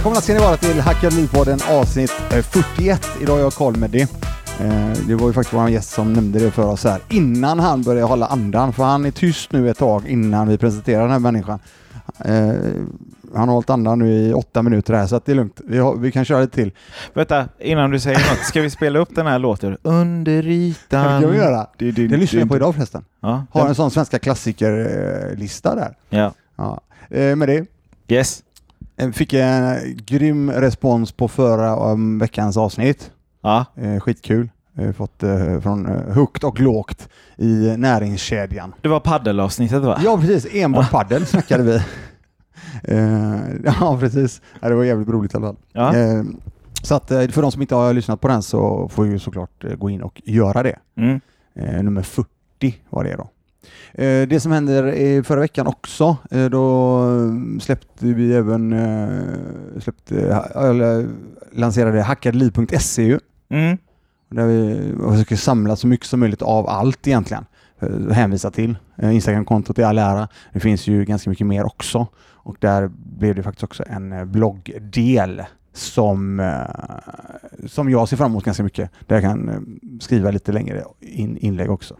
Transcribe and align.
välkomna 0.00 0.20
ska 0.20 0.32
ni 0.32 0.38
vara 0.38 0.56
till 0.56 0.80
Hackad 0.80 1.12
Liv-podden 1.12 1.60
avsnitt 1.70 2.12
eh, 2.32 2.42
41. 2.42 3.08
Idag 3.22 3.38
är 3.38 3.42
jag 3.42 3.52
Karl 3.52 3.76
Meddi. 3.76 4.00
Eh, 4.60 4.92
det 5.08 5.14
var 5.14 5.26
ju 5.26 5.32
faktiskt 5.32 5.54
vår 5.54 5.68
gäst 5.68 5.90
som 5.90 6.12
nämnde 6.12 6.38
det 6.38 6.50
för 6.50 6.66
oss 6.66 6.84
här 6.84 7.00
innan 7.10 7.58
han 7.58 7.82
började 7.82 8.06
hålla 8.06 8.26
andan, 8.26 8.72
för 8.72 8.84
han 8.84 9.04
är 9.04 9.10
tyst 9.10 9.52
nu 9.52 9.70
ett 9.70 9.78
tag 9.78 10.08
innan 10.08 10.48
vi 10.48 10.58
presenterar 10.58 11.02
den 11.02 11.10
här 11.10 11.18
människan. 11.18 11.58
Eh, 12.18 12.54
han 13.34 13.48
har 13.48 13.54
hållit 13.54 13.70
andan 13.70 13.98
nu 13.98 14.12
i 14.12 14.32
åtta 14.32 14.62
minuter 14.62 14.94
här 14.94 15.06
så 15.06 15.16
att 15.16 15.24
det 15.24 15.32
är 15.32 15.36
lugnt. 15.36 15.60
Vi, 15.64 15.78
har, 15.78 15.96
vi 15.96 16.12
kan 16.12 16.24
köra 16.24 16.40
lite 16.40 16.54
till. 16.54 16.72
Vänta, 17.14 17.48
innan 17.58 17.90
du 17.90 18.00
säger 18.00 18.18
något. 18.18 18.44
Ska 18.44 18.60
vi 18.60 18.70
spela 18.70 18.98
upp 18.98 19.14
den 19.14 19.26
här 19.26 19.38
låten? 19.38 19.76
Under 19.82 20.46
ytan. 20.46 21.04
Det 21.04 21.20
kan 21.20 21.30
vi 21.30 21.38
göra. 21.38 21.66
Du, 21.76 21.92
Det 21.92 22.16
lyssnar 22.16 22.40
jag 22.40 22.48
på 22.48 22.56
idag 22.56 22.74
förresten. 22.74 23.04
Ja. 23.20 23.44
Har 23.50 23.68
en 23.68 23.74
sån 23.74 23.90
svenska 23.90 24.18
klassikerlista 24.18 25.74
där. 25.74 25.96
ja. 26.10 26.32
Ja. 26.56 26.80
Eh, 27.10 27.36
med 27.36 27.48
det 27.48 27.66
Yes. 28.08 28.42
Eh, 29.00 29.10
fick 29.10 29.32
en 29.32 29.76
grym 30.06 30.50
respons 30.50 31.12
på 31.12 31.28
förra 31.28 31.92
um, 31.92 32.18
veckans 32.18 32.56
avsnitt. 32.56 33.10
Ja. 33.42 33.64
Eh, 33.76 34.00
skitkul. 34.00 34.48
Eh, 34.78 34.92
fått 34.92 35.22
eh, 35.22 35.60
från 35.60 35.86
eh, 35.86 36.14
högt 36.14 36.44
och 36.44 36.60
lågt 36.60 37.08
i 37.36 37.74
näringskedjan. 37.76 38.74
Det 38.82 38.88
var 38.88 39.00
paddelavsnittet 39.00 39.82
va? 39.82 40.00
Ja, 40.04 40.18
precis. 40.18 40.54
Enbart 40.54 40.90
paddel 40.90 41.26
snackade 41.26 41.62
vi. 41.62 41.80
Eh, 42.84 43.36
ja, 43.64 43.96
precis. 44.00 44.42
Ja, 44.60 44.68
det 44.68 44.74
var 44.74 44.84
jävligt 44.84 45.08
roligt 45.08 45.34
i 45.34 45.36
alla 45.36 45.46
fall. 45.46 45.56
Ja. 45.72 45.96
Eh, 45.96 46.22
så 46.82 46.94
att 46.94 47.10
eh, 47.10 47.28
för 47.28 47.42
de 47.42 47.52
som 47.52 47.62
inte 47.62 47.74
har 47.74 47.94
lyssnat 47.94 48.20
på 48.20 48.28
den 48.28 48.42
så 48.42 48.88
får 48.88 49.06
ju 49.06 49.18
såklart 49.18 49.64
eh, 49.64 49.74
gå 49.74 49.90
in 49.90 50.02
och 50.02 50.22
göra 50.24 50.62
det. 50.62 50.78
Mm. 50.96 51.20
Eh, 51.54 51.82
nummer 51.82 52.02
40 52.02 52.28
var 52.90 53.04
det 53.04 53.16
då. 53.16 53.28
Eh, 53.92 54.28
det 54.28 54.40
som 54.40 54.52
händer 54.52 54.92
i 54.92 55.22
förra 55.22 55.40
veckan 55.40 55.66
också, 55.66 56.16
eh, 56.30 56.44
då 56.44 57.04
släppte 57.60 58.06
vi 58.06 58.34
även 58.34 58.72
eh, 58.72 59.80
släppte, 59.80 60.42
eller, 60.54 61.08
lanserade 61.52 62.02
hackadliv.se. 62.02 63.18
Mm. 63.48 63.78
Där 64.30 64.46
vi 64.46 64.92
försöker 65.10 65.36
samla 65.36 65.76
så 65.76 65.86
mycket 65.86 66.06
som 66.06 66.20
möjligt 66.20 66.42
av 66.42 66.68
allt 66.68 67.06
egentligen. 67.06 67.44
Hänvisa 68.10 68.50
till. 68.50 68.78
Instagramkontot 69.02 69.78
i 69.78 69.82
all 69.82 69.98
ära. 69.98 70.28
Det 70.52 70.60
finns 70.60 70.86
ju 70.86 71.04
ganska 71.04 71.30
mycket 71.30 71.46
mer 71.46 71.66
också. 71.66 72.06
Och 72.32 72.56
där 72.58 72.90
blev 73.18 73.34
det 73.34 73.42
faktiskt 73.42 73.64
också 73.64 73.84
en 73.86 74.32
bloggdel 74.32 75.42
som, 75.72 76.52
som 77.66 77.90
jag 77.90 78.08
ser 78.08 78.16
fram 78.16 78.30
emot 78.30 78.44
ganska 78.44 78.62
mycket. 78.62 78.90
Där 79.06 79.16
jag 79.16 79.22
kan 79.22 79.66
skriva 80.00 80.30
lite 80.30 80.52
längre 80.52 80.84
in, 81.00 81.36
inlägg 81.36 81.70
också. 81.70 81.96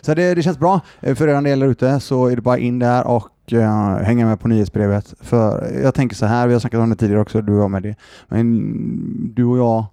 Så 0.00 0.14
det, 0.14 0.34
det 0.34 0.42
känns 0.42 0.58
bra. 0.58 0.80
Eh, 1.00 1.14
för 1.14 1.28
er 1.28 1.42
del 1.42 1.60
där 1.60 1.66
ute 1.66 2.00
så 2.00 2.26
är 2.26 2.36
det 2.36 2.42
bara 2.42 2.58
in 2.58 2.78
där 2.78 3.06
och 3.06 3.52
eh, 3.52 3.96
hänga 3.96 4.26
med 4.26 4.40
på 4.40 4.48
nyhetsbrevet. 4.48 5.14
För 5.20 5.70
jag 5.82 5.94
tänker 5.94 6.16
så 6.16 6.26
här, 6.26 6.46
vi 6.46 6.52
har 6.52 6.60
snackat 6.60 6.80
om 6.80 6.90
det 6.90 6.96
tidigare 6.96 7.20
också, 7.20 7.42
du 7.42 7.52
och 7.52 7.62
jag 7.62 7.70
med 7.70 7.82
det. 7.82 7.94
Men 8.28 9.34
du 9.34 9.44
och 9.44 9.58
jag 9.58 9.86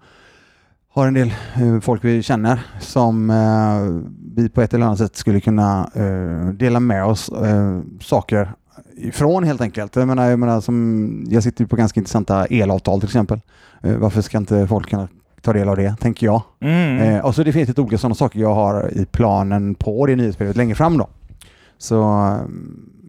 har 0.89 1.07
en 1.07 1.13
del 1.13 1.33
eh, 1.55 1.79
folk 1.79 2.03
vi 2.03 2.23
känner 2.23 2.59
som 2.79 3.33
vi 4.35 4.49
på 4.49 4.61
ett 4.61 4.73
eller 4.73 4.85
annat 4.85 4.97
sätt 4.97 5.15
skulle 5.15 5.39
kunna 5.39 5.89
dela 6.53 6.79
med 6.79 7.05
oss 7.05 7.31
saker 8.01 8.51
ifrån 8.97 9.43
helt 9.43 9.61
enkelt. 9.61 9.95
Jag 9.95 10.07
menar, 10.07 10.29
jag, 10.29 10.39
menar 10.39 10.61
som, 10.61 11.25
jag 11.29 11.43
sitter 11.43 11.63
ju 11.63 11.67
på 11.67 11.75
ganska 11.75 11.99
intressanta 11.99 12.45
elavtal 12.45 12.99
till 12.99 13.07
exempel. 13.07 13.39
Varför 13.81 14.21
ska 14.21 14.37
inte 14.37 14.67
folk 14.67 14.89
kunna 14.89 15.07
ta 15.43 15.53
del 15.53 15.69
av 15.69 15.75
det, 15.75 15.95
tänker 15.99 16.25
jag. 16.25 16.41
Mm. 16.61 16.99
Eh, 16.99 17.25
och 17.25 17.35
så 17.35 17.43
det 17.43 17.51
finns 17.51 17.67
lite 17.67 17.81
olika 17.81 17.97
sådana 17.97 18.15
saker 18.15 18.39
jag 18.39 18.53
har 18.53 18.91
i 18.93 19.05
planen 19.05 19.75
på 19.75 20.05
det 20.05 20.15
nyhetsbrevet 20.15 20.55
längre 20.55 20.75
fram 20.75 20.97
då. 20.97 21.07
Så 21.77 22.01
eh, 22.01 22.37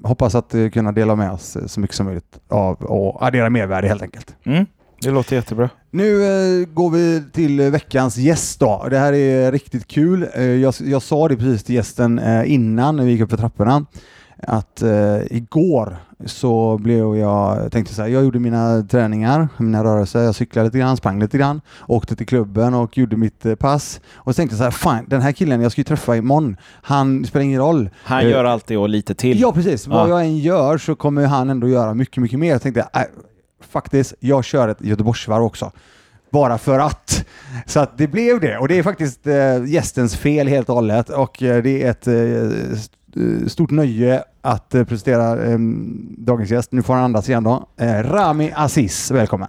hoppas 0.08 0.34
att 0.34 0.54
eh, 0.54 0.68
kunna 0.68 0.92
dela 0.92 1.16
med 1.16 1.32
oss 1.32 1.56
eh, 1.56 1.66
så 1.66 1.80
mycket 1.80 1.96
som 1.96 2.06
möjligt 2.06 2.38
av 2.48 2.82
och 2.82 3.26
addera 3.26 3.50
mervärde 3.50 3.88
helt 3.88 4.02
enkelt. 4.02 4.36
Mm. 4.44 4.66
Det 5.00 5.10
låter 5.10 5.36
jättebra. 5.36 5.70
Nu 5.90 6.24
eh, 6.24 6.66
går 6.66 6.90
vi 6.90 7.22
till 7.32 7.60
eh, 7.60 7.70
veckans 7.70 8.16
gäst 8.16 8.60
då. 8.60 8.86
Det 8.90 8.98
här 8.98 9.12
är 9.12 9.52
riktigt 9.52 9.86
kul. 9.86 10.26
Eh, 10.34 10.42
jag, 10.44 10.74
jag 10.80 11.02
sa 11.02 11.28
det 11.28 11.36
precis 11.36 11.64
till 11.64 11.74
gästen 11.74 12.18
eh, 12.18 12.52
innan 12.52 12.96
när 12.96 13.04
vi 13.04 13.10
gick 13.10 13.20
upp 13.20 13.30
för 13.30 13.36
trapporna 13.36 13.86
att 14.42 14.82
eh, 14.82 15.16
igår 15.30 15.96
så 16.26 16.78
blev 16.78 17.16
jag, 17.16 17.72
tänkte 17.72 17.94
så 17.94 18.02
här, 18.02 18.08
jag 18.08 18.24
gjorde 18.24 18.38
mina 18.38 18.82
träningar, 18.82 19.48
mina 19.56 19.84
rörelser, 19.84 20.20
jag 20.20 20.34
cyklade 20.34 20.66
lite 20.68 20.78
grann, 20.78 20.96
sprang 20.96 21.20
lite 21.20 21.38
grann, 21.38 21.60
åkte 21.88 22.16
till 22.16 22.26
klubben 22.26 22.74
och 22.74 22.98
gjorde 22.98 23.16
mitt 23.16 23.46
eh, 23.46 23.54
pass 23.54 24.00
och 24.14 24.34
så 24.34 24.36
tänkte 24.36 24.54
jag 24.54 24.58
så 24.58 24.64
här, 24.64 24.70
fan 24.70 25.04
den 25.08 25.20
här 25.22 25.32
killen 25.32 25.60
jag 25.60 25.72
ska 25.72 25.80
ju 25.80 25.84
träffa 25.84 26.16
imorgon, 26.16 26.56
han 26.82 27.22
det 27.22 27.28
spelar 27.28 27.44
ingen 27.44 27.60
roll. 27.60 27.90
Han 28.04 28.20
Eh, 28.22 28.30
gör 28.30 28.44
alltid 28.44 28.78
och 28.78 28.88
lite 28.88 29.14
till. 29.14 29.40
Ja 29.40 29.52
precis, 29.52 29.86
vad 29.86 29.98
Ja. 30.04 30.08
jag 30.08 30.20
än 30.20 30.38
gör 30.38 30.78
så 30.78 30.94
kommer 30.94 31.26
han 31.26 31.50
ändå 31.50 31.68
göra 31.68 31.94
mycket, 31.94 32.16
mycket 32.22 32.38
mer. 32.38 32.50
Jag 32.52 32.62
tänkte, 32.62 32.80
äh, 32.80 33.00
faktiskt, 33.70 34.14
jag 34.20 34.44
kör 34.44 34.68
ett 34.68 34.80
Göteborgsvarv 34.80 35.42
också. 35.44 35.72
Bara 36.30 36.58
för 36.58 36.78
att. 36.78 37.24
Så 37.66 37.80
att 37.80 37.98
det 37.98 38.06
blev 38.06 38.40
det 38.40 38.58
och 38.58 38.68
det 38.68 38.78
är 38.78 38.82
faktiskt 38.82 39.26
eh, 39.26 39.64
gästens 39.66 40.16
fel 40.16 40.48
helt 40.48 40.68
och 40.68 40.74
hållet 40.74 41.08
och 41.08 41.42
eh, 41.42 41.62
det 41.62 41.82
är 41.82 41.90
ett 41.90 42.06
eh, 42.06 42.78
stort 43.48 43.70
nöje 43.70 44.22
att 44.42 44.74
eh, 44.74 44.84
presentera 44.84 45.44
eh, 45.44 45.58
dagens 46.18 46.50
gäst. 46.50 46.72
Nu 46.72 46.82
får 46.82 46.94
han 46.94 47.02
andas 47.04 47.28
igen 47.28 47.44
då. 47.44 47.68
Eh, 47.80 48.02
Rami 48.02 48.52
Aziz, 48.54 49.10
välkommen. 49.10 49.48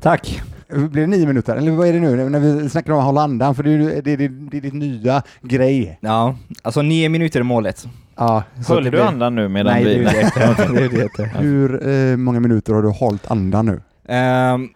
Tack. 0.00 0.42
Blir 0.68 1.00
det 1.02 1.06
nio 1.06 1.26
minuter? 1.26 1.56
Eller 1.56 1.72
vad 1.72 1.88
är 1.88 1.92
det 1.92 2.00
nu 2.00 2.28
när 2.28 2.38
vi 2.40 2.70
snackar 2.70 2.92
om 2.92 2.98
att 2.98 3.04
hålla 3.04 3.22
andan? 3.22 3.54
För 3.54 3.62
det 3.62 3.70
är, 3.72 4.02
det 4.02 4.16
det 4.16 4.28
det 4.28 4.56
är 4.56 4.60
ditt 4.60 4.74
nya 4.74 5.22
grej. 5.42 5.98
Ja, 6.00 6.36
alltså 6.62 6.82
nio 6.82 7.08
minuter 7.08 7.40
är 7.40 7.44
målet. 7.44 7.86
Ja, 8.16 8.42
Höll 8.68 8.84
du 8.90 9.02
andan 9.02 9.34
nu 9.34 9.48
medan 9.48 9.72
Nej, 9.72 9.84
det 9.84 9.90
vi... 9.90 10.04
är 10.04 10.12
det 10.12 10.84
är 10.84 10.88
det 10.98 11.02
inte. 11.02 11.22
Hur 11.38 11.88
eh, 11.88 12.16
många 12.16 12.40
minuter 12.40 12.72
har 12.74 12.82
du 12.82 12.88
hållit 12.88 13.30
andan 13.30 13.66
nu? 13.66 13.80
Ehm, 14.08 14.68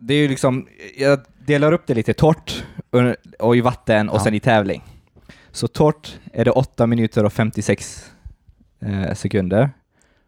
det 0.00 0.14
är 0.14 0.18
ju 0.18 0.28
liksom, 0.28 0.66
jag 0.98 1.18
delar 1.46 1.72
upp 1.72 1.82
det 1.86 1.94
lite 1.94 2.12
torrt 2.12 2.64
och- 2.90 3.46
och 3.46 3.56
i 3.56 3.60
vatten 3.60 4.08
och 4.08 4.16
Ja. 4.16 4.24
sen 4.24 4.34
i 4.34 4.40
tävling. 4.40 4.82
Så 5.52 5.68
torrt 5.68 6.18
är 6.32 6.44
det 6.44 6.50
8 6.50 6.86
minuter 6.86 7.24
och 7.24 7.32
56 7.32 8.10
eh, 8.82 9.14
sekunder. 9.14 9.70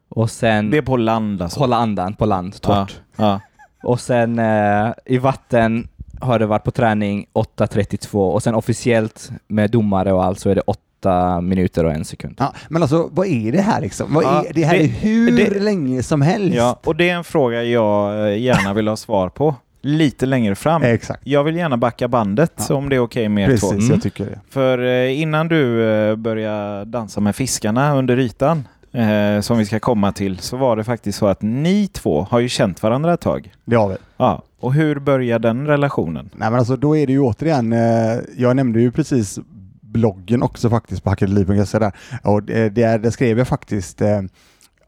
Och 0.08 0.30
sen 0.30 0.70
Det 0.70 0.76
är 0.78 0.82
på 0.82 0.96
land 0.96 1.42
alltså. 1.42 1.60
hålla 1.60 1.76
andan 1.76 2.14
på 2.14 2.26
land, 2.26 2.60
torrt. 2.60 3.00
Ja. 3.16 3.40
Och 3.82 4.00
sen 4.00 4.38
eh, 4.38 4.92
i 5.06 5.18
vatten 5.18 5.88
har 6.20 6.38
det 6.38 6.46
varit 6.46 6.64
på 6.64 6.70
träning 6.70 7.26
8.32 7.32 8.32
och 8.32 8.42
sen 8.42 8.54
officiellt 8.54 9.30
med 9.48 9.70
domare 9.70 10.12
och 10.12 10.24
allt 10.24 10.38
så 10.40 10.50
är 10.50 10.54
det 10.54 10.60
8 10.60 11.40
minuter 11.40 11.84
och 11.84 11.92
en 11.92 12.04
sekund. 12.04 12.34
Ja, 12.38 12.52
men 12.68 12.82
alltså 12.82 13.08
vad 13.12 13.26
är 13.26 13.52
det 13.52 13.60
här 13.60 13.80
liksom? 13.80 14.14
Vad 14.14 14.24
Ja, 14.24 14.44
är, 14.44 14.52
det 14.52 14.64
här 14.64 14.78
det- 14.78 14.84
är 14.84 14.88
hur 14.88 15.36
det- 15.36 15.60
länge 15.60 16.02
som 16.02 16.22
helst. 16.22 16.56
ja, 16.56 16.78
och 16.84 16.96
det 16.96 17.08
är 17.10 17.14
en 17.16 17.24
fråga 17.24 17.62
jag 17.64 18.28
eh, 18.32 18.38
gärna 18.38 18.74
vill 18.74 18.88
ha 18.88 18.96
svar 18.96 19.28
på 19.28 19.54
lite 19.82 20.26
längre 20.26 20.54
fram. 20.54 20.82
Exakt. 20.82 21.20
Jag 21.24 21.44
vill 21.44 21.56
gärna 21.56 21.76
backa 21.76 22.08
bandet 22.08 22.66
Ja. 22.68 22.74
om 22.74 22.88
det 22.88 22.96
är 22.96 23.00
okej 23.00 23.28
med 23.28 23.44
er 23.44 23.48
Precis, 23.48 23.68
två. 23.70 23.76
Mm. 23.76 23.90
jag 23.90 24.02
tycker 24.02 24.24
det. 24.26 24.40
För 24.50 24.78
eh, 24.84 25.20
innan 25.20 25.48
du 25.48 25.84
eh, 25.90 26.16
börjar 26.16 26.84
dansa 26.84 27.20
med 27.20 27.36
fiskarna 27.36 27.96
under 27.96 28.18
ytan, 28.18 28.68
eh, 28.92 29.40
som 29.40 29.58
vi 29.58 29.66
ska 29.66 29.80
komma 29.80 30.12
till, 30.12 30.38
så 30.38 30.56
var 30.56 30.76
det 30.76 30.84
faktiskt 30.84 31.18
så 31.18 31.26
att 31.26 31.42
ni 31.42 31.86
två 31.88 32.26
har 32.30 32.38
ju 32.40 32.48
känt 32.48 32.82
varandra 32.82 33.14
ett 33.14 33.20
tag. 33.20 33.52
Det 33.64 33.76
har 33.76 33.88
vi. 33.88 33.96
Ja. 34.16 34.42
Och 34.60 34.72
hur 34.74 34.98
börjar 34.98 35.38
den 35.38 35.66
relationen? 35.66 36.30
Nej 36.34 36.50
men 36.50 36.58
alltså 36.58 36.76
då 36.76 36.96
är 36.96 37.06
det 37.06 37.12
ju 37.12 37.20
återigen, 37.20 37.72
eh, 37.72 38.18
jag 38.36 38.56
nämnde 38.56 38.80
ju 38.80 38.90
precis 38.90 39.38
bloggen 39.80 40.42
också 40.42 40.70
faktiskt 40.70 41.04
på 41.04 41.10
hackadeliv.se 41.10 41.78
där. 41.78 41.92
Och 42.22 42.42
det, 42.42 42.68
där, 42.68 42.98
där 42.98 43.10
skrev 43.10 43.38
jag 43.38 43.48
faktiskt 43.48 44.00
eh, 44.02 44.20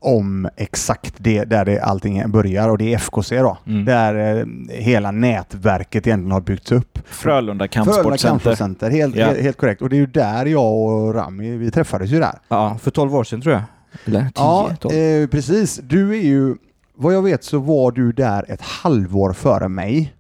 om 0.05 0.49
exakt 0.57 1.15
det 1.19 1.45
där 1.45 1.65
det 1.65 1.81
allting 1.81 2.31
börjar 2.31 2.69
och 2.69 2.79
det 2.79 2.93
är 2.95 2.97
FKC 2.99 3.39
då. 3.39 3.59
Mm. 3.67 3.85
Där 3.85 4.39
eh, 4.39 4.47
hela 4.69 5.11
nätverket 5.11 6.07
egentligen 6.07 6.33
har 6.33 6.41
byggts 6.41 6.73
upp. 6.73 6.99
Frölunda 7.07 7.69
Kampsportcenter. 7.69 8.29
Kampsportcenter, 8.29 8.91
helt, 8.91 9.17
Ja. 9.17 9.27
helt, 9.27 9.57
korrekt. 9.57 9.83
Och 9.83 9.89
det 9.89 9.97
är 9.97 9.99
ju 9.99 10.07
där 10.07 10.47
jag 10.47 10.75
och 10.75 11.15
Rami, 11.15 11.57
vi 11.57 11.71
träffades 11.71 12.11
ju 12.11 12.21
där. 12.21 12.39
Ja, 12.49 12.77
för 12.83 12.91
12 12.91 13.15
år 13.17 13.25
sedan 13.25 13.41
tror 13.41 13.55
jag. 13.55 13.63
Eller 14.05 14.21
10, 14.21 14.31
Ja, 14.35 14.71
12. 14.81 14.95
eh, 14.95 15.27
precis. 15.27 15.81
Du 15.83 16.11
är 16.19 16.23
ju, 16.23 16.55
vad 16.97 17.15
jag 17.15 17.23
vet 17.23 17.45
så 17.45 17.59
var 17.59 17.91
du 17.93 18.13
där 18.13 18.45
ett 18.49 18.63
halvår 18.63 19.33
före 19.33 19.69
mig. 19.69 20.15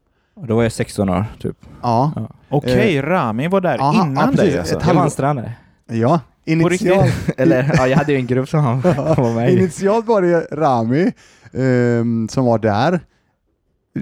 Då 0.49 0.56
var 0.56 0.62
jag 0.62 0.73
16 0.73 1.08
år 1.08 1.25
typ. 1.41 1.56
Ja. 1.82 2.12
Ja. 2.17 2.29
Okej, 2.49 3.03
Rami 3.03 3.49
var 3.49 3.61
där 3.61 3.75
Eh, 3.79 3.82
Aha, 3.85 4.06
innan 4.06 4.35
ja, 4.37 4.43
dig 4.43 4.58
alltså. 4.58 4.76
Ett 4.76 4.82
halvår-. 4.82 5.53
Ja. 5.87 6.20
På 6.44 6.50
Initialt, 6.50 7.14
Eller 7.37 7.70
ja, 7.76 7.87
jag 7.87 7.96
hade 7.96 8.12
ju 8.12 8.19
en 8.19 8.26
grupp 8.26 8.49
som 8.49 8.61
han 8.61 8.81
var 8.81 9.35
med 9.35 9.50
i. 9.50 9.58
initialt 9.58 10.06
var 10.06 10.23
det 10.23 10.46
Rami 10.52 11.12
ehm, 11.52 12.29
som 12.31 12.44
var 12.44 12.58
där. 12.58 13.00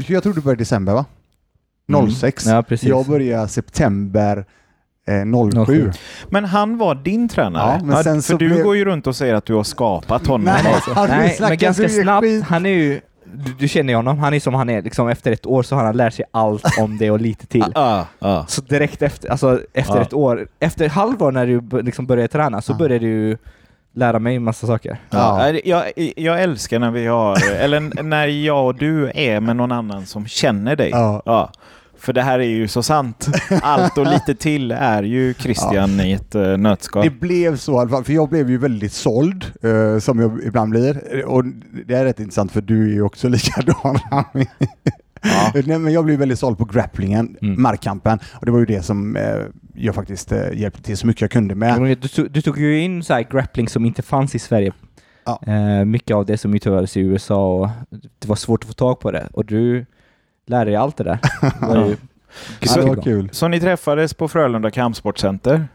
Jag 0.06 0.22
tror 0.22 0.32
du 0.32 0.40
började 0.40 0.58
i 0.58 0.62
december 0.64 0.92
va? 0.92 1.04
06. 2.10 2.46
Mm. 2.46 2.56
Ja, 2.56 2.62
precis. 2.62 2.88
Jag 2.88 3.06
började 3.06 3.48
september 3.48 4.44
eh, 5.08 5.50
07. 5.50 5.64
07. 5.66 5.92
Men 6.30 6.44
han 6.44 6.78
var 6.78 6.94
din 6.94 7.28
tränare? 7.28 7.78
Ja, 7.80 7.84
men 7.84 8.04
sen 8.04 8.14
för 8.22 8.32
så 8.32 8.36
du 8.36 8.48
blev- 8.48 8.62
går 8.62 8.76
ju 8.76 8.84
runt 8.84 9.06
och 9.06 9.16
säger 9.16 9.34
att 9.34 9.44
du 9.46 9.54
har 9.54 9.64
skapat 9.64 10.26
honom. 10.26 10.44
Nej, 10.44 10.72
alltså. 10.74 11.06
Nej, 11.06 11.36
men 11.40 11.56
ganska 11.58 11.88
snabbt. 11.88 12.26
Han 12.44 12.66
är 12.66 12.70
ju... 12.70 13.00
Du, 13.32 13.52
du 13.58 13.68
känner 13.68 13.92
ju 13.92 13.96
honom. 13.96 14.18
Han 14.18 14.34
är 14.34 14.40
som 14.40 14.54
han 14.54 14.70
är. 14.70 14.82
Liksom 14.82 15.08
efter 15.08 15.32
ett 15.32 15.46
år 15.46 15.62
så 15.62 15.76
har 15.76 15.84
han 15.84 15.96
lärt 15.96 16.14
sig 16.14 16.24
allt 16.30 16.64
om 16.80 16.98
det 16.98 17.10
och 17.10 17.20
lite 17.20 17.46
till. 17.46 17.64
Ja, 17.74 18.06
ja. 18.18 18.44
Så 18.48 18.60
direkt 18.60 19.02
efter, 19.02 19.28
alltså 19.30 19.60
efter 19.72 19.96
Ja. 19.96 20.02
ett 20.02 20.12
år, 20.12 20.46
efter 20.60 20.84
ett 20.86 20.92
halvår 20.92 21.32
när 21.32 21.46
du 21.46 21.82
liksom 21.82 22.06
började 22.06 22.28
träna 22.28 22.62
så 22.62 22.72
Ja. 22.72 22.76
började 22.76 23.06
du 23.06 23.36
lära 23.94 24.18
mig 24.18 24.38
massa 24.38 24.66
saker. 24.66 24.98
Ja. 25.10 25.50
Jag, 25.64 25.84
jag 26.16 26.42
älskar 26.42 26.78
när 26.78 26.90
vi 26.90 27.06
har, 27.06 27.52
eller 27.52 28.02
när 28.02 28.26
jag 28.26 28.66
och 28.66 28.74
du 28.74 29.10
är 29.14 29.40
med 29.40 29.56
någon 29.56 29.72
annan 29.72 30.06
som 30.06 30.26
känner 30.26 30.76
dig. 30.76 30.90
Ja. 30.90 31.22
Ja. 31.24 31.50
För 32.02 32.12
det 32.12 32.22
här 32.22 32.38
är 32.38 32.44
ju 32.44 32.68
så 32.68 32.82
sant. 32.82 33.28
Allt 33.62 33.98
och 33.98 34.06
lite 34.06 34.34
till 34.34 34.70
är 34.70 35.02
ju 35.02 35.34
Christian 35.34 36.00
i 36.00 36.12
ett 36.12 36.34
uh, 36.34 36.56
nötskal. 36.56 37.04
Det 37.04 37.10
blev 37.10 37.56
så 37.56 37.72
i 37.72 37.76
alla 37.78 37.90
fall, 37.90 38.04
för 38.04 38.12
jag 38.12 38.28
blev 38.28 38.50
ju 38.50 38.58
väldigt 38.58 38.92
såld, 38.92 39.44
eh, 39.62 39.98
som 39.98 40.20
jag 40.20 40.40
ibland 40.44 40.70
blir. 40.70 41.24
Och 41.24 41.44
det 41.86 41.94
är 41.94 42.04
rätt 42.04 42.20
intressant 42.20 42.52
för 42.52 42.60
du 42.60 42.84
är 42.90 42.92
ju 42.92 43.02
också 43.02 43.28
likadan. 43.36 43.98
Ja. 44.10 44.24
Nej, 45.64 45.78
men 45.78 45.92
jag 45.92 46.04
blev 46.04 46.18
väldigt 46.18 46.38
såld 46.38 46.58
på 46.58 46.64
grapplingen, 46.64 47.36
Mm. 47.42 47.62
markkampen. 47.62 48.18
Och 48.32 48.46
det 48.46 48.52
var 48.52 48.58
ju 48.58 48.66
det 48.66 48.82
som 48.82 49.16
eh, 49.16 49.22
jag 49.74 49.94
faktiskt 49.94 50.32
eh, 50.32 50.52
hjälpte 50.52 50.82
till 50.82 50.96
så 50.96 51.06
mycket 51.06 51.20
jag 51.20 51.30
kunde 51.30 51.54
med. 51.54 51.80
Du, 51.80 52.08
tog, 52.08 52.30
du 52.30 52.42
tog 52.42 52.58
ju 52.58 52.80
in 52.80 53.02
så 53.04 53.14
här 53.14 53.26
grappling 53.30 53.68
som 53.68 53.84
inte 53.84 54.02
fanns 54.02 54.34
i 54.34 54.38
Sverige. 54.38 54.72
Ja. 55.24 55.40
Eh, 55.46 55.84
mycket 55.84 56.14
av 56.14 56.26
det 56.26 56.38
som 56.38 56.54
utövades 56.54 56.96
i 56.96 57.00
USA 57.00 57.54
och 57.54 57.68
det 58.18 58.28
var 58.28 58.36
svårt 58.36 58.62
att 58.62 58.68
få 58.68 58.74
tag 58.74 59.00
på 59.00 59.10
det. 59.10 59.28
Och 59.32 59.44
du 59.44 59.86
lärde 60.46 60.70
dig 60.70 60.76
allt 60.76 60.96
det 60.96 61.04
där. 61.04 61.18
Det 62.60 62.68
Ja, 62.76 62.82
bra. 62.94 63.02
kul. 63.02 63.28
Så 63.32 63.48
ni 63.48 63.60
träffades 63.60 64.14
på 64.14 64.28
Frölunda 64.28 64.70
Kampsportcenter. 64.70 65.68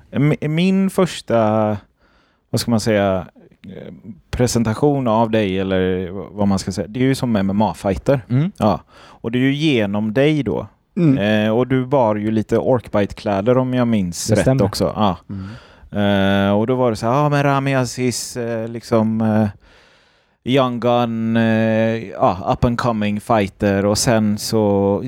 Min 0.48 0.90
första, 0.90 1.38
vad 2.50 2.62
ska 2.62 2.72
man 2.72 2.80
säga, 2.80 3.25
presentation 4.31 5.08
av 5.08 5.30
dig 5.31 5.60
eller 5.60 6.10
vad 6.38 6.48
man 6.48 6.60
ska 6.60 6.72
säga, 6.72 6.88
det 6.88 7.00
är 7.00 7.04
ju 7.04 7.16
som 7.16 7.38
MMA-fighter. 7.38 8.19
Mm. 8.30 8.52
Ja. 8.58 8.81
Och 8.98 9.31
det 9.31 9.38
är 9.38 9.42
ju 9.42 9.54
genom 9.54 10.14
dig 10.14 10.44
då. 10.44 10.68
Mm. 10.98 11.18
Eh, 11.46 11.52
och 11.52 11.68
du 11.68 11.86
bar 11.86 12.16
ju 12.16 12.31
lite 12.31 12.58
Orkbite-kläder 12.58 13.58
om 13.58 13.74
jag 13.74 13.88
minns 13.88 14.28
Det 14.28 14.34
rätt 14.36 14.42
stämmer. 14.42 14.64
också. 14.64 14.94
Ja. 14.96 15.18
Mm. 15.30 15.48
Eh, 15.92 16.52
och 16.58 16.68
då 16.68 16.75
var 16.75 16.90
det 16.90 16.96
så 16.96 17.06
här, 17.06 17.14
ja 17.14 17.30
men 17.30 17.44
Rami 17.44 17.75
Aziz, 17.75 18.38
eh, 18.38 18.68
liksom 18.68 19.22
eh, 19.22 19.48
young 20.48 20.80
gun, 20.80 21.38
eh, 21.38 22.10
ja, 22.10 22.54
up 22.54 22.66
and 22.66 22.78
coming 22.80 23.20
fighter 23.22 23.86
och 23.86 23.98
sen 23.98 24.38
så, 24.38 24.62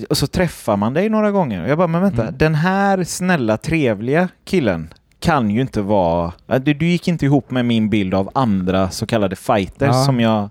och 0.10 0.18
så 0.18 0.28
träffar 0.28 0.78
man 0.78 0.94
dig 0.94 1.10
några 1.10 1.32
gånger. 1.32 1.68
Jag 1.68 1.78
bara, 1.78 1.88
men 1.88 2.02
vänta, 2.02 2.22
Mm. 2.22 2.36
den 2.38 2.56
här 2.56 3.04
snälla, 3.04 3.58
trevliga 3.58 4.28
killen 4.46 4.94
kan 5.20 5.50
ju 5.50 5.62
inte 5.62 5.82
vara... 5.82 6.32
ja, 6.48 6.60
Du, 6.60 6.74
du 6.74 6.86
gick 6.88 7.08
inte 7.08 7.26
ihop 7.26 7.52
med 7.52 7.66
min 7.66 7.90
bild 7.90 8.14
av 8.14 8.30
andra 8.34 8.90
så 8.90 9.06
kallade 9.06 9.36
fighters 9.36 9.88
Ja. 9.88 10.04
som 10.06 10.20
jag 10.20 10.50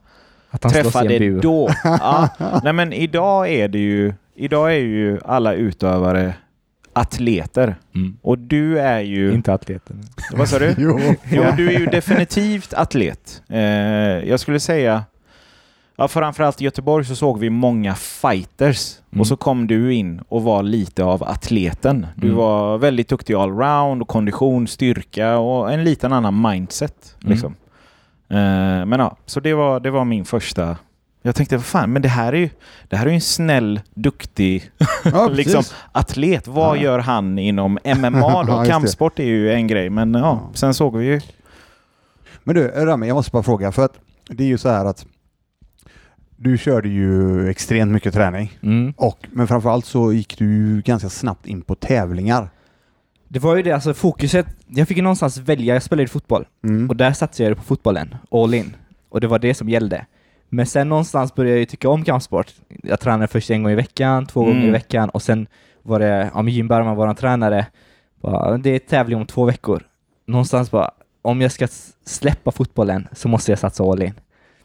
träffade 0.61 1.41
då. 1.41 1.69
Ja. 1.85 2.29
Nej 2.63 2.73
men 2.73 2.93
idag 2.93 3.49
är 3.51 3.69
det 3.69 3.79
ju, 3.79 4.15
idag 4.35 4.73
är 4.73 4.79
ju 4.79 5.21
alla 5.25 5.53
utövare 5.55 6.35
atleter. 7.01 7.77
Mm. 7.95 8.17
Och 8.23 8.39
du 8.39 8.79
är 8.79 9.01
ju... 9.01 9.33
Inte 9.35 9.53
atleten. 9.55 10.01
Vad 10.37 10.49
sa 10.49 10.59
du? 10.59 10.75
Jo. 10.79 10.99
Jo, 11.31 11.45
du 11.57 11.69
är 11.75 11.79
ju 11.79 11.87
definitivt 11.87 12.75
atlet. 12.75 13.43
Eh, 13.49 13.59
jag 14.29 14.41
skulle 14.41 14.61
säga, 14.61 15.05
ja, 15.97 16.09
framförallt 16.09 16.61
i 16.61 16.65
Göteborg 16.65 17.05
så 17.05 17.17
såg 17.17 17.39
vi 17.39 17.51
många 17.51 17.95
fighters 17.95 18.95
Mm. 19.13 19.21
och 19.21 19.27
så 19.27 19.37
kom 19.37 19.67
du 19.67 19.95
in 19.95 20.21
och 20.29 20.43
var 20.43 20.63
lite 20.63 21.05
av 21.05 21.23
atleten. 21.25 22.07
Du 22.17 22.27
Mm. 22.27 22.39
var 22.39 22.79
väldigt 22.79 23.09
duktig 23.09 23.35
allround 23.35 24.03
och 24.03 24.09
kondition, 24.09 24.67
styrka 24.69 25.39
och 25.39 25.73
en 25.73 25.85
liten 25.85 26.13
annan 26.13 26.43
mindset. 26.51 27.17
Mm. 27.23 27.33
Liksom. 27.33 27.55
Eh, 28.31 28.87
men 28.87 29.01
ja, 29.01 29.17
så 29.27 29.41
det 29.41 29.55
var, 29.55 29.81
det 29.81 29.91
var 29.91 30.05
min 30.05 30.25
första 30.25 30.77
jag 31.23 31.35
tänkte, 31.35 31.57
vad 31.57 31.65
fan, 31.65 31.93
men 31.93 32.03
det 32.03 32.09
här 32.09 32.33
är 32.33 32.37
ju, 32.37 32.51
det 32.89 32.97
här 32.97 33.07
är 33.07 33.11
ju 33.11 33.15
en 33.15 33.21
snäll, 33.21 33.81
duktig 33.95 34.71
Ja, 35.05 35.29
liksom, 35.33 35.63
atlet. 35.93 36.47
Vad 36.49 36.77
Ja. 36.77 36.83
gör 36.83 36.99
han 36.99 37.39
inom 37.39 37.73
MMA 37.85 38.19
Ja, 38.19 38.45
då? 38.47 38.61
det. 38.63 38.69
Kampsport 38.69 39.19
är 39.19 39.25
ju 39.25 39.53
en 39.53 39.67
grej, 39.67 39.91
men 39.91 40.15
ja, 40.15 40.21
Ja. 40.21 40.51
sen 40.55 40.75
såg 40.75 40.97
vi 40.97 41.07
ju 41.07 41.21
Men 42.45 42.55
du, 42.55 42.69
Rami, 42.69 43.07
jag 43.09 43.15
måste 43.15 43.31
bara 43.31 43.43
fråga, 43.43 43.73
för 43.73 43.85
att 43.85 43.95
det 44.29 44.45
är 44.45 44.49
ju 44.49 44.59
så 44.59 44.69
här 44.69 44.85
att 44.85 45.07
du 46.37 46.59
körde 46.59 46.89
ju 46.89 47.49
extremt 47.51 47.93
mycket 47.93 48.15
träning, 48.15 48.59
Mm. 48.63 48.95
och, 48.97 49.27
men 49.33 49.47
framförallt 49.49 49.85
så 49.85 50.13
gick 50.13 50.39
du 50.39 50.45
ju 50.45 50.83
ganska 50.83 51.09
snabbt 51.09 51.47
in 51.47 51.63
på 51.63 51.75
tävlingar. 51.75 52.51
Det 53.29 53.39
var 53.39 53.57
ju 53.57 53.63
det, 53.63 53.73
alltså 53.73 53.95
fokuset. 53.95 54.47
Jag 54.67 54.89
fick 54.89 54.97
ju 54.97 55.03
någonstans 55.03 55.39
välja, 55.39 55.75
jag 55.75 55.83
spelade 55.83 56.03
ju 56.03 56.09
fotboll. 56.09 56.47
Mm. 56.65 56.89
Och 56.91 56.97
där 56.97 57.13
satsade 57.13 57.49
jag 57.49 57.57
på 57.59 57.63
fotbollen, 57.63 58.15
all 58.31 58.55
in. 58.55 58.77
Och 59.09 59.21
det 59.21 59.27
var 59.27 59.39
det 59.39 59.55
som 59.55 59.69
gällde. 59.69 60.07
Men 60.49 60.67
sen 60.67 60.89
någonstans 60.89 61.35
började 61.35 61.55
jag 61.55 61.59
ju 61.61 61.67
tycka 61.67 61.89
om 61.89 62.05
kampsport. 62.05 62.53
Jag 62.83 63.01
tränade 63.01 63.27
först 63.29 63.51
en 63.51 63.63
gång 63.63 63.73
i 63.73 63.75
veckan, 63.75 64.27
två 64.27 64.43
Mm. 64.43 64.55
gånger 64.55 64.69
i 64.69 64.71
veckan 64.71 65.09
och 65.09 65.23
sen 65.23 65.47
var 65.83 65.99
det, 66.01 66.31
ja 66.35 66.43
men 66.43 66.55
Jim 66.55 66.69
Bergman, 66.69 66.97
våran 66.97 67.15
tränare, 67.15 67.67
bara, 68.21 68.59
det 68.59 68.71
är 68.71 68.79
tävling 68.79 69.19
om 69.19 69.27
två 69.27 69.45
veckor. 69.45 69.83
Någonstans 70.27 70.71
bara, 70.71 70.91
om 71.23 71.41
jag 71.41 71.53
ska 71.53 71.69
släppa 72.07 72.51
fotbollen 72.53 73.09
så 73.13 73.29
måste 73.29 73.53
jag 73.53 73.59
satsa 73.59 73.85
all 73.85 74.03
in. 74.03 74.15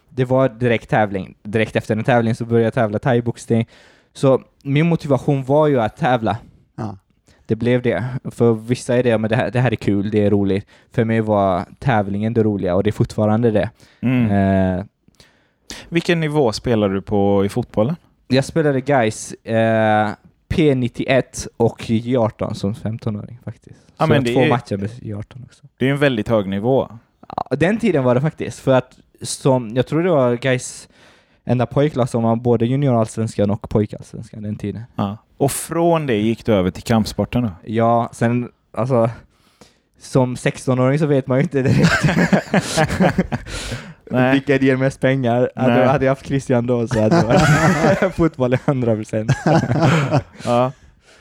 Det 0.09 0.25
var 0.25 0.50
direkt 0.50 0.89
tävling. 0.89 1.35
Direkt 1.44 1.75
efter 1.75 1.95
en 1.97 2.03
tävling 2.03 2.35
så 2.35 2.45
började 2.45 2.63
jag 2.65 2.74
tävla 2.74 3.00
thaiboxning. 3.00 3.68
Så 4.13 4.41
min 4.63 4.88
motivation 4.89 5.44
var 5.44 5.68
ju 5.68 5.81
att 5.81 5.97
tävla. 5.97 6.38
Ja. 6.75 6.97
Det 7.45 7.56
blev 7.56 7.81
det. 7.81 8.03
För 8.31 8.53
vissa 8.53 8.95
är 8.97 9.03
det, 9.03 9.18
men 9.18 9.30
det 9.30 9.35
här, 9.35 9.51
det 9.51 9.59
här 9.59 9.71
är 9.71 9.75
kul, 9.75 10.09
det 10.12 10.25
är 10.25 10.30
roligt. 10.30 10.68
För 10.91 11.03
mig 11.06 11.21
var 11.21 11.65
tävlingen 11.80 12.33
det 12.33 12.44
roliga 12.44 12.75
och 12.75 12.83
det 12.83 12.89
är 12.89 12.91
fortfarande 12.91 13.51
det. 13.51 13.69
Mm. 14.01 14.31
Eh, 14.80 14.85
Vilken 15.89 16.19
nivå 16.19 16.51
spelar 16.51 16.89
du 16.89 17.01
på 17.01 17.45
i 17.45 17.50
fotbollen? 17.50 17.95
jag 18.27 18.45
spelade 18.45 18.81
guys 18.81 19.33
eh, 19.33 20.10
P91 20.50 21.48
och 21.57 21.81
J18 21.81 22.54
som 22.54 22.74
15-åring 22.74 23.39
faktiskt. 23.44 23.80
Ja, 23.98 24.06
Så 24.06 24.07
men 24.07 24.15
jag 24.15 24.24
det 24.25 24.33
två 24.33 24.39
är- 24.42 24.50
matcher 24.50 24.77
med 24.77 24.89
J18 24.89 25.45
också. 25.45 25.63
Det 25.77 25.88
är 25.88 25.92
en 25.92 25.98
väldigt 25.98 26.27
hög 26.27 26.48
nivå. 26.50 26.89
Ja, 27.27 27.56
den 27.56 27.77
tiden 27.77 28.04
var 28.04 28.15
det 28.15 28.21
faktiskt, 28.21 28.60
för 28.60 28.71
att 28.74 28.98
som, 29.21 29.75
jag 29.75 29.88
tror 29.88 30.04
det 30.04 30.10
var 30.10 30.36
guys 30.36 30.89
enda 31.45 31.66
pojklag 31.66 32.09
som 32.09 32.24
var 32.24 32.36
både 32.36 32.66
juniorallsvenskan 32.66 33.50
och 33.51 33.69
pojkallsvenskan 33.69 34.44
den 34.44 34.56
tiden. 34.56 34.83
Ja. 34.95 35.18
Och 35.38 35.51
från 35.51 36.06
det 36.07 36.16
gick 36.18 36.45
du 36.45 36.54
över 36.54 36.71
till 36.71 36.83
kampsporten 36.83 37.44
då? 37.44 37.50
Ja, 37.66 38.09
sen 38.13 38.50
alltså 38.77 39.09
som 40.00 40.36
16-åring 40.36 41.00
så 41.00 41.06
vet 41.06 41.27
man 41.27 41.38
ju 41.38 41.44
inte 41.44 41.62
direkt 41.62 41.92
Nej. 44.13 44.33
vilka 44.33 44.56
ger 44.65 44.75
mest 44.75 45.00
pengar. 45.00 45.51
Hade, 45.56 45.86
hade 45.86 46.06
jag 46.06 46.12
haft 46.12 46.25
Christian 46.25 46.68
då 46.68 46.88
så 46.88 47.01
hade 47.01 47.24
varit 47.25 48.13
fotboll 48.15 48.54
100 48.54 48.95
procent. 48.95 49.31
Ja. 50.45 50.71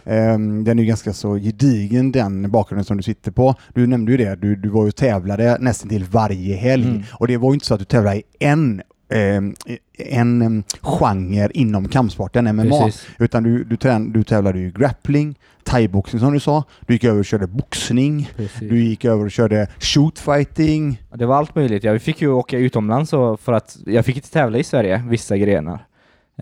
Ehm, 0.05 0.65
Den 0.65 0.79
är 0.79 0.83
ju 0.83 0.89
ganska 0.89 1.13
så 1.13 1.35
gedigen 1.35 2.13
den 2.13 2.51
bakgrunden 2.51 2.85
som 2.85 2.97
du 2.97 3.03
sitter 3.03 3.31
på. 3.31 3.55
Du 3.75 3.87
nämnde 3.87 4.13
ju 4.13 4.19
det, 4.19 4.35
du, 4.35 4.57
du 4.57 4.69
var 4.69 4.85
ju 4.85 4.91
tävlade 4.93 5.57
nästan 5.61 5.89
till 5.89 6.05
varje 6.05 6.57
helg. 6.57 6.89
Mm. 6.89 7.03
Och 7.13 7.29
det 7.29 7.37
var 7.37 7.51
ju 7.51 7.55
inte 7.55 7.67
så 7.67 7.75
att 7.75 7.81
du 7.81 7.87
tävlade 7.87 8.17
i 8.17 8.23
en, 8.39 8.83
en 9.13 10.43
ehm, 10.43 10.63
genre 10.81 11.49
inom 11.55 11.89
kampsporten, 11.89 12.45
MMA. 12.57 12.63
Precis. 12.63 13.07
Utan 13.19 13.43
du, 13.43 13.65
du, 13.65 13.77
trän, 13.77 14.13
du 14.13 14.23
tävlade 14.23 14.59
ju 14.59 14.71
grappling, 14.71 15.39
thaiboxning 15.65 16.21
som 16.21 16.33
du 16.33 16.41
sa, 16.41 16.65
du 16.87 16.93
gick 16.93 17.05
över 17.05 17.19
och 17.19 17.25
körde 17.25 17.47
boxning, 17.47 18.31
Precis. 18.37 18.69
du 18.69 18.85
gick 18.85 19.05
över 19.05 19.25
och 19.25 19.31
körde 19.31 19.67
shootfighting. 19.79 21.03
Det 21.15 21.27
var 21.27 21.37
allt 21.37 21.55
möjligt. 21.55 21.85
Jag 21.85 22.03
fick 22.03 22.23
ju 22.23 22.29
åka 22.29 22.59
utomlands 22.59 23.13
och 23.13 23.41
för 23.41 23.53
att 23.53 23.79
jag 23.87 24.05
fick 24.05 24.17
inte 24.17 24.31
tävla 24.31 24.59
i 24.59 24.65
Sverige, 24.65 25.05
vissa 25.09 25.37
grenar. 25.37 25.87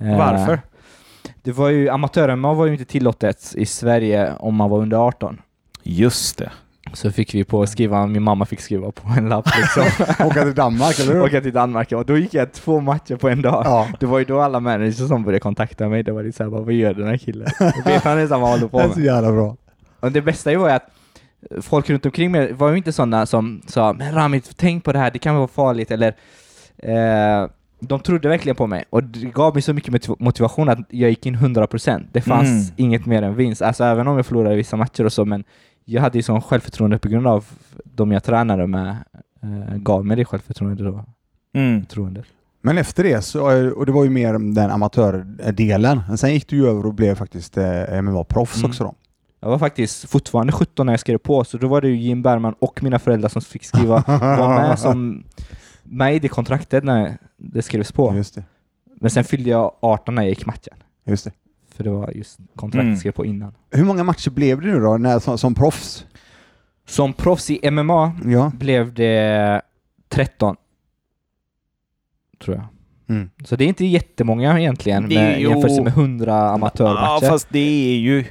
Eh, 0.01 0.19
Varför? 0.19 0.61
Det 1.43 1.53
var 1.53 1.69
ju, 1.69 1.89
amatör-MMA 1.89 2.55
var 2.55 2.67
ju 2.67 2.73
inte 2.73 2.85
tillåtet 2.85 3.55
i 3.57 3.67
Sverige 3.67 4.33
om 4.39 4.55
man 4.55 4.71
var 4.71 4.79
under 4.79 4.97
18. 4.97 5.41
Just 5.83 6.39
det. 6.39 6.51
Så 6.93 7.11
fick 7.11 7.35
vi 7.35 7.45
på 7.45 7.67
skriva, 7.67 8.07
min 8.07 8.23
mamma 8.23 8.45
fick 8.47 8.61
skriva 8.61 8.93
på 8.93 9.09
en 9.19 9.29
lapp 9.29 9.47
liksom. 9.59 10.07
Åka 10.27 10.43
till 10.43 10.55
Danmark, 10.55 11.01
eller 11.01 11.13
hur? 11.15 11.23
Åka 11.23 11.41
till 11.41 11.53
Danmark 11.53 11.93
och 11.93 12.07
då 12.07 12.17
gick 12.19 12.35
jag 12.35 12.53
två 12.53 12.81
matcher 12.81 13.17
på 13.17 13.29
en 13.29 13.43
dag. 13.43 13.63
Ja. 13.67 13.89
Det 14.01 14.07
var 14.07 14.19
ju 14.19 14.25
då 14.25 14.41
alla 14.41 14.61
managers 14.61 14.97
som 15.09 15.25
började 15.25 15.41
kontakta 15.41 15.89
mig. 15.89 16.03
Det 16.03 16.13
var 16.13 16.23
lite 16.23 16.37
såhär, 16.37 16.51
vad 16.51 16.73
gör 16.73 16.95
den 16.95 17.07
här 17.07 17.17
killen? 17.17 17.49
Vet 17.85 18.05
han 18.05 18.19
nästan 18.19 18.41
vad 18.41 18.51
han 18.51 18.59
håller 18.59 18.71
på 18.71 18.79
Det 18.79 18.85
är 18.85 18.89
så 18.89 18.99
med? 18.99 19.07
jävla 19.07 19.33
bra. 19.33 19.57
Och 20.01 20.13
det 20.13 20.23
bästa 20.23 20.59
var 20.59 20.69
ju 20.69 20.75
att 20.75 20.87
folk 21.63 21.91
runt 21.91 22.07
omkring 22.07 22.31
mig 22.33 22.53
var 22.53 22.71
ju 22.71 22.77
inte 22.77 22.93
sådana 22.93 23.27
som 23.27 23.63
sa 23.67 23.93
men 23.93 24.15
Rami, 24.15 24.41
tänk 24.57 24.85
på 24.85 24.93
det 24.93 24.99
här, 24.99 25.11
det 25.11 25.19
kan 25.19 25.35
vara 25.37 25.49
farligt 25.49 25.91
eller 25.91 26.09
eh, 26.79 27.49
de 27.81 28.01
trodde 28.01 28.29
verkligen 28.29 28.57
på 28.57 28.67
mig 28.67 28.85
och 28.91 29.05
det 29.05 29.19
gav 29.33 29.55
mig 29.55 29.63
så 29.63 29.73
mycket 29.73 29.93
motiv- 29.93 30.17
motivation 30.19 30.69
att 30.69 30.79
jag 30.89 31.11
gick 31.11 31.27
in 31.27 31.37
100%. 31.37 32.05
Det 32.13 32.21
fanns 32.21 32.49
Mm. 32.49 32.63
inget 32.77 33.07
mer 33.07 33.23
än 33.23 33.35
vinst. 33.35 33.63
Alltså 33.63 33.85
även 33.85 34.09
om 34.09 34.17
jag 34.17 34.27
förlorade 34.27 34.57
vissa 34.57 34.77
matcher 34.77 35.05
och 35.05 35.13
så, 35.13 35.25
men 35.25 35.45
jag 35.91 36.03
hade 36.03 36.19
ju 36.19 36.23
sån 36.23 36.41
självförtroende 36.43 36.99
på 36.99 37.09
grund 37.09 37.27
av 37.27 37.45
de 37.85 38.13
jag 38.13 38.25
tränade 38.25 38.67
med 38.67 38.97
eh, 39.43 39.77
gav 39.77 40.07
mig 40.07 40.17
det 40.17 40.25
självförtroendet 40.25 40.87
då. 40.87 41.05
Mm. 41.55 41.85
Men 42.63 42.79
efter 42.79 43.05
det, 43.05 43.23
så, 43.23 43.71
och 43.73 43.87
det 43.87 43.93
var 43.93 44.05
ju 44.05 44.11
mer 44.11 44.33
den 44.55 44.71
amatördelen. 44.71 46.01
Men 46.09 46.19
Sen 46.19 46.33
gick 46.33 46.49
du 46.49 46.57
ju 46.57 46.69
över 46.69 46.87
och 46.87 46.95
blev 46.95 47.15
faktiskt 47.15 47.57
eh, 47.57 47.63
MMA-proffs 48.03 48.57
Mm. 48.59 48.71
också 48.71 48.85
då. 48.85 48.95
Jag 49.41 49.49
var 49.51 49.59
faktiskt 49.59 50.11
fortfarande 50.11 50.53
17 50.53 50.87
när 50.87 50.93
jag 50.93 51.01
skrev 51.01 51.19
på, 51.19 51.45
så 51.45 51.59
då 51.59 51.69
var 51.69 51.81
det 51.81 51.89
ju 51.89 51.97
Jim 51.97 52.23
Bergman 52.23 52.55
och 52.59 52.83
mina 52.83 52.99
föräldrar 52.99 53.29
som 53.29 53.43
fick 53.43 53.65
skriva, 53.65 54.05
var 54.07 54.49
med 54.49 54.79
som 54.79 55.25
med 55.83 56.15
i 56.15 56.19
det 56.19 56.29
kontraktet 56.29 56.85
när 56.85 57.19
det 57.37 57.63
skrevs 57.63 57.93
på. 57.93 58.15
Just 58.15 58.35
det. 58.35 58.45
Men 59.01 59.11
sen 59.11 59.25
fyllde 59.25 59.51
jag 59.51 59.73
18 59.81 60.15
när 60.15 60.23
jag 60.23 60.29
gick 60.29 60.47
matchen. 60.47 60.75
Just 61.07 61.25
det. 61.25 61.33
För 61.81 61.85
det 61.85 61.91
var 61.91 62.11
just 62.15 62.39
kontraktet 62.57 62.87
Mm. 62.87 62.97
skrev 62.97 63.13
på 63.13 63.25
innan. 63.27 63.53
Hur 63.71 63.85
många 63.85 64.05
matcher 64.05 64.31
blev 64.31 64.61
det 64.61 64.67
nu 64.67 64.81
då 64.81 64.97
när, 64.99 65.19
som, 65.19 65.39
som 65.39 65.55
proffs? 65.55 66.05
Som 66.89 67.13
proffs 67.13 67.51
i 67.51 67.71
MMA 67.71 68.13
Ja. 68.25 68.53
blev 68.59 68.95
det 68.95 69.63
13. 70.09 70.57
Tror 72.45 72.57
jag. 72.57 72.65
Mm. 73.17 73.31
Så 73.45 73.57
det 73.57 73.65
är 73.65 73.69
inte 73.69 73.85
jättemånga 73.87 74.59
egentligen 74.61 75.09
Det 75.09 75.15
är 75.17 75.23
med, 75.31 75.41
ju- 75.41 75.49
jämfört 75.49 75.71
med 75.85 75.93
100 75.93 76.33
Ja, 76.33 76.49
amatörmatcher. 76.55 77.27
fast 77.29 77.47
det 77.51 77.59
är 77.93 77.97
ju 77.99 78.25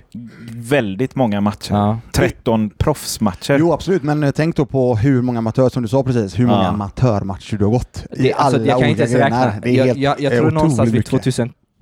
väldigt 0.51 1.15
många 1.15 1.41
matcher. 1.41 1.74
Ja. 1.74 2.00
13 2.13 2.70
proffsmatcher. 2.70 3.58
Jo, 3.60 3.74
absolut, 3.74 4.03
men 4.03 4.34
tänk 4.36 4.56
då 4.56 4.65
på 4.65 4.96
hur 4.96 5.22
många 5.22 5.38
amatör, 5.39 5.70
som 5.70 5.82
du 5.84 5.88
sa 5.89 6.03
precis, 6.03 6.39
hur 6.39 6.48
många 6.48 6.63
Ja. 6.63 6.68
amatörmatcher 6.68 7.58
du 7.58 7.65
har 7.65 7.72
gått 7.72 8.06
i 8.12 8.22
Det, 8.24 8.34
alla 8.34 8.46
alltså, 8.46 8.65
jag 8.65 8.79
kan 8.79 8.89
olika 8.89 9.03
inte 9.03 9.15
grenar. 9.18 9.60
Det 9.62 9.70
är 9.70 9.74
jag, 9.77 9.86
helt, 9.86 10.00
jag, 10.00 10.22
jag 10.22 10.34
eh, 10.34 10.39
tror 10.39 10.51
någonstans 10.51 10.88
vid 10.88 10.94
mycket. 10.94 11.10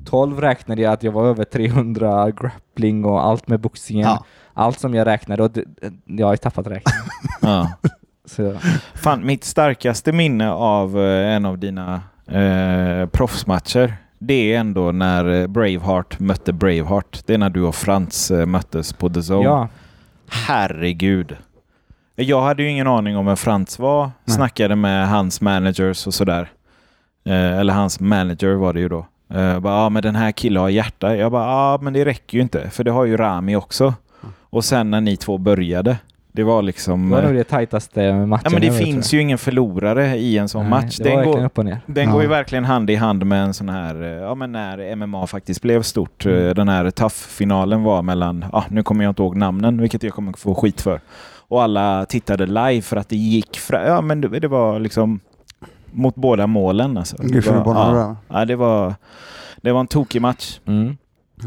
2012 0.08 0.42
räknade 0.42 0.82
jag 0.82 0.94
att 0.94 1.04
jag 1.04 1.12
var 1.12 1.26
över 1.26 1.44
300 1.44 2.32
grappling 2.32 3.06
och 3.06 3.26
allt 3.26 3.48
med 3.48 3.60
boxningen. 3.60 4.08
Ja. 4.08 4.26
Allt 4.54 4.80
som 4.80 4.94
jag 4.94 5.08
räknade 5.08 5.44
och 5.44 5.52
det, 5.52 5.64
jag 6.06 6.28
har 6.28 6.34
ju 6.34 6.38
tappat 6.38 6.68
räkningen. 6.68 7.04
Ja. 7.42 7.72
Så, 8.26 8.56
Fan, 8.94 9.26
mitt 9.26 9.44
starkaste 9.44 10.12
minne 10.12 10.52
av 10.52 11.00
eh, 11.02 11.36
en 11.36 11.46
av 11.46 11.58
dina 11.58 12.02
eh, 12.28 13.06
proffsmatcher, 13.10 13.94
det 14.20 14.54
är 14.54 14.60
ändå 14.60 14.92
när 14.92 15.42
eh, 15.42 15.48
Braveheart 15.48 16.20
mötte 16.20 16.54
Braveheart. 16.54 17.22
Det 17.26 17.34
är 17.34 17.38
när 17.38 17.50
du 17.50 17.62
och 17.64 17.76
Frans 17.76 18.32
eh, 18.32 18.46
möttes 18.46 18.94
på 18.94 19.10
The 19.10 19.20
Zone. 19.20 19.44
ja, 19.44 19.68
Herregud. 20.30 21.38
Jag 22.16 22.42
hade 22.42 22.64
ju 22.64 22.70
ingen 22.70 22.88
aning 22.88 23.18
om 23.18 23.26
vem 23.26 23.38
Frans 23.38 23.80
var. 23.80 24.12
Nej. 24.26 24.36
Snackade 24.36 24.76
med 24.76 25.10
hans 25.10 25.42
managers 25.42 26.08
och 26.08 26.14
sådär. 26.14 26.50
Eh, 27.26 27.58
eller 27.60 27.74
hans 27.74 28.00
manager 28.00 28.54
var 28.54 28.74
det 28.74 28.80
ju 28.80 28.90
då. 28.90 29.06
Eh, 29.30 29.60
bara, 29.60 29.74
ah, 29.74 29.90
men 29.90 30.04
den 30.04 30.16
här 30.16 30.32
killen 30.32 30.62
har 30.62 30.70
hjärta. 30.70 31.16
Jag 31.16 31.32
bara, 31.32 31.44
ja 31.46 31.74
ah, 31.74 31.78
men 31.82 31.94
det 31.94 32.06
räcker 32.06 32.38
ju 32.38 32.42
inte. 32.42 32.70
För 32.70 32.84
det 32.84 32.92
har 32.92 33.06
ju 33.06 33.18
Rami 33.18 33.56
också. 33.56 33.94
Och 34.50 34.66
sen 34.66 34.92
när 34.92 35.02
ni 35.02 35.18
två 35.18 35.38
började. 35.38 35.98
Det 36.32 36.44
var 36.44 36.62
liksom... 36.62 37.10
det 37.10 37.16
var 37.16 37.22
eh, 37.24 37.28
nog 37.28 37.36
det 37.38 37.44
tajtaste 37.44 38.14
matchen 38.14 38.42
Ja, 38.44 38.50
men 38.52 38.62
det 38.62 38.68
jag 38.68 38.78
finns 38.78 39.14
ju 39.14 39.22
ingen 39.22 39.38
förlorare 39.38 40.16
i 40.18 40.38
en 40.38 40.50
sån 40.50 40.62
jag. 40.62 40.70
match. 40.70 40.98
Nej, 41.00 41.16
var 41.16 41.24
Den, 41.24 41.32
går, 41.32 41.78
den 41.86 42.06
Ja. 42.08 42.12
går 42.12 42.22
ju 42.22 42.28
verkligen 42.28 42.66
hand 42.66 42.90
i 42.90 42.96
hand 42.96 43.26
med 43.26 43.44
en 43.44 43.54
sån 43.54 43.70
här, 43.70 44.02
eh, 44.04 44.08
ja 44.10 44.36
men 44.36 44.52
när 44.52 44.96
MMA 44.96 45.28
faktiskt 45.28 45.62
blev 45.62 45.82
stort. 45.82 46.26
eh, 46.26 46.32
Mm. 46.34 46.54
Den 46.54 46.70
här 46.70 46.90
TUF-finalen 46.92 47.84
var 47.84 48.02
mellan, 48.02 48.46
ja 48.52 48.64
nu 48.70 48.84
kommer 48.84 49.04
jag 49.04 49.12
inte 49.12 49.22
ihåg 49.22 49.36
namnen, 49.36 49.82
vilket 49.82 50.04
jag 50.04 50.14
kommer 50.14 50.34
få 50.34 50.56
skit 50.56 50.82
för. 50.82 51.00
Och 51.50 51.64
alla 51.64 52.06
tittade 52.06 52.46
live 52.46 52.82
för 52.82 52.98
att 52.98 53.10
det 53.10 53.16
gick 53.18 53.60
fra, 53.60 53.88
ja 53.88 54.02
men 54.02 54.22
det, 54.22 54.40
det 54.40 54.48
var 54.48 54.80
liksom 54.80 55.20
mot 55.92 56.16
båda 56.16 56.48
målen 56.48 56.98
alltså. 56.98 57.18
Det 57.18 57.46
var, 57.48 57.56
ja, 57.76 58.16
ja, 58.30 58.46
det 58.46 58.56
var, 58.56 58.96
det 59.62 59.72
var 59.72 59.80
en 59.80 59.88
tokig 59.88 60.22
match. 60.22 60.60
Mm. 60.66 60.98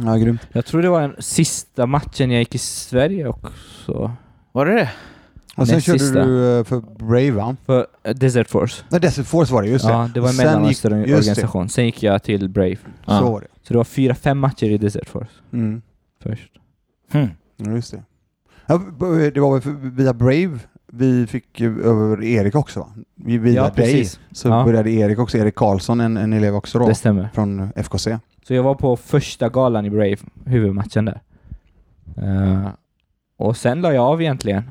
Ja, 0.07 0.17
grymt. 0.17 0.41
Jag 0.53 0.67
tror 0.67 0.83
det 0.83 0.89
var 0.89 1.01
den 1.01 1.15
sista 1.19 1.87
matchen 1.87 2.31
jag 2.31 2.39
gick 2.39 2.55
i 2.55 2.59
Sverige 2.59 3.27
också. 3.29 4.13
Var 4.53 4.67
det 4.67 4.73
det? 4.75 4.91
Och 5.57 5.69
sen 5.69 5.81
körde 5.81 5.99
sista. 5.99 6.25
du 6.25 6.59
eh, 6.59 6.65
för 6.65 6.81
Brave 6.99 7.31
va? 7.31 7.57
För 7.67 7.87
eh, 8.03 8.15
Desert 8.15 8.49
Force. 8.51 8.85
Nej, 8.89 9.01
Desert 9.01 9.27
Force 9.27 9.53
var 9.55 9.63
det, 9.63 9.69
just 9.69 9.87
det. 9.87 9.93
Ja, 9.93 10.11
det 10.15 10.21
var 10.21 10.29
en 10.29 10.35
Sen 10.35 10.47
gick- 10.47 10.53
mellanöstern 10.55 10.99
just 10.99 11.09
det. 11.09 11.15
organisation. 11.17 11.69
Sen 11.69 11.85
gick 11.87 12.03
jag 12.03 12.23
till 12.23 12.49
Brave. 12.49 12.77
Ja. 13.07 13.19
Så 13.19 13.31
var 13.33 13.41
det. 13.41 13.47
Så 13.63 13.73
det 13.75 13.77
var 13.77 13.85
fyra, 13.85 14.15
fem 14.15 14.39
matcher 14.39 14.65
i 14.67 14.79
Desert 14.79 15.09
Force 15.09 15.31
Mm. 15.53 15.83
först. 16.23 16.51
Hmm. 17.13 17.29
Ja, 17.57 17.71
just 17.73 17.91
det. 17.93 18.03
Ja, 18.67 18.81
det 19.35 19.41
var 19.41 19.53
väl 19.53 19.61
för, 19.61 19.71
via 19.91 20.13
Brave 20.15 20.59
vi 20.93 21.27
fick 21.27 21.61
ju 21.61 21.83
över 21.83 22.25
Erik 22.25 22.55
också 22.55 22.81
va? 22.81 22.87
Vi- 23.15 23.39
Via 23.39 23.55
Ja, 23.55 23.63
dig 23.63 23.73
precis. 23.75 24.21
så 24.33 24.49
Ja. 24.49 24.65
började 24.65 24.91
Erik 24.91 25.19
också, 25.19 25.39
Erik 25.39 25.55
Karlsson, 25.55 26.01
en, 26.01 26.17
en 26.17 26.33
elev 26.33 26.55
också 26.55 26.79
då, 26.79 26.87
Det 26.89 26.95
stämmer. 26.95 27.29
från 27.35 27.73
FKC. 27.77 28.19
Så 28.47 28.55
jag 28.55 28.63
var 28.63 28.75
på 28.75 28.97
första 28.97 29.49
galan 29.49 29.87
i 29.87 29.91
Brave, 29.91 30.17
huvudmatchen 30.45 31.05
där. 31.05 31.21
Eh, 32.17 32.69
och 33.37 33.57
sen 33.57 33.81
la 33.81 33.93
jag 33.93 34.05
av 34.05 34.23
egentligen. 34.23 34.63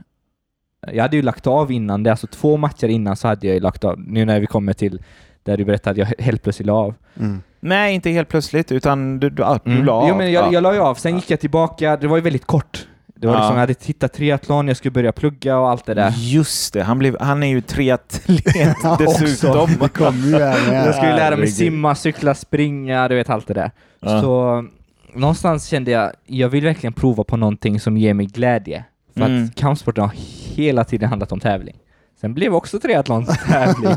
Jag 0.92 1.02
hade 1.04 1.16
ju 1.16 1.22
lagt 1.22 1.48
av 1.48 1.72
innan 1.72 2.04
det, 2.04 2.12
alltså 2.12 2.28
två 2.28 2.58
matcher 2.58 2.88
innan 2.88 3.16
så 3.16 3.28
hade 3.28 3.48
jag 3.48 3.54
ju 3.54 3.60
lagt 3.60 3.84
av. 3.84 4.00
Nu 4.00 4.26
när 4.26 4.40
vi 4.40 4.46
kommer 4.48 4.74
till 4.74 5.02
där 5.44 5.58
du 5.58 5.66
berättade 5.66 6.04
att 6.04 6.10
jag 6.20 6.26
helt 6.26 6.44
plötsligt 6.44 6.66
la 6.66 6.74
av. 6.74 6.94
Mm. 7.20 7.42
Nej, 7.60 7.96
inte 7.96 8.10
helt 8.10 8.30
plötsligt, 8.30 8.72
utan 8.72 9.20
du, 9.20 9.30
du, 9.30 9.44
ja, 9.44 9.60
du 9.66 9.84
la 9.84 10.06
Jo 10.08 10.12
av. 10.12 10.18
men 10.18 10.32
jag, 10.32 10.46
Ja. 10.46 10.54
jag 10.54 10.64
la 10.64 10.74
ju 10.74 10.80
av, 10.80 10.96
sen 10.96 11.16
gick 11.16 11.32
jag 11.32 11.40
tillbaka, 11.40 11.98
det 11.98 12.08
var 12.08 12.18
ju 12.18 12.24
väldigt 12.24 12.46
kort. 12.46 12.88
Det 13.22 13.28
var 13.28 13.34
Ja. 13.34 13.40
liksom, 13.40 13.54
jag 13.56 13.60
hade 13.60 13.74
tittat 13.74 14.14
triathlon, 14.14 14.68
jag 14.68 14.78
skulle 14.78 14.92
börja 14.92 15.12
plugga 15.12 15.58
och 15.58 15.70
allt 15.70 15.86
det 15.86 15.94
där. 15.94 16.14
Just 16.18 16.74
det, 16.74 16.84
han, 16.84 17.00
blev, 17.00 17.18
han 17.20 17.44
är 17.44 17.48
ju 17.48 17.62
triatlet 17.62 18.44
dessutom. 19.00 19.70
Det 19.82 19.90
kommer 19.90 20.28
ju 20.28 20.38
här 20.44 20.68
med. 20.72 20.88
Jag 20.88 20.96
skulle 20.96 21.16
lära 21.16 21.38
mig 21.38 21.48
simma, 21.48 21.96
cykla, 21.96 22.34
springa, 22.36 23.08
du 23.08 23.16
vet 23.16 23.30
allt 23.30 23.48
det 23.48 23.54
där. 23.54 23.72
Ja. 24.00 24.22
Så 24.22 24.66
någonstans 25.14 25.66
kände 25.68 25.92
jag, 25.92 26.12
jag 26.26 26.50
vill 26.50 26.64
verkligen 26.64 26.94
prova 26.94 27.24
på 27.24 27.38
någonting 27.38 27.80
som 27.80 27.98
ger 27.98 28.14
mig 28.14 28.26
glädje. 28.26 28.84
För 29.14 29.22
Mm. 29.22 29.46
att 29.46 29.56
kampsporten 29.56 30.04
har 30.04 30.14
hela 30.56 30.84
tiden 30.84 31.10
handlat 31.10 31.32
om 31.32 31.40
tävling. 31.40 31.76
Sen 32.22 32.34
blev 32.34 32.56
också 32.56 32.80
triathlon 32.80 33.26
tävling 33.48 33.92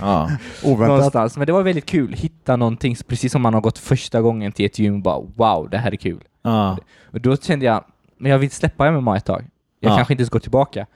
Ja. 0.00 0.30
Någonstans. 0.64 1.36
Men 1.36 1.46
det 1.46 1.52
var 1.52 1.62
väldigt 1.62 1.86
kul, 1.86 2.12
hitta 2.12 2.56
någonting, 2.56 2.96
precis 3.08 3.32
som 3.32 3.42
man 3.42 3.54
har 3.54 3.60
gått 3.60 3.78
första 3.78 4.20
gången 4.20 4.52
till 4.52 4.66
ett 4.66 4.78
gym 4.78 4.94
och 4.94 5.00
bara 5.02 5.20
wow, 5.36 5.70
det 5.70 5.78
här 5.78 5.92
är 5.92 5.96
kul. 5.96 6.20
Ja. 6.42 6.78
Och 7.12 7.20
då 7.20 7.36
kände 7.36 7.66
jag, 7.66 7.84
men 8.20 8.30
jag 8.30 8.38
vill 8.38 8.50
släppa 8.50 8.90
MMA 8.90 9.16
ett 9.16 9.24
tag. 9.24 9.44
Jag 9.80 9.92
Ja. 9.92 9.96
kanske 9.96 10.14
inte 10.14 10.26
ska 10.26 10.32
gå 10.32 10.40
tillbaka. 10.40 10.86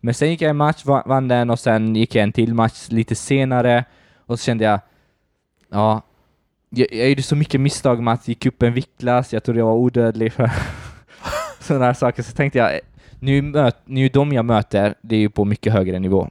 Men 0.00 0.14
sen 0.14 0.30
gick 0.30 0.42
jag 0.42 0.50
en 0.50 0.56
match, 0.56 0.84
va- 0.84 1.02
vann 1.06 1.28
den 1.28 1.50
och 1.50 1.58
sen 1.58 1.96
gick 1.96 2.14
jag 2.14 2.22
en 2.22 2.32
till 2.32 2.54
match 2.54 2.86
lite 2.88 3.14
senare 3.14 3.84
och 4.26 4.38
så 4.38 4.44
kände 4.44 4.64
jag, 4.64 4.80
ja, 5.70 6.02
jag, 6.70 6.88
jag 6.92 7.08
gjorde 7.08 7.22
så 7.22 7.36
mycket 7.36 7.60
misstag 7.60 8.02
med 8.02 8.14
att 8.14 8.28
gick 8.28 8.46
upp 8.46 8.62
en 8.62 8.72
viktklass, 8.72 9.32
jag 9.32 9.44
trodde 9.44 9.60
jag 9.60 9.66
var 9.66 9.74
odödlig 9.74 10.32
för 10.32 10.50
sådana 11.60 11.84
här 11.84 11.92
saker. 11.94 12.22
Så 12.22 12.32
tänkte 12.32 12.58
jag, 12.58 12.80
nu, 13.18 13.42
möt, 13.42 13.76
nu 13.84 14.08
de 14.08 14.32
jag 14.32 14.44
möter, 14.44 14.94
det 15.02 15.16
är 15.16 15.20
ju 15.20 15.30
på 15.30 15.44
mycket 15.44 15.72
högre 15.72 15.98
nivå. 15.98 16.28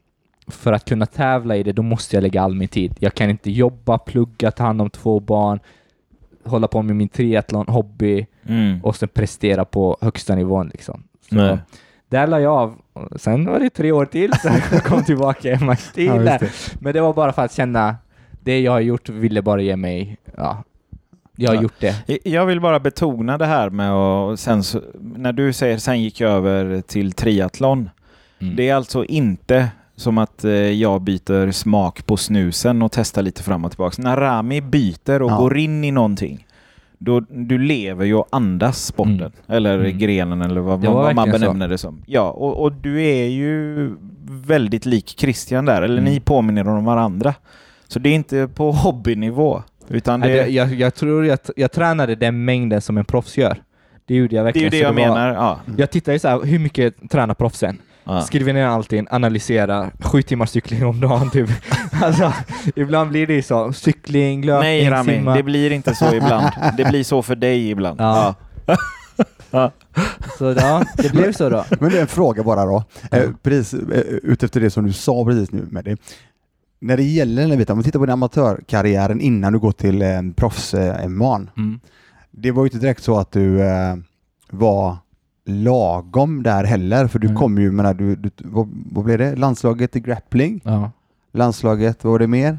För 0.48 0.74
att 0.74 0.86
kunna 0.86 1.06
tävla 1.06 1.56
i 1.56 1.64
det, 1.64 1.72
då 1.74 1.82
måste 1.82 2.16
jag 2.16 2.22
lägga 2.24 2.42
all 2.42 2.56
min 2.56 2.68
tid. 2.68 2.96
Jag 3.00 3.14
kan 3.14 3.30
inte 3.30 3.52
jobba, 3.52 3.98
plugga, 3.98 4.52
ta 4.52 4.64
hand 4.64 4.82
om 4.82 4.90
två 4.90 5.20
barn, 5.20 5.60
hålla 6.44 6.68
på 6.68 6.82
med 6.82 6.96
min 6.96 7.10
triathlon, 7.10 7.68
hobby, 7.68 8.28
Mm. 8.48 8.80
och 8.84 8.96
sen 8.96 9.10
prestera 9.10 9.66
på 9.66 9.98
högsta 10.02 10.36
nivån 10.36 10.68
liksom. 10.68 11.04
Så 11.30 11.58
där 12.10 12.28
la 12.28 12.40
jag 12.40 12.54
av. 12.54 12.76
Och 12.94 13.22
Sen 13.22 13.46
var 13.46 13.60
det 13.60 13.70
tre 13.70 13.92
år 13.92 14.06
till, 14.06 14.32
jag 14.72 14.84
kom 14.84 15.04
tillbaka 15.04 15.54
en 15.54 15.66
match 15.66 15.92
till 15.94 16.06
Ja, 16.06 16.16
just 16.16 16.26
där. 16.26 16.40
det. 16.40 16.52
Men 16.82 16.94
det 16.94 17.02
var 17.02 17.14
bara 17.14 17.34
för 17.34 17.42
att 17.46 17.54
känna, 17.54 17.96
det 18.44 18.60
jag 18.60 18.72
har 18.72 18.80
gjort 18.80 19.10
ville 19.10 19.42
bara 19.42 19.62
ge 19.62 19.76
mig, 19.76 20.18
ja, 20.38 20.64
jag 21.36 21.50
har 21.50 21.56
Ja. 21.56 21.62
gjort 21.62 21.80
det. 21.80 21.96
Jag 22.30 22.46
vill 22.46 22.62
bara 22.62 22.80
betona 22.80 23.38
det 23.38 23.46
här 23.46 23.70
med 23.70 23.92
att 23.92 24.40
sen 24.40 24.64
så, 24.64 24.82
när 25.00 25.34
du 25.34 25.54
säger 25.54 25.78
sen 25.78 26.02
gick 26.02 26.20
jag 26.20 26.32
över 26.32 26.82
till 26.82 27.12
triathlon. 27.12 27.90
Mm. 28.40 28.56
Det 28.56 28.70
är 28.70 28.76
alltså 28.76 29.06
inte 29.06 29.68
som 29.96 30.18
att 30.18 30.44
eh, 30.44 30.52
jag 30.52 31.02
byter 31.02 31.52
smak 31.52 32.06
på 32.06 32.18
snusen 32.18 32.82
och 32.82 32.92
testar 32.92 33.22
lite 33.22 33.44
fram 33.44 33.66
och 33.66 33.72
tillbaka. 33.72 34.02
När 34.02 34.18
Rami 34.18 34.62
byter 34.62 35.22
och 35.22 35.32
Ja. 35.32 35.38
går 35.38 35.58
in 35.58 35.84
i 35.84 35.92
någonting, 35.92 36.46
då, 37.04 37.20
du 37.20 37.58
lever 37.58 38.06
ju 38.06 38.16
och 38.16 38.28
andas 38.32 38.86
sporten. 38.86 39.20
Mm. 39.22 39.32
Eller 39.48 39.80
Mm. 39.80 39.98
grenen 39.98 40.42
eller 40.42 40.62
vad, 40.62 40.82
Det 40.82 40.88
var 40.88 40.94
vad 41.04 41.16
man 41.16 41.16
verkligen 41.16 41.40
så. 41.40 41.46
benämner 41.46 41.68
det 41.68 41.78
som. 41.78 42.04
Ja, 42.06 42.30
och, 42.32 42.62
och 42.62 42.72
du 42.72 43.02
är 43.04 43.26
ju 43.28 43.90
väldigt 44.28 44.86
lik 44.86 45.16
Christian 45.20 45.66
där, 45.66 45.82
eller 45.82 45.98
Mm. 46.02 46.14
ni 46.14 46.20
påminner 46.20 46.68
om 46.68 46.86
varandra. 46.86 47.34
Så 47.88 48.00
det 48.00 48.10
är 48.10 48.14
inte 48.16 48.48
på 48.56 48.72
hobbynivå. 48.72 49.64
Utan 49.88 50.20
det, 50.20 50.28
Nej, 50.28 50.36
det, 50.38 50.48
jag, 50.50 50.74
jag 50.74 50.96
tror 50.96 51.26
jag, 51.26 51.40
jag 51.56 51.72
tränade 51.72 52.16
den 52.16 52.46
mängden 52.46 52.82
som 52.82 52.98
en 52.98 53.06
proffs 53.06 53.38
gör. 53.38 53.58
Det 54.06 54.16
gjorde 54.16 54.36
jag 54.36 54.46
det 54.46 54.50
är 54.50 54.54
verkligen. 54.54 54.66
ju 54.66 54.70
det 54.70 54.78
jag 54.78 54.94
var- 54.94 55.16
menar. 55.16 55.34
Ja. 55.34 55.60
Jag 55.78 55.92
tittar 55.92 56.14
ju 56.14 56.20
så 56.20 56.28
här, 56.28 56.42
hur 56.42 56.60
mycket 56.60 57.10
tränar 57.12 57.34
proffsen? 57.34 57.78
Ja. 58.04 58.22
Skriver 58.22 58.54
ner 58.54 58.66
allting, 58.66 59.08
analyserar, 59.10 59.92
sju 60.00 60.22
timmars 60.22 60.50
cykling 60.50 60.86
om 60.86 61.00
dagen 61.02 61.30
typ. 61.30 61.50
alltså, 62.04 62.34
ibland 62.76 63.10
blir 63.10 63.28
det 63.28 63.34
ju 63.34 63.42
så. 63.42 63.74
Cykling, 63.74 64.46
löpning, 64.46 64.70
Nej 64.70 64.90
Rami, 64.90 65.14
simma. 65.14 65.36
det 65.36 65.44
blir 65.44 65.72
inte 65.72 65.96
så 65.96 66.16
ibland. 66.16 66.46
Det 66.78 66.86
blir 66.86 67.04
så 67.04 67.22
för 67.22 67.36
dig 67.36 67.70
ibland. 67.70 68.02
Ja. 68.02 68.36
Så 70.38 70.56
ja, 70.58 70.86
det 70.98 71.12
blev 71.12 71.34
så 71.34 71.50
då. 71.50 71.66
Men 71.80 71.92
det 71.92 71.98
är 71.98 72.02
en 72.02 72.08
fråga 72.08 72.44
bara 72.44 72.66
då. 72.66 72.84
Eh, 73.12 73.30
precis, 73.44 73.74
eh, 73.74 74.00
utefter 74.02 74.62
det 74.62 74.70
som 74.70 74.86
du 74.86 74.94
sa 74.94 75.26
precis 75.26 75.52
nu 75.52 75.68
med 75.72 75.86
det. 75.86 75.98
När 76.80 76.98
det 76.98 77.04
gäller 77.04 77.42
den 77.42 77.52
här 77.52 77.58
biten, 77.58 77.74
om 77.74 77.80
vi 77.80 77.84
tittar 77.84 78.00
på 78.00 78.06
din 78.06 78.14
amatörkarriären 78.14 79.22
innan 79.22 79.54
du 79.54 79.60
går 79.60 79.72
till 79.72 80.02
eh, 80.02 80.22
proffs 80.36 80.74
eh. 80.74 81.06
Mm. 81.06 81.80
Det 82.32 82.52
var 82.52 82.64
ju 82.64 82.68
inte 82.68 82.78
direkt 82.78 83.04
så 83.04 83.18
att 83.18 83.32
du 83.32 83.62
eh, 83.62 83.96
var 84.50 84.98
lagom 85.46 86.44
där 86.44 86.64
heller, 86.64 87.08
för 87.08 87.20
du 87.20 87.28
Mm. 87.28 87.38
kom 87.38 87.58
ju, 87.58 87.72
menar 87.72 87.94
du, 87.94 88.16
du 88.16 88.30
vad, 88.38 88.70
vad 88.92 89.06
blev 89.06 89.18
det? 89.18 89.36
Landslaget 89.36 89.96
i 89.96 90.00
grappling? 90.00 90.62
Ja. 90.64 90.92
Landslaget, 91.34 92.04
vad 92.04 92.12
var 92.12 92.20
det 92.20 92.28
mer? 92.28 92.58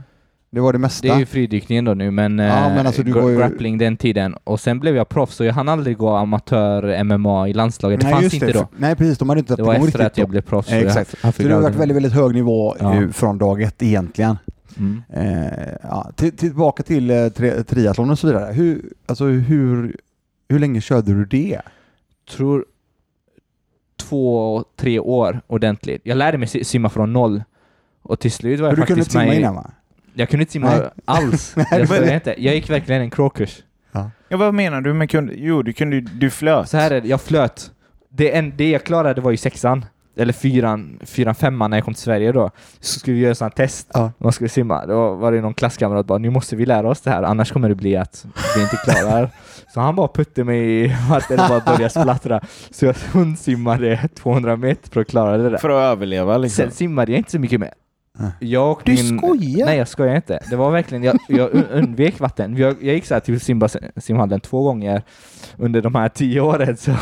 Det 0.50 0.61
var 0.61 0.73
det 0.73 0.79
mesta? 0.79 1.09
Det 1.09 1.14
är 1.14 1.19
ju 1.19 1.26
fridykningen 1.26 1.85
då 1.85 1.95
nu, 1.95 2.11
men, 2.11 2.38
Ja, 2.38 2.45
eh, 2.71 2.75
men 2.76 2.87
alltså 2.87 3.03
du 3.03 3.12
gra- 3.12 3.23
var 3.23 3.29
ju- 3.31 3.37
grappling 3.37 3.79
den 3.79 3.97
tiden. 3.97 4.35
Och 4.45 4.61
sen 4.61 4.81
blev 4.81 4.97
jag 4.97 5.09
proffs, 5.09 5.35
så 5.37 5.45
jag 5.45 5.53
hann 5.55 5.69
aldrig 5.69 5.97
gå 5.97 6.09
amatör-MMA 6.17 7.49
i 7.49 7.53
landslaget. 7.53 8.00
Det 8.00 8.07
Nej, 8.07 8.12
fanns 8.12 8.23
just 8.25 8.35
inte 8.35 8.47
det. 8.47 8.53
då. 8.53 8.69
Nej 8.76 8.97
precis, 8.97 9.19
de 9.19 9.29
hade 9.29 9.38
inte 9.38 9.57
Det 9.57 9.62
var 9.62 9.75
efter 9.75 10.07
att 10.07 10.19
jag 10.19 10.26
då. 10.26 10.31
blev 10.31 10.41
proffs. 10.41 10.69
Eh, 10.73 10.81
så 10.81 10.87
exakt. 10.99 11.23
har 11.23 11.33
Så 11.33 11.43
det 11.43 11.55
har 11.55 11.62
varit 11.62 11.76
väldigt, 11.76 11.97
väldigt 11.97 12.12
hög 12.12 12.35
nivå 12.35 12.76
Ja. 12.81 12.95
eh, 13.03 13.09
från 13.09 13.38
dag 13.38 13.62
ett 13.62 13.83
egentligen. 13.83 14.37
Mm. 14.79 15.03
Eh, 15.12 15.75
ja, 15.83 16.11
till, 16.17 16.37
tillbaka 16.37 16.83
till 16.83 17.11
eh, 17.11 17.29
tri 17.29 17.64
triathlon 17.64 18.11
och 18.11 18.19
så 18.19 18.26
vidare. 18.26 18.53
Hur, 18.53 18.83
alltså, 19.07 19.25
hur, 19.26 19.97
hur 20.49 20.59
länge 20.59 20.81
körde 20.81 21.14
du 21.14 21.25
det? 21.25 21.61
tror 22.37 22.64
två, 24.08 24.64
tre 24.76 24.99
år 24.99 25.40
ordentligt. 25.46 26.00
Jag 26.04 26.16
lärde 26.18 26.38
mig 26.38 26.49
si- 26.49 26.64
simma 26.64 26.88
från 26.88 27.12
noll. 27.12 27.42
Och 28.02 28.20
till 28.20 28.32
slut 28.32 28.61
var 28.61 28.66
jag 28.68 28.76
För 28.76 28.82
du 28.82 28.87
kunde 28.87 29.00
inte 29.00 29.11
faktiskt 29.11 29.12
simma 29.12 29.25
med 29.25 29.40
innan 29.40 29.54
va? 29.54 29.70
Jag 30.14 30.28
kunde 30.28 30.42
inte 30.42 30.52
simma 30.52 30.70
Nej. 30.70 30.88
alls. 31.04 31.52
Nej, 31.56 31.66
jag, 31.70 31.90
men- 31.90 32.14
inte. 32.14 32.34
jag 32.38 32.54
gick 32.54 32.70
verkligen 32.70 33.00
en 33.02 33.11
kråkkurs. 33.11 33.62
Ja, 34.28 34.37
vad 34.37 34.54
menar 34.54 34.80
du 34.80 34.92
med 34.94 35.11
kunde? 35.11 35.32
Jo, 35.37 35.62
du 35.62 35.73
kunde 35.73 36.00
du 36.00 36.30
flöt. 36.30 36.68
Så 36.68 36.76
här 36.76 36.90
är 36.90 37.00
det, 37.00 37.08
jag 37.08 37.20
flöt. 37.20 37.70
Det, 38.11 38.37
en, 38.37 38.52
det 38.56 38.70
jag 38.70 38.84
klarade 38.84 39.20
var 39.20 39.30
ju 39.30 39.37
sexan. 39.37 39.84
Eller 40.16 40.32
fyran, 40.32 40.99
fyran, 41.02 41.34
femman 41.34 41.70
när 41.70 41.76
jag 41.76 41.84
kom 41.84 41.94
till 41.94 42.02
Sverige 42.02 42.32
då. 42.32 42.50
Så 42.80 42.99
skulle 42.99 43.16
vi 43.16 43.23
göra 43.23 43.34
här 43.40 43.50
test. 43.50 43.90
Ja. 43.94 44.12
Man 44.18 44.32
skulle 44.32 44.49
simma. 44.49 44.87
Då 44.87 45.14
var 45.14 45.32
det 45.32 45.40
någon 45.40 45.54
klasskamrat 45.54 46.06
bara 46.06 46.18
nu 46.18 46.30
måste 46.30 46.56
vi 46.56 46.66
lära 46.66 46.88
oss 46.88 47.00
det 47.00 47.11
här 47.11 47.23
annars 47.23 47.52
kommer 47.52 47.68
det 47.68 47.75
bli 47.75 47.96
att 47.96 48.26
vi 48.56 48.62
inte 48.62 48.76
klarar. 48.76 49.30
så 49.75 49.81
han 49.81 49.97
bara 49.97 50.09
putte 50.09 50.45
mig 50.45 50.85
i 50.85 50.95
vattnet 51.11 51.40
och 51.40 51.49
bara 51.49 51.61
började 51.61 51.88
splattra. 51.88 52.40
Så 52.71 52.87
jag 52.87 52.95
hundsimmade 53.12 54.09
200 54.14 54.57
meter 54.57 54.90
för 54.90 55.00
att 55.00 55.07
klara 55.09 55.37
det 55.37 55.50
där. 55.50 55.59
För 55.59 55.71
att 55.71 55.93
överleva 55.93 56.37
liksom. 56.38 56.62
Sen 56.64 56.71
simmade 56.71 57.12
jag 57.12 57.19
inte 57.19 57.31
så 57.31 57.38
mycket 57.38 57.61
mer. 57.61 57.73
Nej. 58.19 58.31
Jag 58.38 58.71
och 58.71 58.81
Du 58.85 58.93
min... 58.93 59.19
skojar? 59.19 59.66
Nej 59.66 59.78
jag 59.78 59.88
skojar 59.88 60.16
inte. 60.16 60.40
Det 60.50 60.57
var 60.57 60.71
verkligen, 60.71 61.02
jag, 61.04 61.19
jag 61.28 61.50
un- 61.50 61.71
undvek 61.73 62.21
vatten. 62.21 62.57
Jag, 62.57 62.76
jag 62.83 62.95
gick 62.95 63.07
så 63.07 63.14
här 63.14 63.21
till 63.21 63.40
simbas- 63.40 63.76
simhallen 64.00 64.40
två 64.40 64.62
gånger 64.62 65.02
under 65.59 65.83
de 65.83 65.95
här 65.95 66.09
tio 66.09 66.40
åren. 66.40 66.76
Så. 66.76 66.93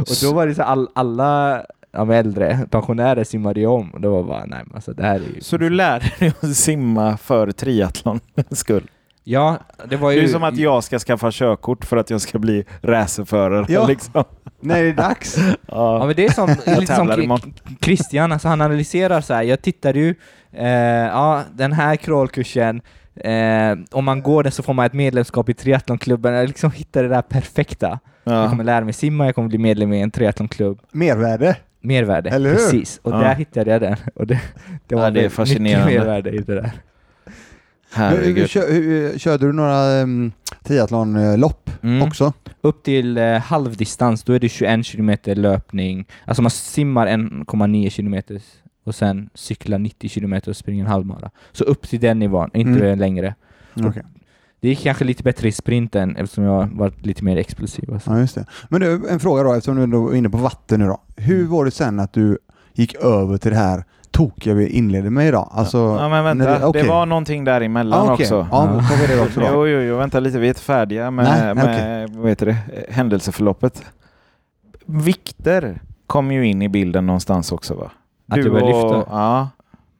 och 0.00 0.16
då 0.22 0.32
var 0.34 0.46
det 0.46 0.54
så 0.54 0.62
här, 0.62 0.68
all, 0.68 0.88
alla 0.94 1.62
men 1.92 2.10
äldre 2.10 2.66
pensionärer 2.70 3.24
simmade 3.24 3.60
ju 3.60 3.66
om. 3.66 3.90
Och 3.90 4.00
då 4.00 4.10
var 4.10 4.22
bara, 4.22 4.44
nej 4.46 4.64
alltså 4.74 4.92
det 4.92 5.02
här 5.02 5.14
är 5.14 5.34
ju... 5.34 5.40
Så 5.40 5.56
du 5.56 5.70
lärde 5.70 6.12
dig 6.18 6.32
att 6.40 6.56
simma 6.56 7.16
för 7.16 7.50
triathlon 7.52 8.20
skull? 8.50 8.90
Ja, 9.30 9.58
det 9.88 9.96
var 9.96 10.10
Det 10.10 10.16
ju... 10.16 10.24
är 10.24 10.28
som 10.28 10.42
att 10.42 10.56
jag 10.56 10.84
ska 10.84 10.98
skaffa 10.98 11.30
körkort 11.32 11.84
för 11.84 11.96
att 11.96 12.10
jag 12.10 12.20
ska 12.20 12.38
bli 12.38 12.64
racerförare. 12.82 13.66
Ja. 13.68 13.86
Liksom. 13.86 14.24
Nej, 14.60 14.82
det 14.82 14.88
är 14.88 14.92
dags. 15.08 15.36
Ja 15.38 15.54
Ja. 15.98 16.06
men 16.06 16.16
det 16.16 16.24
är 16.26 16.30
som, 16.32 16.48
Jag 16.66 16.80
lite 16.80 16.94
som. 16.94 17.40
Christian, 17.80 18.32
alltså 18.32 18.48
han 18.48 18.60
analyserar 18.60 19.20
så 19.20 19.34
här. 19.34 19.42
jag 19.42 19.62
tittade 19.62 19.98
ju, 19.98 20.14
eh, 20.52 20.66
ja 20.68 21.42
den 21.52 21.72
här 21.72 21.96
crawlkursen, 21.96 22.80
eh, 23.16 23.76
om 23.90 24.04
man 24.04 24.22
går 24.22 24.42
den 24.42 24.52
så 24.52 24.62
får 24.62 24.74
man 24.74 24.86
ett 24.86 24.92
medlemskap 24.92 25.48
i 25.48 25.54
triathlonklubben, 25.54 26.34
jag 26.34 26.46
liksom 26.48 26.70
hittade 26.70 27.08
det 27.08 27.14
där 27.14 27.22
perfekta. 27.22 27.98
Jag 28.24 28.34
Ja. 28.44 28.50
kommer 28.50 28.64
lära 28.64 28.84
mig 28.84 28.92
simma, 28.92 29.24
jag 29.26 29.34
kommer 29.34 29.48
bli 29.48 29.58
medlem 29.58 29.92
i 29.92 30.00
en 30.02 30.10
triathlonklubb. 30.10 30.78
Mervärde. 30.92 31.56
Mervärde, 31.80 32.30
Eller 32.30 32.50
hur? 32.50 32.56
precis. 32.56 33.00
Och 33.02 33.12
Ja. 33.12 33.16
där 33.18 33.34
hittade 33.34 33.70
jag 33.70 33.80
den. 33.80 33.96
Och 34.14 34.26
det, 34.26 34.40
det 34.86 34.94
var 34.94 35.02
Ja, 35.02 35.10
det 35.10 35.18
är 35.18 35.22
väldigt 35.22 35.32
fascinerande. 35.32 35.86
mycket 35.86 36.00
mervärde 36.06 36.30
i 36.30 36.38
det 36.38 36.54
där. 36.54 36.70
Hur, 37.94 38.04
hur, 38.04 38.16
Herregud. 38.16 38.48
kör, 38.50 38.72
hur, 38.72 39.18
körde 39.18 39.46
du 39.46 39.52
några 39.52 40.02
um, 40.02 40.32
triathlonlopp 40.62 41.70
Mm. 41.82 42.02
också? 42.02 42.32
Upp 42.60 42.82
till 42.82 43.18
eh, 43.18 43.32
halvdistans, 43.38 44.22
då 44.24 44.32
är 44.32 44.38
det 44.40 44.48
21 44.48 44.86
kilometer 44.86 45.34
löpning. 45.34 46.06
Alltså 46.24 46.42
man 46.42 46.50
simmar 46.50 47.06
1,9 47.06 47.90
kilometer 47.90 48.40
och 48.84 48.94
sen 48.94 49.30
cyklar 49.34 49.78
90 49.78 50.08
kilometer 50.10 50.50
och 50.50 50.56
springer 50.56 50.84
en 50.84 50.90
halvmara. 50.90 51.30
Så 51.52 51.64
upp 51.64 51.88
till 51.88 52.00
den 52.00 52.18
nivån, 52.18 52.50
inte 52.54 52.70
Mm. 52.86 52.98
längre. 52.98 53.34
Okej. 53.74 54.02
Det 54.60 54.68
gick 54.68 54.82
kanske 54.82 55.04
lite 55.04 55.22
bättre 55.22 55.48
i 55.48 55.52
sprinten 55.52 56.16
eftersom 56.16 56.44
jag 56.44 56.68
varit 56.72 57.06
lite 57.06 57.24
mer 57.24 57.36
explosiv. 57.36 57.92
Alltså. 57.92 58.10
Ja, 58.10 58.18
just 58.18 58.34
det. 58.34 58.46
Men 58.68 58.80
du, 58.80 59.08
en 59.08 59.20
fråga 59.20 59.42
då, 59.42 59.52
eftersom 59.52 59.90
du 59.90 59.96
är 59.96 60.14
inne 60.14 60.30
på 60.30 60.36
vatten 60.38 60.80
nu 60.80 60.86
då. 60.86 61.00
Hur 61.16 61.46
var 61.46 61.64
det 61.64 61.70
sen 61.70 62.00
att 62.00 62.12
du 62.12 62.38
gick 62.74 62.94
över 62.94 63.36
till 63.38 63.50
det 63.50 63.56
här 63.56 63.84
tokiga 64.18 64.54
vi 64.54 64.68
inledde 64.68 65.10
med 65.10 65.28
idag? 65.28 65.48
Alltså, 65.52 65.78
Ja 65.78 66.08
men 66.08 66.24
vänta, 66.24 66.58
det, 66.58 66.64
okej. 66.66 66.88
var 66.88 67.06
någonting 67.06 67.44
däremellan 67.44 68.08
ah, 68.08 68.12
okej. 68.12 68.24
också. 68.24 68.46
Ja, 68.50 68.70
då 68.72 68.80
tar 68.80 68.96
vi 69.00 69.14
det 69.14 69.22
också 69.22 69.40
då. 69.40 69.46
Jo, 69.46 69.66
jo, 69.66 69.80
jo, 69.80 69.96
vänta 69.96 70.20
lite, 70.20 70.38
vi 70.38 70.46
är 70.46 70.48
inte 70.48 70.60
färdiga 70.60 71.10
med, 71.10 71.24
Nej, 71.24 71.54
nej, 71.54 71.54
med 71.54 72.10
vad 72.10 72.28
heter 72.28 72.46
det, 72.46 72.56
händelseförloppet. 72.90 73.84
Vikter 74.86 75.80
kom 76.06 76.32
ju 76.32 76.46
in 76.46 76.62
i 76.62 76.68
bilden 76.68 77.06
någonstans 77.06 77.52
också 77.52 77.74
va? 77.74 77.90
Att 78.28 78.42
du 78.42 78.50
började 78.50 78.72
lyfta? 78.72 79.04
Ja. 79.10 79.48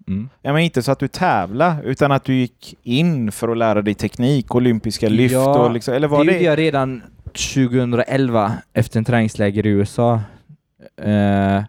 Mm. 0.09 0.29
ja, 0.43 0.53
men 0.53 0.63
inte 0.63 0.83
så 0.83 0.93
att 0.93 0.99
du 0.99 1.09
tävla 1.09 1.77
utan 1.85 2.13
att 2.13 2.25
du 2.25 2.35
gick 2.35 2.75
in 2.83 3.33
för 3.33 3.49
att 3.49 3.59
lära 3.59 3.83
dig 3.83 3.95
teknik, 3.95 4.55
olympiska 4.55 5.09
lyft 5.09 5.33
Ja, 5.33 5.59
och 5.59 5.71
liksom, 5.71 5.95
eller 5.95 6.09
var 6.09 6.19
det 6.19 6.25
det... 6.25 6.33
gjorde 6.33 6.45
jag 6.45 6.59
redan 6.59 7.03
2011 7.25 8.53
efter 8.73 8.99
en 8.99 9.05
träningsläger 9.05 9.67
i 9.67 9.69
USA. 9.69 10.21
Eh, 10.97 11.07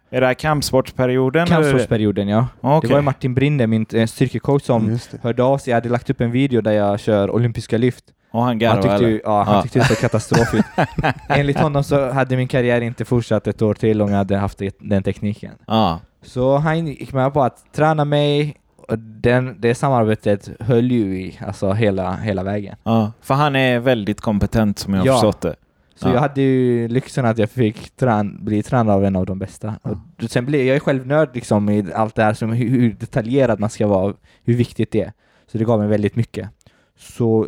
Är 0.10 0.21
det 0.21 0.25
här 0.27 0.34
kampsportsperioden? 0.34 1.47
Kampsportsperioden 1.47 2.27
ja. 2.27 2.47
Okej. 2.62 2.88
Det 2.88 2.93
var 2.93 2.99
ju 3.01 3.05
Martin 3.05 3.34
Brinde, 3.34 3.67
min 3.67 3.86
eh, 3.93 4.05
styrkecoach, 4.08 4.63
som 4.63 4.99
hörde 5.21 5.43
av 5.43 5.58
sig. 5.58 5.71
Jag 5.71 5.75
hade 5.77 5.89
lagt 5.89 6.10
upp 6.10 6.21
en 6.21 6.32
video 6.32 6.62
där 6.62 6.71
jag 6.71 6.99
kör 6.99 7.32
olympiska 7.32 7.77
lyft. 7.77 8.03
Och 8.32 8.39
han 8.39 8.47
Han 8.47 8.60
garvade 8.60 8.82
tyckte, 8.82 8.95
eller? 8.95 9.08
ju, 9.08 9.21
ja, 9.23 9.43
han 9.43 9.55
Ja. 9.55 9.62
tyckte 9.62 9.79
det 9.79 9.86
såg 9.86 9.97
katastrof. 9.97 10.53
Enligt 11.29 11.60
honom 11.60 11.84
så 11.84 12.12
hade 12.12 12.38
min 12.38 12.47
karriär 12.47 12.82
inte 12.82 13.05
fortsatt 13.05 13.47
ett 13.47 13.62
år 13.62 13.73
till 13.73 14.01
om 14.01 14.10
jag 14.10 14.17
hade 14.17 14.38
haft 14.38 14.62
den 14.79 15.03
tekniken. 15.03 15.51
Ja. 15.67 15.99
Så 16.23 16.58
han 16.58 16.88
gick 16.88 17.13
med 17.13 17.34
på 17.34 17.43
att 17.43 17.73
träna 17.75 18.05
mig 18.05 18.55
och 18.88 18.99
den, 18.99 19.55
det 19.62 19.75
samarbetet 19.75 20.49
höll 20.60 20.91
ju 20.91 21.21
i 21.21 21.39
alltså 21.47 21.71
hela, 21.71 22.15
hela 22.15 22.43
vägen. 22.43 22.75
ja. 22.84 23.12
För 23.21 23.34
han 23.34 23.55
är 23.55 23.79
väldigt 23.79 24.21
kompetent 24.21 24.79
som 24.79 24.93
jag 24.93 25.01
har 25.01 25.08
Ja. 25.08 25.13
förstått 25.13 25.41
det. 25.41 25.55
Så 26.01 26.07
Ja. 26.07 26.13
jag 26.13 26.19
hade 26.21 26.41
ju 26.41 26.88
lyxen 26.88 27.25
att 27.25 27.38
jag 27.38 27.49
fick 27.49 27.89
trän, 27.95 28.45
bli 28.45 28.63
tränad 28.63 28.95
av 28.95 29.05
en 29.05 29.15
av 29.15 29.25
de 29.25 29.39
bästa. 29.39 29.75
Och 29.83 30.29
sen 30.31 30.45
blev 30.45 30.65
jag 30.65 30.75
är 30.75 30.79
själv 30.79 31.07
nörd 31.07 31.29
liksom 31.33 31.69
i 31.69 31.85
allt 31.93 32.15
det 32.15 32.23
här, 32.23 32.33
som 32.33 32.51
hur, 32.51 32.69
hur 32.69 32.93
detaljerad 32.93 33.59
man 33.59 33.69
ska 33.69 33.88
vara, 33.88 34.13
hur 34.43 34.53
viktigt 34.53 34.91
det 34.91 35.01
är. 35.01 35.13
Så 35.47 35.57
det 35.57 35.63
gav 35.63 35.79
mig 35.79 35.88
väldigt 35.88 36.15
mycket. 36.15 36.49
Så 36.97 37.47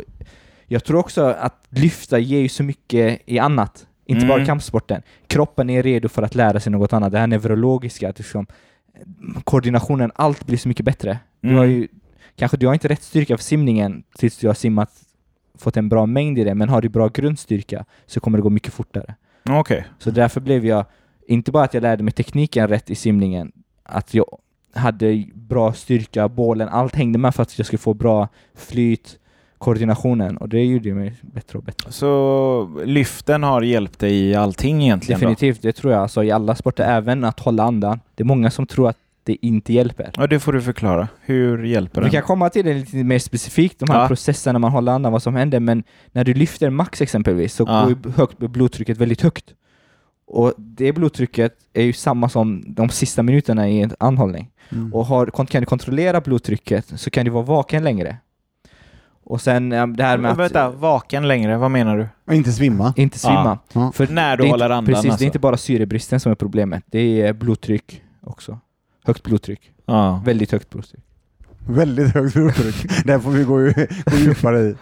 jag 0.66 0.84
tror 0.84 0.98
också 0.98 1.22
att 1.24 1.66
lyfta 1.70 2.18
ger 2.18 2.40
ju 2.40 2.48
så 2.48 2.62
mycket 2.62 3.20
i 3.26 3.38
annat. 3.38 3.86
Inte 4.06 4.24
Mm. 4.24 4.28
bara 4.36 4.46
kampsporten. 4.46 5.02
Kroppen 5.26 5.70
är 5.70 5.82
redo 5.82 6.08
för 6.08 6.22
att 6.22 6.34
lära 6.34 6.60
sig 6.60 6.72
något 6.72 6.92
annat. 6.92 7.12
Det 7.12 7.18
här 7.18 7.26
neurologiska, 7.26 8.08
att 8.08 8.18
liksom, 8.18 8.46
koordinationen, 9.44 10.12
allt 10.14 10.46
blir 10.46 10.58
så 10.58 10.68
mycket 10.68 10.84
bättre. 10.84 11.18
Du 11.40 11.48
Mm. 11.48 11.58
har 11.58 11.64
ju, 11.64 11.88
kanske 12.36 12.56
du 12.56 12.66
har 12.66 12.74
inte 12.74 12.88
rätt 12.88 13.02
styrka 13.02 13.36
för 13.36 13.44
simningen 13.44 14.02
tills 14.18 14.38
du 14.38 14.46
har 14.46 14.54
simmat, 14.54 14.90
fått 15.58 15.76
en 15.76 15.88
bra 15.88 16.06
mängd 16.06 16.38
i 16.38 16.44
det, 16.44 16.54
men 16.54 16.68
har 16.68 16.82
du 16.82 16.88
bra 16.88 17.08
grundstyrka 17.08 17.84
så 18.06 18.20
kommer 18.20 18.38
det 18.38 18.42
gå 18.42 18.50
mycket 18.50 18.72
fortare. 18.72 19.14
Okej. 19.50 19.86
Så 19.98 20.10
därför 20.10 20.40
blev 20.40 20.66
jag, 20.66 20.84
inte 21.26 21.52
bara 21.52 21.64
att 21.64 21.74
jag 21.74 21.82
lärde 21.82 22.02
mig 22.02 22.12
tekniken 22.12 22.68
rätt 22.68 22.90
i 22.90 22.94
simningen, 22.94 23.52
att 23.82 24.14
jag 24.14 24.38
hade 24.74 25.24
bra 25.34 25.72
styrka, 25.72 26.28
bålen, 26.28 26.68
allt 26.68 26.94
hängde 26.94 27.18
med 27.18 27.34
för 27.34 27.42
att 27.42 27.58
jag 27.58 27.66
skulle 27.66 27.78
få 27.78 27.94
bra 27.94 28.28
flyt, 28.54 29.18
koordinationen 29.58 30.36
och 30.36 30.48
det 30.48 30.64
gjorde 30.64 30.94
mig 30.94 31.14
bättre 31.22 31.58
och 31.58 31.64
bättre. 31.64 31.92
Så 31.92 32.80
lyften 32.84 33.42
har 33.42 33.62
hjälpt 33.62 33.98
dig 33.98 34.14
i 34.14 34.34
allting 34.34 34.82
egentligen 34.82 35.20
Definitivt, 35.20 35.62
det 35.62 35.72
tror 35.72 35.92
jag. 35.92 36.02
Alltså, 36.02 36.24
I 36.24 36.30
alla 36.30 36.54
sporter, 36.54 36.84
även 36.84 37.24
att 37.24 37.40
hålla 37.40 37.62
andan. 37.62 38.00
Det 38.14 38.22
är 38.22 38.24
många 38.24 38.50
som 38.50 38.66
tror 38.66 38.88
att 38.88 38.98
det 39.24 39.46
inte 39.46 39.72
hjälper. 39.72 40.10
Ja, 40.16 40.26
det 40.26 40.40
får 40.40 40.52
du 40.52 40.62
förklara. 40.62 41.08
Hur 41.20 41.64
hjälper 41.64 42.00
Vi 42.00 42.04
den? 42.04 42.10
kan 42.10 42.22
komma 42.22 42.50
till 42.50 42.64
det 42.64 42.74
lite 42.74 42.96
mer 42.96 43.18
specifikt, 43.18 43.78
de 43.78 43.90
här 43.90 44.00
Ja. 44.00 44.08
processerna 44.08 44.58
man 44.58 44.70
håller 44.72 44.92
andan, 44.92 45.12
vad 45.12 45.22
som 45.22 45.34
händer, 45.34 45.60
men 45.60 45.84
när 46.12 46.24
du 46.24 46.34
lyfter 46.34 46.70
max 46.70 47.00
exempelvis 47.00 47.54
så 47.54 47.64
Ja. 47.68 47.84
går 48.02 48.10
högt, 48.10 48.38
blodtrycket 48.38 48.98
väldigt 48.98 49.20
högt. 49.22 49.44
Och 50.26 50.54
det 50.56 50.92
blodtrycket 50.92 51.52
är 51.72 51.82
ju 51.82 51.92
samma 51.92 52.28
som 52.28 52.64
de 52.66 52.88
sista 52.88 53.22
minuterna 53.22 53.68
i 53.68 53.80
en 53.82 53.90
anhållning. 53.98 54.50
Mm. 54.72 54.94
Och 54.94 55.06
har, 55.06 55.26
kan 55.46 55.62
du 55.62 55.66
kontrollera 55.66 56.20
blodtrycket 56.20 56.92
så 57.00 57.10
kan 57.10 57.24
du 57.24 57.30
vara 57.30 57.44
vaken 57.44 57.84
längre. 57.84 58.16
Och 59.24 59.40
sen 59.40 59.68
det 59.68 59.76
här 59.76 59.86
med 59.86 60.20
Men 60.20 60.30
att 60.30 60.38
Vänta, 60.38 60.70
vaken 60.70 61.28
längre, 61.28 61.56
vad 61.56 61.70
menar 61.70 61.98
du? 61.98 62.08
Och 62.26 62.34
inte 62.34 62.52
svimma. 62.52 62.94
inte 62.96 63.18
svimma. 63.18 63.58
Ja. 63.72 63.92
För 63.94 64.06
När 64.06 64.36
du 64.36 64.42
det 64.44 64.50
håller 64.50 64.64
inte, 64.66 64.74
andan 64.74 64.84
Precis, 64.94 65.02
det 65.04 65.10
alltså. 65.10 65.24
är 65.24 65.26
inte 65.26 65.38
bara 65.38 65.56
syrebristen 65.56 66.20
som 66.20 66.32
är 66.32 66.36
problemet. 66.36 66.84
Det 66.86 67.20
är 67.22 67.32
blodtryck 67.32 68.02
också. 68.22 68.58
Högt 69.04 69.22
blodtryck. 69.22 69.70
Ja. 69.86 70.22
Väldigt 70.24 70.52
högt 70.52 70.70
blodtryck. 70.70 71.00
Väldigt 71.68 72.14
högt 72.14 72.34
blodtryck. 72.34 73.04
Där 73.04 73.18
får 73.18 73.30
vi 73.30 73.44
gå, 73.44 73.54
gå 74.10 74.16
djupare 74.16 74.60
i. 74.60 74.74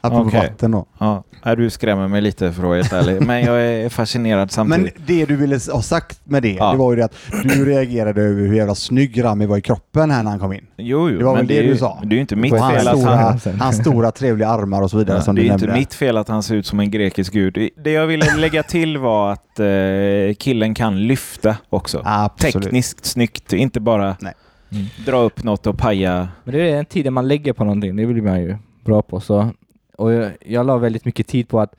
Apropå 0.00 0.24
Okej. 0.28 0.40
vatten 0.40 0.70
då. 0.70 0.86
ja. 0.98 1.22
Du 1.56 1.70
skrämmer 1.70 2.08
mig 2.08 2.20
lite 2.20 2.52
för 2.52 2.62
att 2.80 2.92
vara 2.92 3.00
ärlig. 3.00 3.26
Men 3.26 3.42
jag 3.42 3.62
är 3.62 3.88
fascinerad 3.88 4.38
Men 4.40 4.48
samtidigt. 4.48 4.94
det 5.06 5.24
du 5.26 5.36
ville 5.36 5.58
ha 5.72 5.82
sagt 5.82 6.20
med 6.24 6.42
det, 6.42 6.52
Ja. 6.52 6.72
det 6.72 6.78
var 6.78 6.92
ju 6.92 6.96
det 6.96 7.04
att 7.04 7.14
du 7.44 7.64
reagerade 7.64 8.22
över 8.22 8.42
hur 8.46 8.54
jävla 8.54 8.74
snygg 8.74 9.24
Rami 9.24 9.46
var 9.46 9.56
i 9.56 9.60
kroppen 9.60 10.10
här 10.10 10.22
när 10.22 10.30
han 10.30 10.40
kom 10.40 10.52
in. 10.52 10.66
Jo, 10.76 11.10
jo. 11.10 11.18
det 11.18 11.24
var 11.24 11.32
men 11.32 11.40
väl 11.40 11.46
det 11.46 11.58
är 11.58 11.62
du 11.62 11.68
ju, 11.68 11.76
sa? 11.76 11.98
Det 12.02 12.08
är 12.08 12.14
ju 12.14 12.20
inte 12.20 12.36
mitt 12.36 12.52
hans 12.52 12.74
fel 12.74 12.88
att 12.88 13.02
han... 13.04 13.38
stora, 13.40 13.56
hans 13.56 13.76
stora 13.76 14.10
trevliga 14.10 14.48
armar 14.48 14.82
och 14.82 14.90
så 14.90 14.98
vidare 14.98 15.16
Ja, 15.18 15.22
som 15.22 15.34
det 15.34 15.40
är 15.40 15.42
du 15.42 15.46
ju 15.46 15.52
inte 15.52 15.64
nämnde. 15.66 15.80
mitt 15.80 15.94
fel 15.94 16.16
att 16.16 16.28
han 16.28 16.42
ser 16.42 16.54
ut 16.54 16.66
som 16.66 16.80
en 16.80 16.90
grekisk 16.90 17.32
gud. 17.32 17.70
Det 17.84 17.92
jag 17.92 18.06
ville 18.06 18.36
lägga 18.36 18.62
till 18.62 18.98
var 18.98 19.32
att 19.32 19.60
eh, 19.60 20.34
killen 20.38 20.74
kan 20.74 21.06
lyfta 21.06 21.56
också. 21.70 22.02
Absolut. 22.04 22.54
Tekniskt 22.64 23.04
snyggt, 23.04 23.52
inte 23.52 23.80
bara 23.80 24.16
Nej. 24.20 24.32
Mm. 24.72 24.86
dra 25.06 25.16
upp 25.18 25.42
något 25.44 25.66
och 25.66 25.78
paja. 25.78 26.28
Men 26.44 26.54
det 26.54 26.70
är 26.70 26.76
den 26.76 26.84
tiden 26.84 27.12
man 27.12 27.28
lägger 27.28 27.52
på 27.52 27.64
någonting, 27.64 27.96
det 27.96 28.06
blir 28.06 28.22
man 28.22 28.40
ju 28.40 28.56
bra 28.84 29.02
på. 29.02 29.20
Så, 29.20 29.50
och 29.98 30.12
jag, 30.12 30.32
jag 30.40 30.66
la 30.66 30.78
väldigt 30.78 31.04
mycket 31.04 31.26
tid 31.26 31.48
på 31.48 31.60
att 31.60 31.74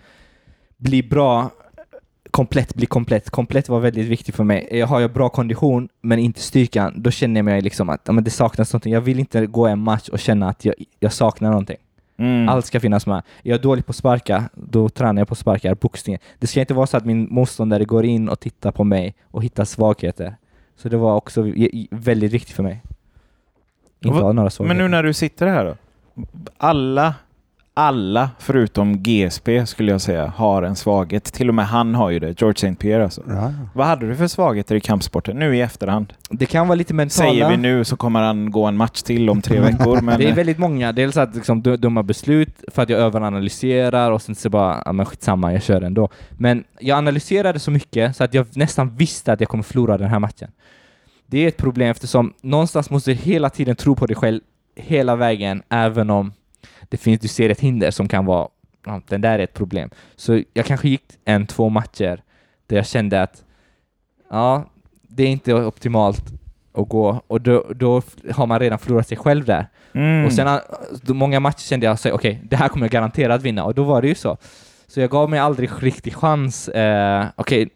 bli 0.77 1.03
bra, 1.03 1.49
komplett, 2.32 2.75
bli 2.75 2.86
komplett. 2.86 3.29
Komplett 3.29 3.69
var 3.69 3.79
väldigt 3.79 4.08
viktigt 4.08 4.36
för 4.36 4.43
mig. 4.43 4.67
Jag 4.71 4.88
har 4.88 4.99
jag 4.99 5.13
bra 5.13 5.29
kondition, 5.29 5.89
men 6.01 6.19
inte 6.19 6.41
styrkan, 6.41 6.93
då 6.97 7.12
känner 7.12 7.38
jag 7.39 7.45
mig 7.45 7.62
liksom 7.62 7.89
att 7.89 8.08
men 8.08 8.23
det 8.23 8.29
saknas 8.32 8.73
någonting. 8.73 8.93
Jag 8.93 9.01
vill 9.01 9.19
inte 9.19 9.45
gå 9.45 9.67
en 9.67 9.79
match 9.79 10.10
och 10.10 10.19
känna 10.19 10.49
att 10.49 10.65
jag, 10.65 10.75
jag 10.99 11.13
saknar 11.13 11.49
någonting. 11.49 11.77
Mm. 12.17 12.49
Allt 12.49 12.65
ska 12.65 12.79
finnas 12.79 13.05
med. 13.08 13.21
Jag 13.43 13.60
är 13.60 13.63
dålig 13.63 13.86
på 13.86 13.89
att 13.89 13.95
sparka, 13.95 14.49
då 14.53 14.89
tränar 14.89 15.21
jag 15.21 15.27
på 15.27 15.36
sparkar, 15.36 15.75
boxningen. 15.75 16.19
Det 16.39 16.47
ska 16.47 16.60
inte 16.60 16.73
vara 16.73 16.88
så 16.88 16.97
att 16.97 17.05
min 17.05 17.27
motståndare 17.34 17.86
går 17.86 18.05
in 18.05 18.29
och 18.29 18.39
tittar 18.39 18.71
på 18.71 18.84
mig 18.84 19.15
och 19.23 19.43
hittar 19.43 19.65
svagheter. 19.65 20.36
Så 20.75 20.89
det 20.89 20.97
var 20.97 21.15
också 21.15 21.45
väldigt 21.91 22.32
viktigt 22.32 22.55
för 22.55 22.63
mig. 22.63 22.82
inte 23.99 24.17
har 24.17 24.34
några 24.34 24.43
Men 24.43 24.51
svagheter. 24.51 24.82
nu 24.82 24.88
när 24.88 25.03
du 25.03 25.13
sitter 25.13 25.47
här 25.47 25.65
då? 25.65 25.75
Alla, 26.58 27.15
alla 27.73 28.29
förutom 28.39 29.03
GSP 29.03 29.65
skulle 29.65 29.91
jag 29.91 30.01
säga 30.01 30.27
har 30.36 30.63
en 30.63 30.75
svaghet. 30.75 31.23
Till 31.23 31.49
och 31.49 31.55
med 31.55 31.67
han 31.67 31.95
har 31.95 32.10
ju 32.10 32.19
det, 32.19 32.41
George 32.41 32.55
St. 32.69 32.75
Pierre 32.75 33.03
alltså. 33.03 33.23
Ja. 33.27 33.53
Vad 33.73 33.88
hade 33.88 34.08
du 34.08 34.15
för 34.15 34.27
svagheter 34.27 34.75
i 34.75 34.79
kampsporten 34.82 35.39
nu 35.39 35.58
i 35.58 35.62
efterhand? 35.62 36.13
Det 36.29 36.45
kan 36.45 36.67
vara 36.67 36.75
lite 36.75 36.93
mentala... 36.93 37.29
Säger 37.32 37.49
vi 37.49 37.58
nu 37.58 37.84
så 37.84 37.97
kommer 37.97 38.21
han 38.21 38.51
gå 38.51 38.65
en 38.65 38.77
match 38.77 39.01
till 39.01 39.29
om 39.29 39.41
tre 39.41 39.60
veckor. 39.60 40.01
Men 40.01 40.19
Det 40.19 40.29
är 40.29 40.36
väldigt 40.36 40.58
många. 40.58 40.91
Dels 40.91 41.17
att 41.17 41.36
liksom, 41.36 41.62
du- 41.62 41.77
dumma 41.77 42.03
beslut 42.03 42.63
för 42.67 42.82
att 42.84 42.89
jag 42.89 42.99
överanalyserar 42.99 44.12
och 44.12 44.21
sen 44.21 44.36
så 44.36 44.49
bara, 44.49 44.82
ja 44.86 44.91
men 44.91 45.05
skitsamma, 45.05 45.53
jag 45.53 45.63
kör 45.63 45.82
ändå. 45.82 46.10
Men 46.32 46.63
jag 46.79 46.97
analyserade 46.97 47.60
så 47.60 47.71
mycket 47.71 48.15
så 48.15 48.23
att 48.23 48.34
jag 48.34 48.45
nästan 48.58 48.95
visste 48.95 49.34
att 49.34 49.39
jag 49.39 49.49
kommer 49.49 49.63
förlora 49.63 49.97
den 49.97 50.10
här 50.10 50.19
matchen. 50.19 50.51
Det 51.25 51.43
är 51.43 51.47
ett 51.47 51.58
problem 51.58 51.91
eftersom 51.91 52.34
någonstans 52.41 52.89
måste 52.89 53.12
du 53.12 53.15
hela 53.15 53.49
tiden 53.49 53.75
tro 53.75 53.95
på 53.95 54.05
dig 54.05 54.15
själv 54.15 54.41
hela 54.75 55.15
vägen, 55.15 55.63
även 55.69 56.10
om 56.10 56.34
det 56.89 56.97
finns, 56.97 57.19
du 57.19 57.28
ser 57.28 57.49
ett 57.49 57.60
hinder 57.60 57.91
som 57.91 58.08
kan 58.08 58.25
vara, 58.25 58.47
ja, 58.86 59.02
den 59.08 59.21
där 59.21 59.39
är 59.39 59.43
ett 59.43 59.54
problem. 59.54 59.89
Så 60.15 60.43
jag 60.54 60.65
kanske 60.65 60.89
gick 60.89 61.04
en, 61.25 61.47
två 61.47 61.69
matcher 61.69 62.21
där 62.67 62.75
jag 62.75 62.88
kände 62.88 63.21
att, 63.21 63.43
ja, 64.30 64.65
det 65.02 65.23
är 65.23 65.28
inte 65.28 65.54
optimalt 65.54 66.23
att 66.73 66.89
gå 66.89 67.21
och 67.28 67.41
då, 67.41 67.65
då 67.75 68.02
har 68.32 68.47
man 68.47 68.60
redan 68.60 68.80
förlorat 68.80 69.08
sig 69.08 69.17
själv 69.17 69.45
där. 69.45 69.67
mm. 69.93 70.25
Och 70.25 70.34
sen 70.34 70.60
då 71.02 71.13
många 71.13 71.39
matcher 71.39 71.60
kände 71.62 71.86
jag 71.86 71.97
okej, 72.13 72.41
det 72.43 72.56
här 72.56 72.67
kommer 72.67 72.86
jag 72.86 72.91
garanterat 72.91 73.41
vinna 73.41 73.63
och 73.63 73.75
då 73.75 73.84
var 73.84 74.02
det 74.02 74.08
ju 74.08 74.15
så. 74.15 74.38
Så 74.88 74.99
jag 74.99 75.10
gav 75.10 75.30
mig 75.30 75.39
aldrig 75.39 75.69
riktig 75.80 76.15
chans. 76.15 76.69
Eh, 76.69 77.25
okej, 77.36 77.69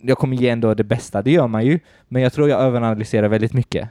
jag 0.00 0.18
kommer 0.18 0.36
ge 0.36 0.48
ändå 0.48 0.74
det 0.74 0.84
bästa, 0.84 1.22
det 1.22 1.30
gör 1.30 1.46
man 1.46 1.66
ju. 1.66 1.80
Men 2.08 2.22
jag 2.22 2.32
tror 2.32 2.48
jag 2.48 2.60
överanalyserar 2.60 3.28
väldigt 3.28 3.52
mycket. 3.52 3.88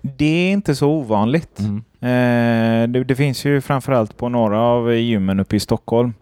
Det 0.00 0.48
är 0.48 0.52
inte 0.52 0.74
så 0.74 0.88
ovanligt. 0.88 1.58
Mm. 1.58 1.76
Eh, 2.00 2.88
det, 2.88 3.04
det 3.04 3.16
finns 3.16 3.44
ju 3.44 3.60
framförallt 3.60 4.16
på 4.16 4.28
några 4.28 4.60
av 4.60 4.94
gymmen 4.94 5.40
uppe 5.40 5.56
i 5.56 5.60
Stockholm 5.60 6.14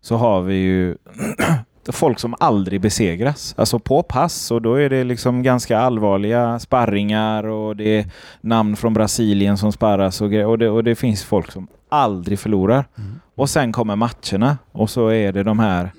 så 0.00 0.16
har 0.16 0.42
vi 0.42 0.54
ju 0.54 0.96
folk 1.88 2.18
som 2.18 2.34
aldrig 2.40 2.80
besegras. 2.80 3.54
Alltså 3.58 3.78
på 3.78 4.02
pass 4.02 4.50
och 4.50 4.62
då 4.62 4.74
är 4.74 4.90
det 4.90 5.04
liksom 5.04 5.42
ganska 5.42 5.78
allvarliga 5.78 6.58
sparringar 6.58 7.46
och 7.46 7.76
det 7.76 7.98
är 7.98 8.06
namn 8.40 8.76
från 8.76 8.94
Brasilien 8.94 9.58
som 9.58 9.72
sparras 9.72 10.20
och, 10.20 10.32
och, 10.32 10.58
det, 10.58 10.68
och 10.68 10.84
det 10.84 10.94
finns 10.94 11.24
folk 11.24 11.52
som 11.52 11.66
aldrig 11.88 12.38
förlorar. 12.38 12.84
Mm. 12.98 13.20
Och 13.34 13.50
sen 13.50 13.72
kommer 13.72 13.96
matcherna 13.96 14.58
och 14.72 14.90
så 14.90 15.08
är 15.08 15.32
det 15.32 15.42
de 15.42 15.58
här 15.58 15.90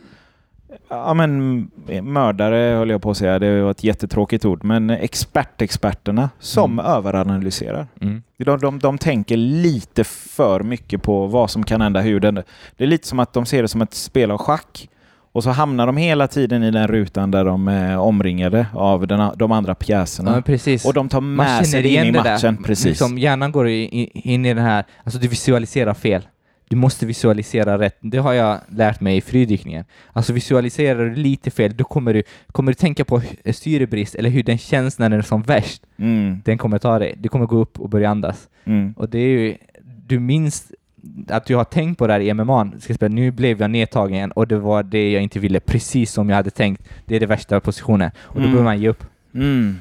Ja 0.89 1.13
men 1.13 1.59
mördare 2.03 2.75
höll 2.75 2.89
jag 2.89 3.01
på 3.01 3.11
att 3.11 3.17
säga, 3.17 3.39
det 3.39 3.61
var 3.61 3.71
ett 3.71 3.83
jättetråkigt 3.83 4.45
ord, 4.45 4.63
men 4.63 4.89
expertexperterna 4.89 6.29
som 6.39 6.79
Mm. 6.79 6.85
överanalyserar. 6.85 7.87
Mm. 8.01 8.23
De, 8.37 8.59
de, 8.59 8.79
de 8.79 8.97
tänker 8.97 9.37
lite 9.37 10.03
för 10.03 10.59
mycket 10.63 11.01
på 11.03 11.27
vad 11.27 11.49
som 11.51 11.63
kan 11.63 11.81
hända, 11.81 12.01
hur 12.01 12.19
den... 12.19 12.35
Det 12.77 12.83
är 12.83 12.87
lite 12.87 13.07
som 13.07 13.19
att 13.19 13.33
de 13.33 13.45
ser 13.45 13.61
det 13.61 13.67
som 13.67 13.81
ett 13.81 13.93
spel 13.93 14.31
av 14.31 14.37
schack. 14.37 14.89
Och 15.31 15.43
så 15.43 15.49
hamnar 15.49 15.87
de 15.87 15.97
hela 15.97 16.27
tiden 16.27 16.63
i 16.63 16.71
den 16.71 16.87
rutan 16.87 17.31
där 17.31 17.45
de 17.45 17.67
är 17.67 17.97
omringade 17.97 18.67
av 18.73 19.07
den, 19.07 19.31
de 19.35 19.51
andra 19.51 19.69
Ja, 19.71 19.75
pjäserna. 19.75 20.41
precis. 20.41 20.85
och 20.85 20.93
de 20.93 21.09
tar 21.09 21.21
med 21.21 21.67
sig 21.67 21.81
det 21.83 21.89
in 21.89 22.03
i 22.03 22.11
det 22.11 22.17
matchen. 22.23 22.55
där. 22.55 22.63
Precis. 22.63 22.85
Liksom, 22.85 23.17
hjärnan 23.17 23.51
går 23.51 23.67
in 23.69 24.45
i 24.45 24.53
den 24.53 24.63
här, 24.63 24.85
alltså 25.03 25.19
du 25.19 25.27
visualiserar 25.27 25.93
fel. 25.93 26.27
Du 26.69 26.75
måste 26.75 27.05
visualisera 27.05 27.79
rätt. 27.79 27.97
Det 28.01 28.17
har 28.17 28.33
jag 28.33 28.59
lärt 28.69 29.01
mig 29.01 29.17
i 29.17 29.21
fridykningen. 29.21 29.85
Alltså 30.13 30.33
visualiserar 30.33 31.05
du 31.05 31.15
lite 31.15 31.51
fel, 31.51 31.77
då 31.77 31.83
kommer 31.83 32.13
du, 32.13 32.23
kommer 32.51 32.71
du 32.71 32.75
tänka 32.75 33.05
på 33.05 33.21
syrebrist 33.51 34.15
eller 34.15 34.29
hur 34.29 34.43
den 34.43 34.57
känns 34.57 34.99
när 34.99 35.09
den 35.09 35.19
är 35.19 35.23
som 35.23 35.41
värst. 35.41 35.83
Mm, 35.97 36.41
Den 36.45 36.57
kommer 36.57 36.77
ta 36.77 36.99
dig. 36.99 37.15
Du 37.17 37.29
kommer 37.29 37.45
gå 37.45 37.57
upp 37.57 37.79
och 37.79 37.89
börja 37.89 38.09
andas. 38.09 38.47
mm. 38.65 38.93
Och 38.97 39.09
det 39.09 39.19
är 39.19 39.27
ju, 39.29 39.57
du 40.07 40.19
minns 40.19 40.71
att 41.29 41.45
du 41.45 41.55
har 41.55 41.63
tänkt 41.63 41.97
på 41.97 42.07
det 42.07 42.13
här 42.13 42.19
i 42.19 42.33
MMA. 42.33 42.71
Nu 43.09 43.31
blev 43.31 43.61
jag 43.61 43.69
nedtagen 43.71 44.31
och 44.31 44.47
det 44.47 44.57
var 44.59 44.83
det 44.83 45.11
jag 45.11 45.23
inte 45.23 45.39
ville, 45.39 45.59
precis 45.59 46.11
som 46.11 46.29
jag 46.29 46.35
hade 46.35 46.49
tänkt. 46.49 46.83
Det 47.05 47.15
är 47.15 47.19
det 47.19 47.25
värsta 47.25 47.59
positionen. 47.59 48.11
Och 48.17 48.35
då 48.35 48.39
Mm. 48.39 48.51
behöver 48.51 48.63
man 48.63 48.81
ge 48.81 48.89
upp. 48.89 49.03
Mm. 49.33 49.79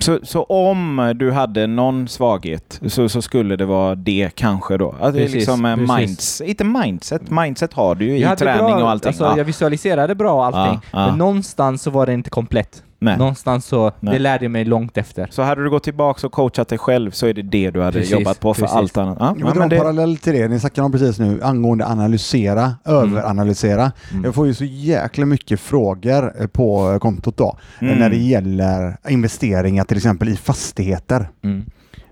Så, 0.00 0.18
så 0.22 0.42
om 0.42 1.12
du 1.16 1.32
hade 1.32 1.66
någon 1.66 2.08
svaghet 2.08 2.80
så, 2.86 3.08
så 3.08 3.22
skulle 3.22 3.56
det 3.56 3.64
vara 3.64 3.94
det 3.94 4.30
kanske 4.34 4.76
då? 4.76 4.94
Att 5.00 5.00
det 5.00 5.06
är 5.06 5.22
Precis, 5.22 5.34
liksom 5.34 5.64
eh, 5.64 5.76
precis. 5.76 5.96
minds, 5.96 6.40
inte 6.40 6.64
mindset, 6.64 7.30
mindset 7.30 7.72
har 7.72 7.94
du 7.94 8.04
ju 8.04 8.16
i 8.16 8.20
Jag 8.22 8.38
träning 8.38 8.74
bra, 8.74 8.82
och 8.82 8.90
allting. 8.90 9.08
Alltså, 9.08 9.24
ja. 9.24 9.36
Jag 9.38 9.44
visualiserade 9.44 10.14
bra 10.14 10.32
och 10.34 10.46
allting, 10.46 10.80
Ja, 10.92 11.00
ja. 11.00 11.06
men 11.06 11.18
någonstans 11.18 11.82
så 11.82 11.90
var 11.90 12.06
det 12.06 12.12
inte 12.12 12.30
komplett. 12.30 12.82
Nej. 13.04 13.18
Någonstans 13.18 13.66
så, 13.66 13.92
Nej. 14.00 14.12
det 14.14 14.18
lärde 14.18 14.44
jag 14.44 14.50
mig 14.52 14.64
långt 14.64 14.96
efter. 14.96 15.26
Så 15.30 15.42
hade 15.42 15.62
du 15.64 15.70
gått 15.70 15.84
tillbaka 15.84 16.26
och 16.26 16.32
coachat 16.32 16.68
dig 16.68 16.78
själv 16.78 17.10
så 17.10 17.26
är 17.26 17.34
det 17.34 17.42
det 17.42 17.70
du 17.70 17.80
hade 17.80 17.92
Precis, 17.98 18.12
jobbat 18.12 18.40
på 18.40 18.54
för 18.54 18.62
precis. 18.62 18.76
allt 18.76 18.96
annat. 18.96 19.16
Ja, 19.20 19.26
Jag 19.26 19.40
ja, 19.40 19.44
vill 19.44 19.44
dra 19.44 19.54
men 19.54 19.62
en 19.62 19.68
det, 19.68 19.78
parallell 19.78 20.16
till 20.16 20.32
det 20.32 20.48
ni 20.48 20.60
snackade 20.60 20.84
om 20.84 20.92
precis 20.92 21.18
nu 21.18 21.42
angående 21.42 21.86
analysera, 21.86 22.74
överanalysera. 22.84 23.92
Mm. 24.12 24.24
Jag 24.24 24.34
får 24.34 24.46
ju 24.46 24.54
så 24.54 24.64
jäkla 24.64 25.26
mycket 25.26 25.60
frågor 25.60 26.32
eh, 26.40 26.46
på 26.46 26.98
kontot 27.00 27.36
då 27.36 27.56
eh, 27.80 27.86
Mm. 27.88 27.98
när 27.98 28.10
det 28.10 28.16
gäller 28.16 28.96
investeringar 29.08 29.84
till 29.84 29.96
exempel 29.96 30.28
i 30.28 30.36
fastigheter. 30.36 31.28
Mm. 31.44 31.64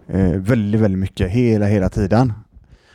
Eh, 0.09 0.40
väldigt, 0.40 0.81
väldigt 0.81 0.98
mycket 1.00 1.31
hela, 1.31 1.66
hela 1.66 1.88
tiden. 1.88 2.33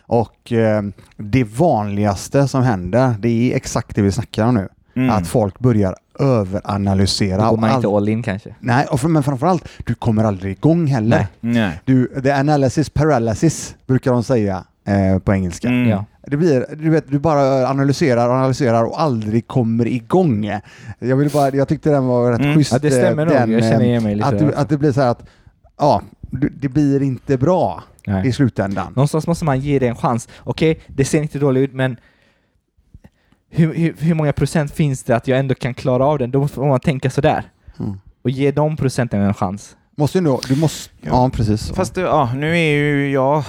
Och 0.09 0.51
eh, 0.53 0.81
det 1.17 1.43
vanligaste 1.43 2.47
som 2.47 2.63
händer, 2.63 3.15
det 3.19 3.51
är 3.51 3.55
exakt 3.55 3.95
det 3.95 4.01
vi 4.01 4.11
snackar 4.11 4.45
om 4.45 4.55
nu. 4.55 4.67
mm. 4.95 5.09
Att 5.09 5.27
folk 5.27 5.59
börjar 5.59 5.95
överanalysera. 6.19 7.37
Då 7.37 7.43
går 7.43 7.51
och 7.51 7.59
man 7.59 7.69
all- 7.69 7.75
inte 7.75 7.87
all 7.87 8.09
in 8.09 8.23
kanske. 8.23 8.55
Nej, 8.59 8.85
och 8.91 8.99
för, 8.99 9.07
men 9.07 9.23
framförallt, 9.23 9.69
du 9.85 9.95
kommer 9.95 10.23
aldrig 10.23 10.51
igång 10.51 10.87
heller. 10.87 11.27
Nej. 11.39 11.53
Nej. 11.53 11.81
Du, 11.85 12.21
the 12.23 12.31
analysis 12.31 12.89
paralysis 12.89 13.75
brukar 13.87 14.11
de 14.11 14.23
säga 14.23 14.63
eh, 14.87 15.19
på 15.19 15.33
engelska. 15.33 15.67
Mm. 15.67 15.89
Ja. 15.89 16.05
Det 16.27 16.37
blir, 16.37 16.65
du 16.75 16.89
vet, 16.89 17.11
du 17.11 17.19
bara 17.19 17.67
analyserar 17.67 18.29
och 18.29 18.35
analyserar 18.35 18.83
och 18.83 19.01
aldrig 19.01 19.47
kommer 19.47 19.87
igång. 19.87 20.51
Jag, 20.99 21.15
vill 21.15 21.29
bara, 21.29 21.49
jag 21.55 21.67
tyckte 21.67 21.89
den 21.89 22.05
var 22.05 22.31
rätt 22.31 22.39
Mm. 22.39 22.55
schysst. 22.55 22.71
Ja, 22.71 22.79
det 22.79 22.91
stämmer 22.91 23.25
eh, 23.35 23.39
nog. 23.45 23.51
Jag 23.53 23.61
känner 23.63 23.85
igen 23.85 24.03
mig 24.03 24.15
lite 24.15 24.27
att, 24.27 24.39
du, 24.39 24.53
att 24.53 24.69
det 24.69 24.77
blir 24.77 24.91
så 24.91 25.01
här 25.01 25.09
att, 25.09 25.23
ja, 25.79 26.01
det 26.61 26.69
blir 26.69 27.01
inte 27.03 27.37
bra 27.37 27.83
i 28.07 28.09
Nej. 28.11 28.31
slutändan. 28.33 28.93
Någonstans 28.95 29.27
måste 29.27 29.45
man 29.45 29.59
ge 29.59 29.79
det 29.79 29.87
en 29.87 29.95
chans. 29.95 30.27
Okej, 30.39 30.79
det 30.87 31.05
ser 31.05 31.21
inte 31.21 31.39
dåligt 31.39 31.69
ut, 31.69 31.75
men 31.75 31.97
hur, 33.49 33.73
hur, 33.73 33.95
hur 33.99 34.13
många 34.15 34.33
procent 34.33 34.71
finns 34.71 35.03
det 35.03 35.15
att 35.15 35.27
jag 35.27 35.39
ändå 35.39 35.55
kan 35.55 35.73
klara 35.73 36.05
av 36.05 36.17
den? 36.19 36.31
Då 36.31 36.47
får 36.47 36.65
man 36.67 36.79
tänka 36.79 37.09
sådär. 37.09 37.43
Mm. 37.79 37.99
Och 38.21 38.29
ge 38.29 38.51
de 38.51 38.77
procenten 38.77 39.21
en 39.21 39.33
chans. 39.33 39.77
Måste 39.99 40.21
nog, 40.21 40.41
du 40.47 40.55
måste, 40.55 40.93
ja, 41.01 41.29
precis. 41.33 41.71
Fast 41.71 41.95
det, 41.95 42.01
ja, 42.01 42.29
nu 42.35 42.57
är 42.57 42.71
ju 42.71 43.11
jag 43.11 43.43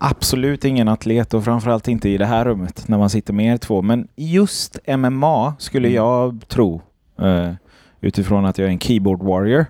absolut 0.00 0.64
ingen 0.64 0.88
atlet 0.88 1.34
och 1.34 1.44
framförallt 1.44 1.88
inte 1.88 2.08
i 2.08 2.18
det 2.18 2.26
här 2.26 2.44
rummet 2.44 2.88
när 2.88 2.98
man 2.98 3.10
sitter 3.10 3.32
med 3.32 3.46
er 3.52 3.56
två. 3.56 3.82
Men 3.82 4.08
just 4.16 4.78
MMA 4.86 5.54
skulle 5.58 5.88
Mm. 5.88 5.96
jag 5.96 6.44
tro, 6.48 6.82
eh, 7.22 7.52
utifrån 8.00 8.44
att 8.44 8.58
jag 8.58 8.66
är 8.68 8.72
en 8.72 8.78
keyboard 8.78 9.22
warrior, 9.22 9.66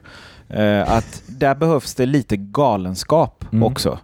eh, 0.49 0.93
att 0.97 1.23
där 1.27 1.55
behövs 1.55 1.95
det 1.95 2.07
lite 2.07 2.37
galenskap 2.37 3.45
Mm. 3.53 3.63
också. 3.63 3.99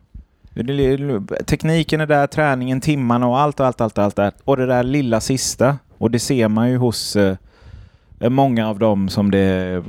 Tekniken 1.46 2.00
är 2.00 2.06
där, 2.06 2.26
träningen, 2.26 2.80
timmarna 2.80 3.26
och 3.26 3.38
allt 3.38 3.60
och 3.60 3.66
allt, 3.66 3.80
allt, 3.80 3.98
allt 3.98 4.16
där. 4.16 4.32
Och 4.44 4.56
det 4.56 4.66
där 4.66 4.82
lilla 4.82 5.20
sista. 5.20 5.78
Och 5.98 6.10
det 6.10 6.18
ser 6.18 6.48
man 6.48 6.70
ju 6.70 6.76
hos 6.76 7.16
eh, 7.16 7.36
många 8.28 8.68
av 8.68 8.78
dem 8.78 9.09
som 9.09 9.30
det, 9.30 9.83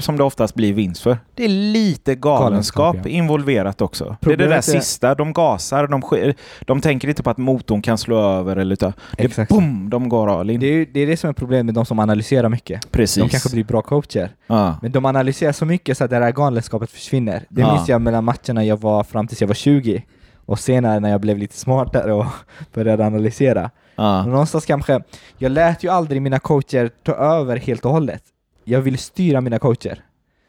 som 0.00 0.16
det 0.16 0.22
oftast 0.24 0.54
blir 0.54 0.72
vinst 0.72 1.02
för. 1.02 1.18
Det 1.34 1.44
är 1.44 1.48
lite 1.48 2.14
galenskap, 2.14 2.96
ja. 3.04 3.08
involverat 3.10 3.80
också. 3.80 4.16
det 4.20 4.26
är 4.26 4.30
det 4.30 4.36
där 4.36 4.44
Problemet 4.44 4.68
är- 4.68 4.80
sista, 4.80 5.14
de 5.14 5.32
gasar, 5.32 5.86
de, 5.86 6.02
sker, 6.02 6.34
de 6.60 6.80
tänker 6.80 7.08
inte 7.08 7.22
på 7.22 7.30
att 7.30 7.38
motorn 7.38 7.82
kan 7.82 7.98
slå 7.98 8.18
över 8.20 8.56
eller 8.56 8.72
utan 8.72 8.92
det 9.16 9.24
Exakt. 9.24 9.48
boom, 9.48 9.90
de 9.90 10.08
går 10.08 10.40
all 10.40 10.50
in. 10.50 10.60
Det 10.60 10.66
är, 10.66 10.86
det 10.92 11.00
är 11.00 11.06
det 11.06 11.16
som 11.16 11.30
är 11.30 11.34
problemet 11.34 11.64
med 11.66 11.74
de 11.74 11.86
som 11.86 11.98
analyserar 11.98 12.48
mycket. 12.48 12.90
Precis. 12.92 13.22
De 13.22 13.28
kanske 13.28 13.50
blir 13.50 13.64
bra 13.64 13.82
coacher. 13.82 14.30
ja. 14.46 14.76
Men 14.82 14.92
de 14.92 15.04
analyserar 15.06 15.52
så 15.52 15.64
mycket 15.66 15.98
så 15.98 16.04
att 16.04 16.10
det 16.10 16.18
där 16.18 16.32
galenskapet 16.32 16.90
försvinner. 16.90 17.42
Det 17.48 17.60
Ja. 17.60 17.74
minns 17.74 17.88
jag 17.88 18.00
mellan 18.02 18.24
matcherna 18.24 18.64
jag 18.64 18.80
var 18.80 19.04
fram 19.04 19.26
tills 19.26 19.40
jag 19.40 19.48
var 19.48 19.54
20 19.54 20.04
och 20.46 20.58
senare 20.58 21.00
när 21.00 21.10
jag 21.10 21.20
blev 21.20 21.38
lite 21.38 21.56
smartare 21.56 22.12
och 22.12 22.26
började 22.74 23.06
analysera. 23.06 23.70
Och 23.96 24.28
någonstans 24.30 24.66
kanske, 24.66 25.02
jag 25.38 25.52
lät 25.52 25.84
ju 25.84 25.88
aldrig 25.88 26.22
mina 26.22 26.38
coacher 26.38 26.90
ta 27.02 27.12
över 27.12 27.56
helt 27.56 27.84
och 27.84 27.90
hållet. 27.92 28.22
Jag 28.64 28.80
ville 28.80 28.96
styra 28.98 29.40
mina 29.40 29.58
coacher. 29.58 30.04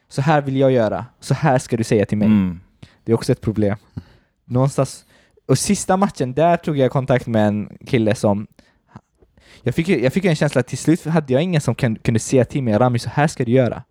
Så 0.09 0.21
här 0.21 0.41
vill 0.41 0.57
jag 0.57 0.71
göra, 0.71 1.05
så 1.19 1.33
här 1.33 1.57
ska 1.57 1.77
du 1.77 1.83
säga 1.83 2.05
till 2.05 2.17
mig. 2.17 2.25
Mm. 2.27 2.59
Det 3.03 3.11
är 3.11 3.13
också 3.13 3.31
ett 3.31 3.41
problem. 3.41 3.77
Någonstans, 4.45 5.05
och 5.47 5.57
sista 5.57 5.97
matchen, 5.97 6.33
där 6.33 6.57
tog 6.57 6.77
jag 6.77 6.91
kontakt 6.91 7.27
med 7.27 7.47
en 7.47 7.77
kille 7.87 8.15
som 8.15 8.47
jag 9.61 9.75
fick, 9.75 9.89
jag 9.89 10.13
fick 10.13 10.25
en 10.25 10.35
känsla 10.35 10.59
att 10.59 10.67
till 10.67 10.77
slut 10.77 11.05
hade 11.05 11.33
jag 11.33 11.41
ingen 11.41 11.61
som 11.61 11.75
kan, 11.75 11.95
kunde 11.95 12.19
säga 12.19 12.45
till 12.45 12.63
mig 12.63 12.73
Rami, 12.73 12.99
så 12.99 13.09
här 13.09 13.27
ska 13.27 13.45
du 13.45 13.51
göra. 13.51 13.83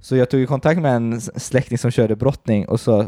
Så 0.00 0.16
jag 0.16 0.30
tog 0.30 0.48
kontakt 0.48 0.80
med 0.80 0.96
en 0.96 1.20
släkting 1.20 1.78
som 1.78 1.90
körde 1.90 2.16
brottning 2.16 2.68
och 2.68 2.80
så, 2.80 3.06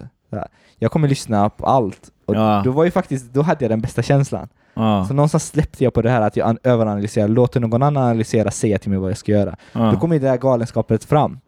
jag 0.79 0.93
kommer 0.93 1.09
lyssna 1.09 1.51
på 1.51 1.67
allt. 1.67 2.11
Och 2.27 2.35
Ja. 2.35 2.63
då 2.65 2.71
var 2.71 2.85
ju 2.85 2.91
faktiskt, 2.91 3.33
då 3.33 3.43
hade 3.43 3.65
jag 3.65 3.71
den 3.71 3.81
bästa 3.81 4.03
känslan. 4.03 4.49
Ja. 4.75 5.05
Så 5.09 5.15
någonstans 5.15 5.47
släppte 5.47 5.85
jag 5.85 5.95
på 5.95 6.03
det 6.03 6.11
här 6.11 6.21
att 6.21 6.37
jag 6.37 6.49
an- 6.49 6.59
överanalyserar, 6.63 7.29
låter 7.29 7.61
någon 7.61 7.83
annan 7.83 8.03
analysera, 8.03 8.51
säga 8.51 8.79
till 8.79 8.91
mig 8.91 8.99
vad 8.99 9.11
jag 9.11 9.19
ska 9.19 9.33
göra. 9.33 9.57
Ja. 9.73 9.91
Då 9.93 9.99
kommer 10.01 10.19
det 10.19 10.29
här 10.29 10.37
galenskapet 10.37 11.05
fram. 11.05 11.39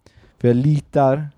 För 0.41 0.49
jag 0.49 0.57
litar 0.57 1.29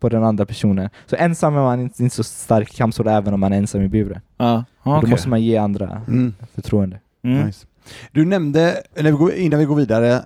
på 0.00 0.08
den 0.08 0.24
andra 0.24 0.46
personen. 0.46 0.88
Så 1.06 1.16
ensam 1.16 1.56
är 1.56 1.60
man 1.62 1.80
inte, 1.80 2.02
inte 2.02 2.16
så 2.16 2.24
stark 2.24 2.72
kampsport 2.76 3.06
även 3.06 3.34
om 3.34 3.40
man 3.40 3.52
är 3.52 3.56
ensam 3.56 3.82
i 3.82 3.88
buren. 3.88 4.20
Och 4.36 4.56
okej. 4.82 5.00
Då 5.02 5.06
måste 5.06 5.28
man 5.28 5.42
ge 5.42 5.56
andra 5.56 6.02
Mm. 6.08 6.34
förtroende. 6.54 6.98
Mm. 7.24 7.46
Nice. 7.46 7.66
Du 8.12 8.24
nämnde, 8.24 8.82
när 8.96 9.02
vi 9.02 9.10
går, 9.10 9.32
innan 9.32 9.58
vi 9.60 9.64
går 9.66 9.76
vidare 9.76 10.22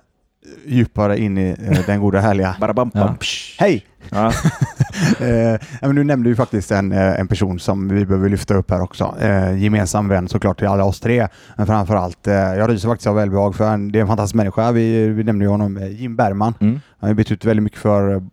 djupare 0.65 1.19
in 1.19 1.37
i 1.37 1.49
eh, 1.49 1.79
den 1.85 1.99
goda 1.99 2.19
härliga... 2.19 2.55
Ja. 3.57 3.65
Hej! 3.65 3.85
Ja. 4.09 4.31
Eh, 5.19 5.59
men 5.81 5.95
du 5.95 6.03
nämnde 6.03 6.29
ju 6.29 6.35
faktiskt 6.35 6.71
en, 6.71 6.91
eh, 6.91 7.19
en 7.19 7.27
person 7.27 7.59
som 7.59 7.87
vi 7.89 8.05
behöver 8.05 8.29
lyfta 8.29 8.53
upp 8.53 8.71
här 8.71 8.81
också. 8.81 9.15
Eh, 9.21 9.57
gemensam 9.57 10.07
vän 10.07 10.27
såklart 10.27 10.57
till 10.57 10.67
alla 10.67 10.83
oss 10.83 10.99
tre. 10.99 11.27
Men 11.57 11.65
framförallt, 11.67 12.27
eh, 12.27 12.33
jag 12.33 12.69
ryser 12.69 12.89
faktiskt 12.89 13.07
av 13.07 13.15
välbehag 13.15 13.55
för 13.55 13.69
en, 13.73 13.91
det 13.91 13.99
är 13.99 14.01
en 14.01 14.07
fantastisk 14.07 14.35
människa. 14.35 14.71
Vi, 14.71 15.07
vi 15.07 15.23
nämnde 15.23 15.45
ju 15.45 15.49
honom, 15.51 15.77
eh, 15.77 15.87
Jim 16.01 16.15
Bergman. 16.15 16.53
Mm. 16.59 16.79
Han 16.99 17.09
har 17.09 17.15
betytt 17.15 17.45
väldigt 17.45 17.63
mycket 17.63 17.79
för, 17.79 18.23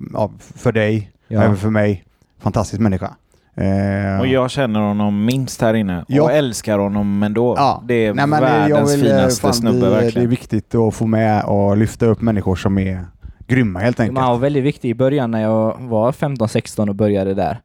för 0.57 0.73
dig, 0.73 1.11
Ja. 1.29 1.43
även 1.43 1.57
för 1.57 1.71
mig. 1.71 2.05
Fantastisk 2.41 2.81
människa. 2.81 3.15
Eh, 3.57 4.21
Och 4.21 4.27
jag 4.27 4.51
känner 4.51 4.81
honom 4.81 5.25
minst 5.25 5.61
här 5.61 5.75
inne 5.75 6.05
Ja. 6.09 6.23
och 6.23 6.33
älskar 6.33 6.79
honom 6.79 7.23
ändå. 7.23 7.55
Ja. 7.59 7.83
Det 7.87 7.95
är 7.95 8.15
Nej, 8.15 8.27
men 8.27 8.43
det- 8.43 8.49
jag 8.49 8.69
världens 8.69 8.95
vill, 8.95 9.07
eh, 9.07 9.17
finaste 9.17 9.41
fan, 9.41 9.55
snubbe 9.55 10.01
vi- 10.01 10.11
Det 10.11 10.23
är 10.23 10.27
viktigt 10.27 10.75
att 10.75 10.95
få 10.95 11.07
med 11.07 11.45
och 11.45 11.77
lyfta 11.77 12.07
upp 12.07 12.21
människor 12.21 12.57
som 12.57 12.79
är 12.79 13.05
grymma 13.47 13.79
helt 13.79 14.01
enkelt. 14.01 14.15
Man 14.19 14.31
var 14.31 14.39
väldigt 14.39 14.65
viktig 14.65 14.91
i 14.91 14.95
början 14.95 15.31
när 15.31 15.43
jag 15.43 15.77
var 15.81 16.13
15-16 16.13 16.89
och 16.89 16.95
började 16.95 17.35
där. 17.35 17.59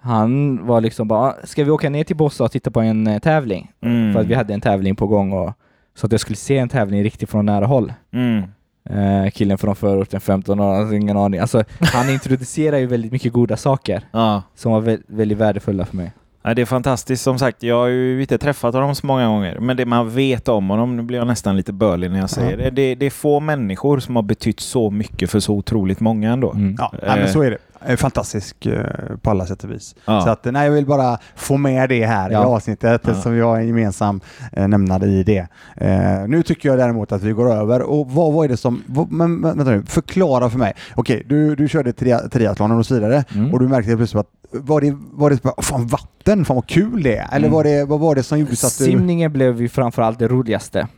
Han 0.00 0.66
var 0.66 0.80
liksom 0.80 1.08
bara, 1.08 1.34
ska 1.44 1.64
vi 1.64 1.70
åka 1.70 1.90
ner 1.90 2.04
till 2.04 2.16
Bossa 2.16 2.44
och 2.44 2.52
titta 2.52 2.70
på 2.70 2.80
en 2.80 3.06
eh, 3.06 3.18
tävling? 3.18 3.70
Mm. 3.82 4.12
För 4.12 4.20
att 4.20 4.26
vi 4.26 4.34
hade 4.34 4.54
en 4.54 4.60
tävling 4.60 4.96
på 4.96 5.06
gång 5.06 5.32
och 5.32 5.52
så 5.94 6.06
att 6.06 6.12
jag 6.12 6.20
skulle 6.20 6.36
se 6.36 6.58
en 6.58 6.68
tävling 6.68 7.02
riktigt 7.02 7.30
från 7.30 7.46
nära 7.46 7.66
håll. 7.66 7.92
Mm. 8.12 8.42
Eh, 8.90 9.30
killen 9.30 9.58
från 9.58 9.76
förorten, 9.76 10.20
15 10.20 10.60
år, 10.60 10.74
alltså 10.74 10.94
ingen 10.94 11.16
aning. 11.16 11.40
Alltså, 11.40 11.64
han 11.80 12.10
introducerar 12.10 12.78
ju 12.78 12.86
väldigt 12.86 13.12
mycket 13.12 13.32
goda 13.32 13.56
saker 13.56 14.02
Ja. 14.12 14.42
som 14.54 14.72
var 14.72 14.80
vä- 14.82 15.02
väldigt 15.06 15.38
värdefulla 15.38 15.84
för 15.84 15.96
mig. 15.96 16.12
Ja, 16.42 16.54
det 16.54 16.62
är 16.62 16.66
fantastiskt. 16.66 17.22
Som 17.22 17.38
sagt, 17.38 17.62
jag 17.62 17.76
har 17.78 17.86
ju 17.86 18.20
inte 18.20 18.38
träffat 18.38 18.74
honom 18.74 18.94
så 18.94 19.06
många 19.06 19.26
gånger, 19.26 19.58
men 19.60 19.76
det 19.76 19.86
man 19.86 20.10
vet 20.10 20.48
om 20.48 20.68
honom, 20.70 20.96
nu 20.96 21.02
blir 21.02 21.18
jag 21.18 21.26
nästan 21.26 21.56
lite 21.56 21.72
börlig 21.72 22.10
när 22.10 22.18
jag 22.18 22.30
säger 22.30 22.56
det. 22.56 22.70
det. 22.70 22.94
Det 22.94 23.06
är 23.06 23.10
få 23.10 23.40
människor 23.40 23.98
som 24.00 24.16
har 24.16 24.22
betytt 24.22 24.60
så 24.60 24.90
mycket 24.90 25.30
för 25.30 25.40
så 25.40 25.54
otroligt 25.54 26.00
många 26.00 26.32
ändå. 26.32 26.52
Mm. 26.52 26.76
Ja, 26.78 26.92
nej, 27.06 27.18
men 27.20 27.28
så 27.28 27.42
är 27.42 27.50
det. 27.50 27.58
Eh, 27.86 27.96
Fantastisk 27.96 28.66
eh, 28.66 28.84
på 29.22 29.30
alla 29.30 29.46
sätt 29.46 29.64
och 29.64 29.70
vis. 29.70 29.94
Ja. 30.04 30.20
Så 30.20 30.28
att, 30.30 30.44
nej, 30.44 30.66
jag 30.66 30.72
vill 30.74 30.86
bara 30.86 31.18
få 31.36 31.56
med 31.56 31.88
det 31.88 32.06
här 32.06 32.30
i 32.30 32.32
Ja. 32.32 32.44
avsnittet 32.44 33.00
Ja. 33.06 33.14
som 33.14 33.32
vi 33.32 33.40
har 33.40 33.56
en 33.56 33.66
gemensam 33.66 34.20
eh, 34.52 34.68
nämnare 34.68 35.06
i 35.06 35.22
det. 35.22 35.46
Eh, 35.76 36.28
nu 36.28 36.42
tycker 36.42 36.68
jag 36.68 36.78
däremot 36.78 37.12
att 37.12 37.22
vi 37.22 37.32
går 37.32 37.52
över 37.52 37.82
och 37.82 38.10
vad, 38.10 38.32
vad 38.32 38.44
är 38.44 38.48
det 38.48 38.56
som... 38.56 38.82
Vad, 38.86 39.12
men, 39.12 39.42
vänta 39.42 39.64
nu, 39.64 39.82
förklara 39.86 40.50
för 40.50 40.58
mig. 40.58 40.72
Okej, 40.94 41.22
du, 41.28 41.54
du 41.56 41.68
körde 41.68 41.92
tri- 41.92 42.28
triathlonen 42.28 42.78
och 42.78 42.86
så 42.86 42.94
vidare 42.94 43.24
Mm. 43.34 43.52
och 43.52 43.60
du 43.60 43.68
märkte 43.68 43.96
plötsligt 43.96 44.20
att 44.20 44.30
var 44.52 44.80
det, 44.80 44.96
var 45.12 45.30
det 45.30 45.38
fan 45.62 45.86
vatten, 45.86 46.44
fan 46.44 46.54
vad 46.56 46.66
kul 46.66 47.02
det 47.02 47.16
är? 47.16 47.26
Eller 47.32 47.38
Mm. 47.46 47.52
var 47.52 47.64
det, 47.64 47.84
vad 47.84 48.00
var 48.00 48.14
det 48.14 48.22
som 48.22 48.38
gjorde 48.38 48.56
så 48.56 48.66
att 48.66 48.78
du... 48.78 48.84
Simningen 48.84 49.32
blev 49.32 49.60
ju 49.62 49.68
framförallt 49.68 50.18
det 50.18 50.28
roligaste. 50.28 50.88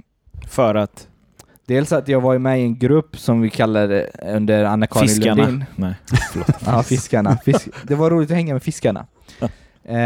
För 0.48 0.74
att 0.74 1.06
Dels 1.68 1.92
att 1.92 2.08
jag 2.08 2.20
var 2.20 2.38
med 2.38 2.60
i 2.60 2.62
en 2.62 2.78
grupp 2.78 3.18
som 3.18 3.40
vi 3.40 3.50
kallade 3.50 4.10
under 4.22 4.64
Anna-Karin 4.64 5.08
fiskarna... 5.08 5.42
Lundin. 5.42 5.64
Nej. 5.76 5.94
Ja, 6.66 6.82
fiskarna. 6.82 7.36
Fisk... 7.44 7.68
Det 7.82 7.94
var 7.94 8.10
roligt 8.10 8.30
att 8.30 8.36
hänga 8.36 8.52
med 8.52 8.62
fiskarna. 8.62 9.06
Eh, 9.84 9.98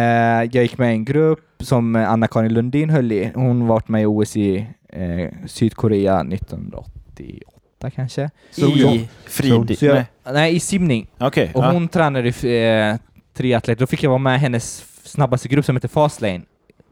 jag 0.53 0.55
gick 0.55 0.79
med 0.79 0.91
i 0.91 0.93
en 0.93 1.05
grupp 1.05 1.41
som 1.61 1.97
Anna-Karin 1.97 2.53
Lundin 2.53 2.91
höll 2.91 3.13
i. 3.13 3.31
Hon 3.35 3.67
varit 3.67 3.89
med 3.89 4.03
i 4.03 4.07
OS 4.07 4.37
i 4.37 4.67
eh, 4.89 5.29
Sydkorea 5.47 6.21
1988 6.21 7.91
kanske. 7.95 8.31
I 8.57 9.09
frid... 9.25 9.79
Så 9.79 9.87
jag, 9.87 9.95
Nej. 9.95 10.07
nej, 10.33 10.57
i 10.57 10.61
simning. 10.61 11.11
Okej. 11.19 11.51
Och 11.55 11.65
ja. 11.65 11.73
hon 11.73 11.89
tränade 11.89 12.29
eh, 12.29 12.97
triatlet. 13.35 13.79
Då 13.79 13.87
fick 13.87 14.03
jag 14.03 14.11
vara 14.11 14.19
med 14.19 14.37
i 14.37 14.39
hennes 14.39 14.85
snabbaste 15.05 15.49
grupp 15.49 15.65
som 15.65 15.77
heter 15.77 15.89
Fastlane. 15.89 16.41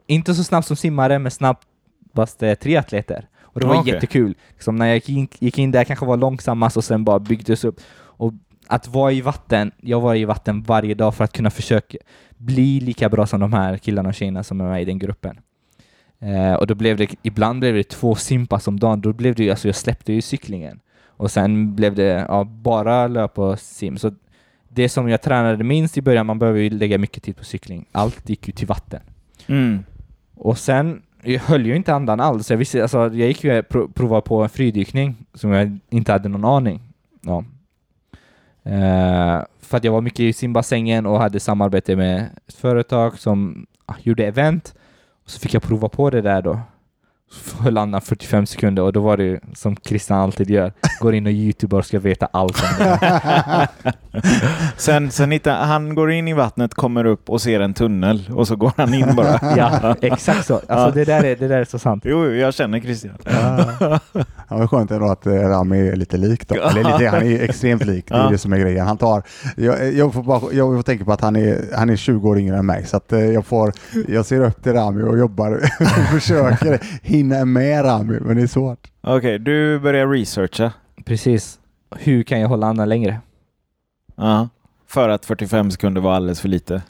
Inte 0.07 0.35
så 0.35 0.45
snabb 0.45 0.65
som 0.65 0.77
simmare, 0.77 1.19
men 1.19 1.31
snabbaste 1.31 2.57
triatleter. 2.57 3.27
Och 3.53 3.61
det 3.61 3.67
var 3.67 3.81
Okej. 3.81 3.95
jättekul. 3.95 4.35
Liksom 4.53 4.77
när 4.77 4.87
jag 4.87 4.95
gick 4.95 5.09
in, 5.09 5.29
gick 5.39 5.59
in 5.59 5.71
där 5.71 5.85
kanske 5.85 6.07
var 6.07 6.17
långsammast 6.17 6.77
och 6.77 6.85
sen 6.85 7.05
bara 7.05 7.19
byggdes 7.19 7.65
upp. 7.65 7.81
Och 8.01 8.33
att 8.67 8.89
vara 8.89 9.13
i 9.13 9.21
vatten, 9.21 9.73
jag 9.81 10.01
var 10.01 10.15
i 10.15 10.25
vatten 10.25 10.63
varje 10.63 10.95
dag 10.95 11.15
för 11.15 11.25
att 11.25 11.33
kunna 11.33 11.51
försöka 11.51 11.99
bli 12.37 12.81
lika 12.81 13.09
bra 13.09 13.27
som 13.27 13.41
de 13.41 13.53
här 13.53 13.77
killarna 13.77 14.09
och 14.09 14.15
tjejerna 14.15 14.43
som 14.43 14.61
är 14.61 14.65
med 14.65 14.83
i 14.83 14.85
den 14.85 14.99
gruppen. 14.99 15.41
Eh, 16.19 16.55
och 16.55 16.67
då 16.67 16.75
blev 16.75 16.97
det, 16.97 17.15
ibland 17.23 17.61
blev 17.61 17.75
det 17.75 17.89
två 17.89 18.15
simpass 18.15 18.69
om 18.69 18.81
dagen. 18.81 19.01
Då 19.01 19.13
blev 19.13 19.35
det 19.35 19.45
ju, 19.45 19.51
alltså 19.51 19.69
jag 19.69 19.75
släppte 19.75 20.13
ju 20.13 20.23
cyklingen. 20.23 20.81
Och 21.07 21.31
sen 21.31 21.75
blev 21.75 21.95
det 21.95 22.27
ja, 22.29 22.45
bara 22.45 23.07
löp 23.07 23.39
och 23.39 23.59
sim. 23.59 23.99
Så 23.99 24.13
det 24.69 24.89
som 24.89 25.09
jag 25.09 25.23
tränade 25.23 25.65
minst 25.65 25.99
i 25.99 26.03
början, 26.03 26.27
man 26.27 26.39
behöver 26.39 26.61
ju 26.61 26.71
lägga 26.71 26.99
mycket 26.99 27.23
tid 27.23 27.37
på 27.37 27.45
cykling. 27.45 27.87
Allt 27.93 28.29
gick 28.29 28.49
ju 28.49 28.53
till 28.53 28.67
vatten. 28.67 29.01
Mm. 29.47 29.85
Och 30.35 30.59
sen, 30.59 31.03
jag 31.23 31.41
höll 31.41 31.67
ju 31.67 31.77
inte 31.77 31.95
andan 31.95 32.21
alls. 32.21 32.51
Jag, 32.51 32.59
visste, 32.59 32.83
alltså, 32.83 32.99
jag 32.99 33.29
gick 33.29 33.45
ju 33.45 33.63
pro 33.63 33.89
provade 33.89 34.23
på 34.23 34.43
en 34.43 34.49
fridykning 34.49 35.17
som 35.35 35.51
jag 35.51 35.79
inte 35.91 36.13
hade 36.13 36.29
någon 36.29 36.45
aning 36.45 36.81
om. 37.27 37.45
Uh, 38.67 39.45
för 39.61 39.77
att 39.77 39.85
jag 39.85 39.93
var 39.93 40.01
mycket 40.01 40.21
i 40.21 40.33
simbassängen 40.33 41.07
och 41.07 41.21
hade 41.21 41.41
samarbete 41.41 41.97
med 41.97 42.31
ett 42.47 42.55
företag 42.55 43.19
som 43.19 43.67
ah, 43.87 43.95
gjorde 44.03 44.27
event. 44.27 44.75
Och 45.25 45.31
så 45.31 45.41
fick 45.41 45.55
jag 45.55 45.63
prova 45.63 45.89
på 45.89 46.11
det 46.11 46.21
där 46.21 46.43
då. 46.43 46.61
Så 47.33 47.63
höll 47.63 47.79
andan 47.79 48.01
45 48.01 48.47
sekunder 48.47 48.83
och 48.83 48.93
då 48.93 49.01
var 49.01 49.17
det 49.17 49.25
ju 49.25 49.39
som 49.55 49.77
Christian 49.77 50.19
alltid 50.21 50.51
gör. 50.51 50.73
Går 51.01 51.15
in 51.15 51.27
och 51.27 51.33
youtubar 51.33 51.79
och 51.79 51.87
ska 51.87 51.99
veta 51.99 52.29
allt 52.33 52.57
om 52.63 52.69
det. 52.79 53.69
Sen, 54.77 55.11
sen 55.11 55.31
hittar, 55.31 55.65
han 55.67 55.95
går 55.95 56.13
in 56.13 56.29
i 56.29 56.33
vattnet, 56.33 56.75
kommer 56.75 57.05
upp 57.05 57.31
och 57.31 57.41
ser 57.43 57.61
en 57.61 57.75
tunnel 57.75 58.31
och 58.35 58.49
så 58.49 58.57
går 58.57 58.73
han 58.77 58.95
in 58.95 59.15
bara. 59.17 59.39
ja, 59.57 59.97
exakt 60.01 60.47
så. 60.47 60.55
Alltså 60.55 60.69
Ja. 60.75 60.91
det, 60.91 61.05
där 61.05 61.25
är, 61.25 61.37
det 61.37 61.49
där 61.49 61.59
är 61.61 61.65
så 61.65 61.79
sant. 61.79 62.03
Jo, 62.07 62.27
jag 62.27 62.55
känner 62.55 62.81
Christian. 62.81 63.15
Ja, 63.25 63.99
vad 64.49 64.71
skönt 64.71 64.91
ändå 64.91 65.07
att 65.11 65.27
eh, 65.27 65.33
Rami 65.33 65.89
är 65.89 65.97
lite 65.97 66.17
lik 66.17 66.49
då. 66.49 66.55
Eller 66.55 66.85
lite, 66.85 67.09
han 67.11 67.23
är 67.23 67.43
extremt 67.43 67.85
lik, 67.87 68.05
det 68.09 68.15
är 68.15 68.19
Ja. 68.19 68.31
det 68.31 68.39
som 68.39 68.53
är 68.53 68.59
grejen. 68.59 68.87
Han 68.87 68.97
tar, 68.99 69.23
jag, 69.57 69.93
jag, 69.93 70.13
får 70.15 70.23
bara, 70.23 70.41
jag 70.53 70.77
får 70.77 70.83
tänka 70.83 71.05
på 71.05 71.13
att 71.13 71.21
han 71.21 71.37
är, 71.37 71.59
han 71.77 71.91
är 71.91 71.97
20 71.97 72.29
år 72.29 72.39
yngre 72.39 72.57
än 72.57 72.67
mig, 72.67 72.87
så 72.87 72.97
att 72.97 73.13
eh, 73.13 73.21
jag, 73.21 73.47
får, 73.47 73.73
jag 74.09 74.27
ser 74.27 74.41
upp 74.45 74.63
till 74.63 74.73
Rami 74.73 75.03
och 75.03 75.19
jobbar 75.19 75.53
och 75.81 75.87
försöker 76.21 76.81
hinna 77.21 77.45
med 77.45 77.85
Rami, 77.85 78.19
men 78.21 78.37
det 78.37 78.43
är 78.43 78.47
svårt. 78.47 78.89
Okej, 79.01 79.39
du 79.39 79.79
börjar 79.79 80.09
researcha. 80.09 80.73
Precis. 81.05 81.59
Hur 81.97 82.23
kan 82.23 82.41
jag 82.41 82.49
hålla 82.49 82.67
andan 82.67 82.89
längre? 82.89 83.21
Ja. 84.17 84.49
För 84.87 85.09
att 85.09 85.27
45 85.27 85.71
sekunder 85.71 86.01
var 86.01 86.13
alldeles 86.15 86.41
för 86.41 86.49
lite. 86.49 86.83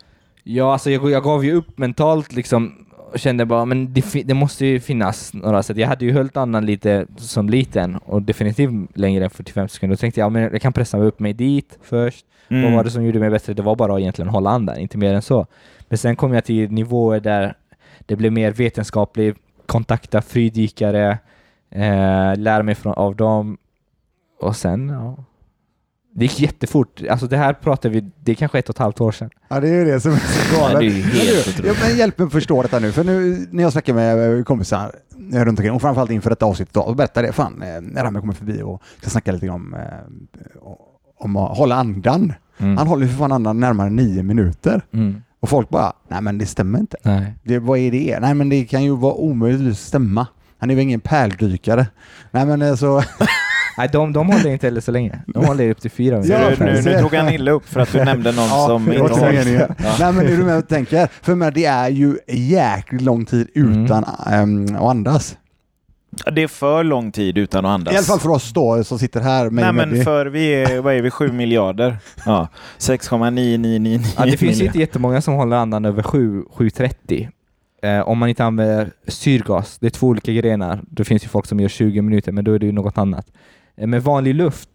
Ja, 0.44 0.72
alltså 0.72 0.90
jag, 0.90 1.10
jag 1.10 1.22
gav 1.22 1.44
ju 1.44 1.52
upp 1.52 1.78
mentalt 1.78 2.32
liksom 2.32 2.86
och 3.12 3.18
kände 3.18 3.46
bara, 3.46 3.64
men 3.64 3.92
det, 3.94 4.02
fi- 4.02 4.22
det 4.22 4.34
måste 4.34 4.66
ju 4.66 4.80
finnas 4.80 5.34
några 5.34 5.62
sätt. 5.62 5.76
Jag 5.76 5.88
hade 5.88 6.04
ju 6.04 6.12
hållit 6.14 6.36
andan 6.36 6.66
lite 6.66 7.06
som 7.16 7.48
liten 7.48 7.96
och 7.96 8.22
definitivt 8.22 8.72
längre 8.94 9.24
än 9.24 9.30
45 9.30 9.68
sekunder. 9.68 9.96
Då 9.96 10.00
tänkte 10.00 10.20
jag, 10.20 10.26
ja, 10.26 10.30
men 10.30 10.42
jag 10.42 10.62
kan 10.62 10.72
pressa 10.72 10.98
upp 10.98 11.20
mig 11.20 11.32
dit 11.32 11.78
först. 11.82 12.26
Mm. 12.48 12.62
Vad 12.64 12.72
var 12.72 12.84
det 12.84 12.90
som 12.90 13.04
gjorde 13.04 13.18
mig 13.18 13.30
bättre? 13.30 13.54
Det 13.54 13.62
var 13.62 13.76
bara 13.76 14.00
egentligen 14.00 14.28
att 14.28 14.34
hålla 14.34 14.50
andan, 14.50 14.78
inte 14.78 14.98
mer 14.98 15.14
än 15.14 15.22
så. 15.22 15.46
Men 15.88 15.98
sen 15.98 16.16
kom 16.16 16.34
jag 16.34 16.44
till 16.44 16.70
nivåer 16.72 17.20
där 17.20 17.54
det 18.06 18.16
blev 18.16 18.32
mer 18.32 18.52
vetenskapligt, 18.52 19.38
kontakta 19.70 20.22
fridykare, 20.22 21.18
eh, 21.70 22.37
lära 22.37 22.62
mig 22.62 22.74
från, 22.74 22.94
av 22.94 23.16
dem 23.16 23.59
och 24.40 24.56
sen, 24.56 24.88
ja. 24.88 25.24
Det 26.12 26.24
gick 26.24 26.40
jättefort. 26.40 27.02
Alltså 27.11 27.26
det 27.26 27.37
här 27.37 27.52
pratar 27.52 27.88
vi, 27.88 28.11
det 28.20 28.33
är 28.33 28.37
kanske 28.37 28.59
ett 28.59 28.68
och 28.68 28.74
ett 28.74 28.78
halvt 28.78 29.00
år 29.00 29.12
sedan. 29.12 29.30
Ja, 29.48 29.61
det 29.61 29.68
är 29.68 29.72
ju 29.72 29.85
det 29.85 30.00
som 30.00 30.12
är 30.12 30.16
så 30.16 30.56
galet. 30.61 30.83
är 30.83 31.66
ja, 31.66 31.74
men 31.83 31.96
hjälp 31.96 32.18
mig 32.18 32.30
förstå 32.30 32.62
detta 32.62 32.78
nu, 32.78 32.92
för 32.92 33.04
nu 33.04 33.46
när 33.50 33.62
jag 33.62 33.72
snackar 33.72 33.94
med 33.94 34.38
eh, 34.38 34.44
kompisar 34.44 34.92
eh, 35.33 35.44
runt 35.44 35.59
omkring, 35.59 35.72
och 35.72 35.83
framförallt 35.83 36.11
inför 36.11 36.30
detta 36.30 36.46
avsnitt 36.46 36.76
och 36.76 36.96
berättar 36.96 37.22
det, 37.22 37.33
fan, 37.33 37.62
eh, 37.62 38.02
Rami 38.02 38.20
kommer 38.20 38.35
förbi 38.35 38.62
och 38.62 38.83
ska 39.00 39.11
snacka 39.11 39.33
lite 39.33 39.48
om, 39.48 39.74
eh, 39.74 40.68
om 41.18 41.37
att 41.37 41.59
hålla 41.59 41.74
andan. 41.74 42.33
Mm. 42.59 42.76
Han 42.76 42.87
håller 42.87 43.06
ju 43.06 43.12
för 43.12 43.18
fan 43.18 43.33
andan 43.33 43.61
närmare 43.61 43.90
nio 43.90 44.22
minuter. 44.22 44.83
Mm. 44.92 45.22
Och 45.40 45.48
folk 45.48 45.68
bara, 45.68 45.92
nej 46.09 46.20
men 46.22 46.38
det 46.38 46.46
stämmer 46.46 46.79
inte. 46.79 46.96
Nej. 47.03 47.35
Det, 47.42 47.59
vad 47.59 47.79
är 47.79 47.90
det? 47.90 48.18
Nej 48.20 48.35
men 48.35 48.48
det 48.48 48.64
kan 48.64 48.85
ju 48.85 48.96
vara 48.96 49.14
omöjligt 49.14 49.72
att 49.72 49.79
stämma. 49.79 50.26
Han 50.59 50.70
är 50.70 50.74
väl 50.74 50.83
ingen 50.83 51.00
pärldykare? 51.00 51.87
Nej 52.31 52.46
men 52.46 52.62
alltså, 52.62 53.03
Nej, 53.79 53.88
de, 53.92 54.12
de 54.12 54.26
håller 54.26 54.50
inte 54.50 54.66
heller 54.66 54.81
så 54.81 54.90
länge. 54.90 55.20
De 55.26 55.44
håller 55.44 55.70
upp 55.70 55.81
till 55.81 55.90
fyra 55.90 56.14
Ja, 56.24 56.38
minuter. 56.38 56.64
nu, 56.64 56.72
nu, 56.72 56.83
nu 56.96 57.00
tog 57.03 57.14
han 57.14 57.29
illa 57.35 57.50
upp 57.50 57.68
för 57.68 57.81
att 57.81 57.92
du 57.92 58.05
nämnde 58.05 58.33
någon 58.33 58.44
ja, 58.48 58.66
som 58.66 58.87
det 58.87 58.94
inte 58.96 59.33
meningen. 59.33 59.74
Nej 59.79 60.12
men 60.12 60.18
är 60.26 60.37
du 60.37 60.44
med 60.44 60.59
och 60.59 60.68
tänker? 60.68 61.09
För 61.22 61.35
men 61.35 61.53
det 61.55 61.64
är 61.64 61.88
ju 61.88 62.18
jäkligt 62.29 63.00
lång 63.03 63.24
tid 63.24 63.48
Mm. 63.57 63.85
utan 63.85 64.05
ehm, 64.26 64.76
att 64.76 64.83
andas. 64.83 65.37
Det 66.33 66.42
är 66.42 66.49
för 66.49 66.85
lång 66.85 67.12
tid 67.12 67.38
utan 67.38 67.64
att 67.66 67.70
andas. 67.70 67.94
I 67.94 67.96
alla 67.96 68.05
fall 68.07 68.20
för 68.20 68.29
oss 68.29 68.53
då 68.53 68.85
som 68.85 68.99
sitter 68.99 69.20
här. 69.20 69.51
Med, 69.51 69.64
Nej 69.75 69.87
men 69.87 70.05
för 70.05 70.27
vi 70.27 70.49
är, 70.55 70.81
vad 70.81 70.94
är 70.94 71.03
vi, 71.03 71.11
7 71.11 71.33
miljarder? 71.33 71.96
Ja, 72.27 72.49
6,9999. 72.79 74.01
Ja, 74.16 74.25
det 74.25 74.37
finns 74.37 74.61
ju 74.61 74.64
inte 74.66 74.79
jättemånga 74.79 75.20
som 75.23 75.35
håller 75.35 75.57
andan 75.57 75.85
över 75.85 76.03
7, 76.03 76.42
7.30. 76.57 77.29
Eh, 77.83 78.09
om 78.09 78.18
man 78.18 78.29
inte 78.29 78.44
använder 78.44 78.90
syrgas, 79.09 79.79
det 79.79 79.87
är 79.87 79.90
två 79.90 80.07
olika 80.07 80.33
grenar. 80.33 80.81
Det 80.90 81.05
finns 81.05 81.25
ju 81.25 81.29
folk 81.29 81.46
som 81.46 81.61
gör 81.61 81.68
20 81.68 82.03
minuter, 82.03 82.33
men 82.33 82.44
då 82.44 82.53
är 82.53 82.59
det 82.59 82.66
ju 82.66 82.73
något 82.73 82.99
annat. 82.99 83.27
Eh, 83.77 83.87
med 83.87 84.03
vanlig 84.03 84.35
luft 84.35 84.68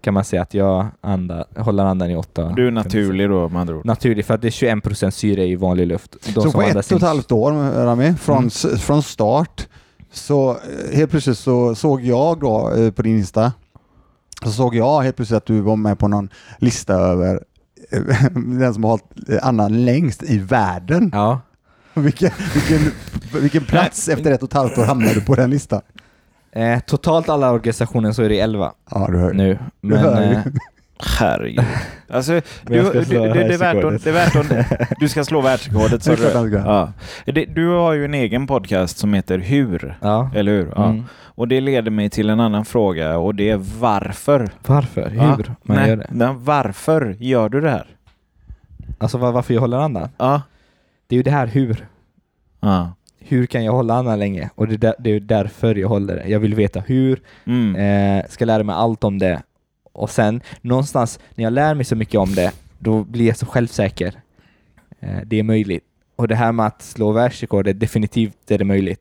kan 0.00 0.14
man 0.14 0.24
säga 0.24 0.42
att 0.42 0.54
jag 0.54 0.86
andar, 1.00 1.44
håller 1.56 1.84
andan 1.84 2.10
i 2.10 2.16
åtta. 2.16 2.52
Du 2.56 2.66
är 2.66 2.70
naturlig 2.70 3.28
då 3.28 3.48
med 3.48 3.60
andra 3.60 3.76
ord. 3.76 3.84
Naturlig, 3.86 4.24
för 4.24 4.34
att 4.34 4.42
det 4.42 4.48
är 4.48 4.76
21% 4.80 5.10
syre 5.10 5.46
i 5.46 5.56
vanlig 5.56 5.86
luft. 5.86 6.16
De 6.24 6.32
så 6.32 6.42
som 6.42 6.52
på 6.52 6.62
ett 6.62 6.76
och 6.76 6.92
ett 6.92 7.02
halvt 7.02 7.32
år, 7.32 7.52
Rami, 7.84 8.14
från, 8.14 8.38
Mm. 8.38 8.78
från 8.78 9.02
start, 9.02 9.68
så 10.12 10.50
eh, 10.50 10.96
helt 10.96 11.10
plötsligt 11.10 11.38
så 11.38 11.74
såg 11.74 12.02
jag 12.02 12.40
då 12.40 12.74
eh, 12.74 12.90
på 12.90 13.02
din 13.02 13.18
Insta, 13.18 13.52
så 14.44 14.50
såg 14.50 14.74
jag 14.74 15.00
helt 15.02 15.16
plötsligt 15.16 15.36
att 15.36 15.46
du 15.46 15.60
var 15.60 15.76
med 15.76 15.98
på 15.98 16.08
någon 16.08 16.28
lista 16.58 16.94
över 16.94 17.42
eh, 17.90 18.00
den 18.34 18.74
som 18.74 18.84
har 18.84 18.90
hållit 18.90 19.42
andan 19.42 19.84
längst 19.84 20.22
i 20.22 20.38
världen. 20.38 21.10
Ja. 21.12 21.40
Vilken, 21.94 22.30
vilken, 22.54 22.92
vilken 23.42 23.64
plats 23.64 24.08
efter 24.08 24.30
ett 24.30 24.42
och 24.42 24.48
ett 24.48 24.54
halvt 24.54 24.78
år 24.78 24.84
hamnade 24.84 25.14
du 25.14 25.20
på 25.20 25.34
den 25.34 25.50
listan? 25.50 25.80
Eh, 26.52 26.80
totalt 26.80 27.28
alla 27.28 27.50
organisationer 27.50 28.12
så 28.12 28.22
är 28.22 28.28
det 28.28 28.40
11 28.40 28.72
Ja, 28.90 29.08
nu. 29.32 29.58
Men, 29.80 30.22
eh, 30.22 30.40
Herregud. 31.04 31.64
Alltså, 32.10 32.32
du, 32.32 32.40
du, 32.92 33.04
slå 33.04 33.24
du, 33.26 33.32
det, 33.32 33.54
är 33.54 33.58
värt 33.58 33.84
att, 33.84 34.04
världsrekordet. 34.04 34.04
det 34.04 34.10
är 34.10 34.14
värt 34.14 34.36
att... 34.90 34.98
Du 35.00 35.08
ska 35.08 35.24
slå 35.24 35.40
världsrekordet 35.40 36.02
klart 36.32 36.50
du. 36.50 36.52
Ja. 36.56 36.92
Du 37.54 37.68
har 37.68 37.92
ju 37.92 38.04
en 38.04 38.14
egen 38.14 38.46
podcast 38.46 38.98
som 38.98 39.14
heter 39.14 39.38
Hur. 39.38 39.98
ja. 40.00 40.30
Eller 40.34 40.52
hur? 40.52 40.72
Ja. 40.76 40.84
Mm. 40.88 41.04
Och 41.18 41.48
det 41.48 41.60
leder 41.60 41.90
mig 41.90 42.10
till 42.10 42.30
en 42.30 42.40
annan 42.40 42.64
fråga 42.64 43.18
och 43.18 43.34
det 43.34 43.50
är 43.50 43.56
varför? 43.78 44.48
Varför? 44.66 45.10
Hur 45.10 45.18
man 45.18 45.76
Nej, 45.76 45.88
gör 45.88 45.96
det? 45.96 46.34
varför 46.38 47.16
gör 47.18 47.48
du 47.48 47.60
det 47.60 47.70
här? 47.70 47.86
Alltså 48.98 49.18
var, 49.18 49.32
varför 49.32 49.54
jag 49.54 49.60
håller 49.60 49.78
andan? 49.78 50.08
Ja. 50.18 50.42
Det 51.06 51.14
är 51.14 51.16
ju 51.16 51.22
det 51.22 51.30
här 51.30 51.46
hur. 51.46 51.86
ja. 52.60 52.92
Hur 53.20 53.46
kan 53.46 53.64
jag 53.64 53.72
hålla 53.72 53.94
andan 53.94 54.18
länge? 54.18 54.50
Och 54.54 54.68
det 54.68 54.84
är, 54.84 55.20
därför 55.20 55.74
jag 55.74 55.88
håller 55.88 56.16
det. 56.16 56.28
Jag 56.28 56.40
vill 56.40 56.54
veta 56.54 56.80
hur, 56.80 57.20
Mm. 57.46 57.76
eh, 58.18 58.24
ska 58.28 58.44
lära 58.44 58.62
mig 58.62 58.74
allt 58.74 59.04
om 59.04 59.18
det. 59.18 59.42
Och 59.98 60.10
sen 60.10 60.40
någonstans 60.60 61.18
när 61.34 61.44
jag 61.44 61.52
lär 61.52 61.74
mig 61.74 61.84
så 61.84 61.96
mycket 61.96 62.20
om 62.20 62.34
det, 62.34 62.52
då 62.78 63.04
blir 63.04 63.26
jag 63.26 63.36
så 63.36 63.46
självsäker. 63.46 64.14
Eh, 65.00 65.18
det 65.26 65.38
är 65.38 65.42
möjligt. 65.42 65.84
Och 66.16 66.28
det 66.28 66.34
här 66.34 66.52
med 66.52 66.66
att 66.66 66.82
slå 66.82 67.12
världsrekordet, 67.12 67.80
definitivt 67.80 68.50
är 68.50 68.58
det 68.58 68.64
möjligt. 68.64 69.00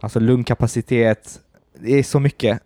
Alltså 0.00 0.20
lungkapacitet, 0.20 1.40
det 1.80 1.98
är 1.98 2.02
så 2.02 2.20
mycket. 2.20 2.60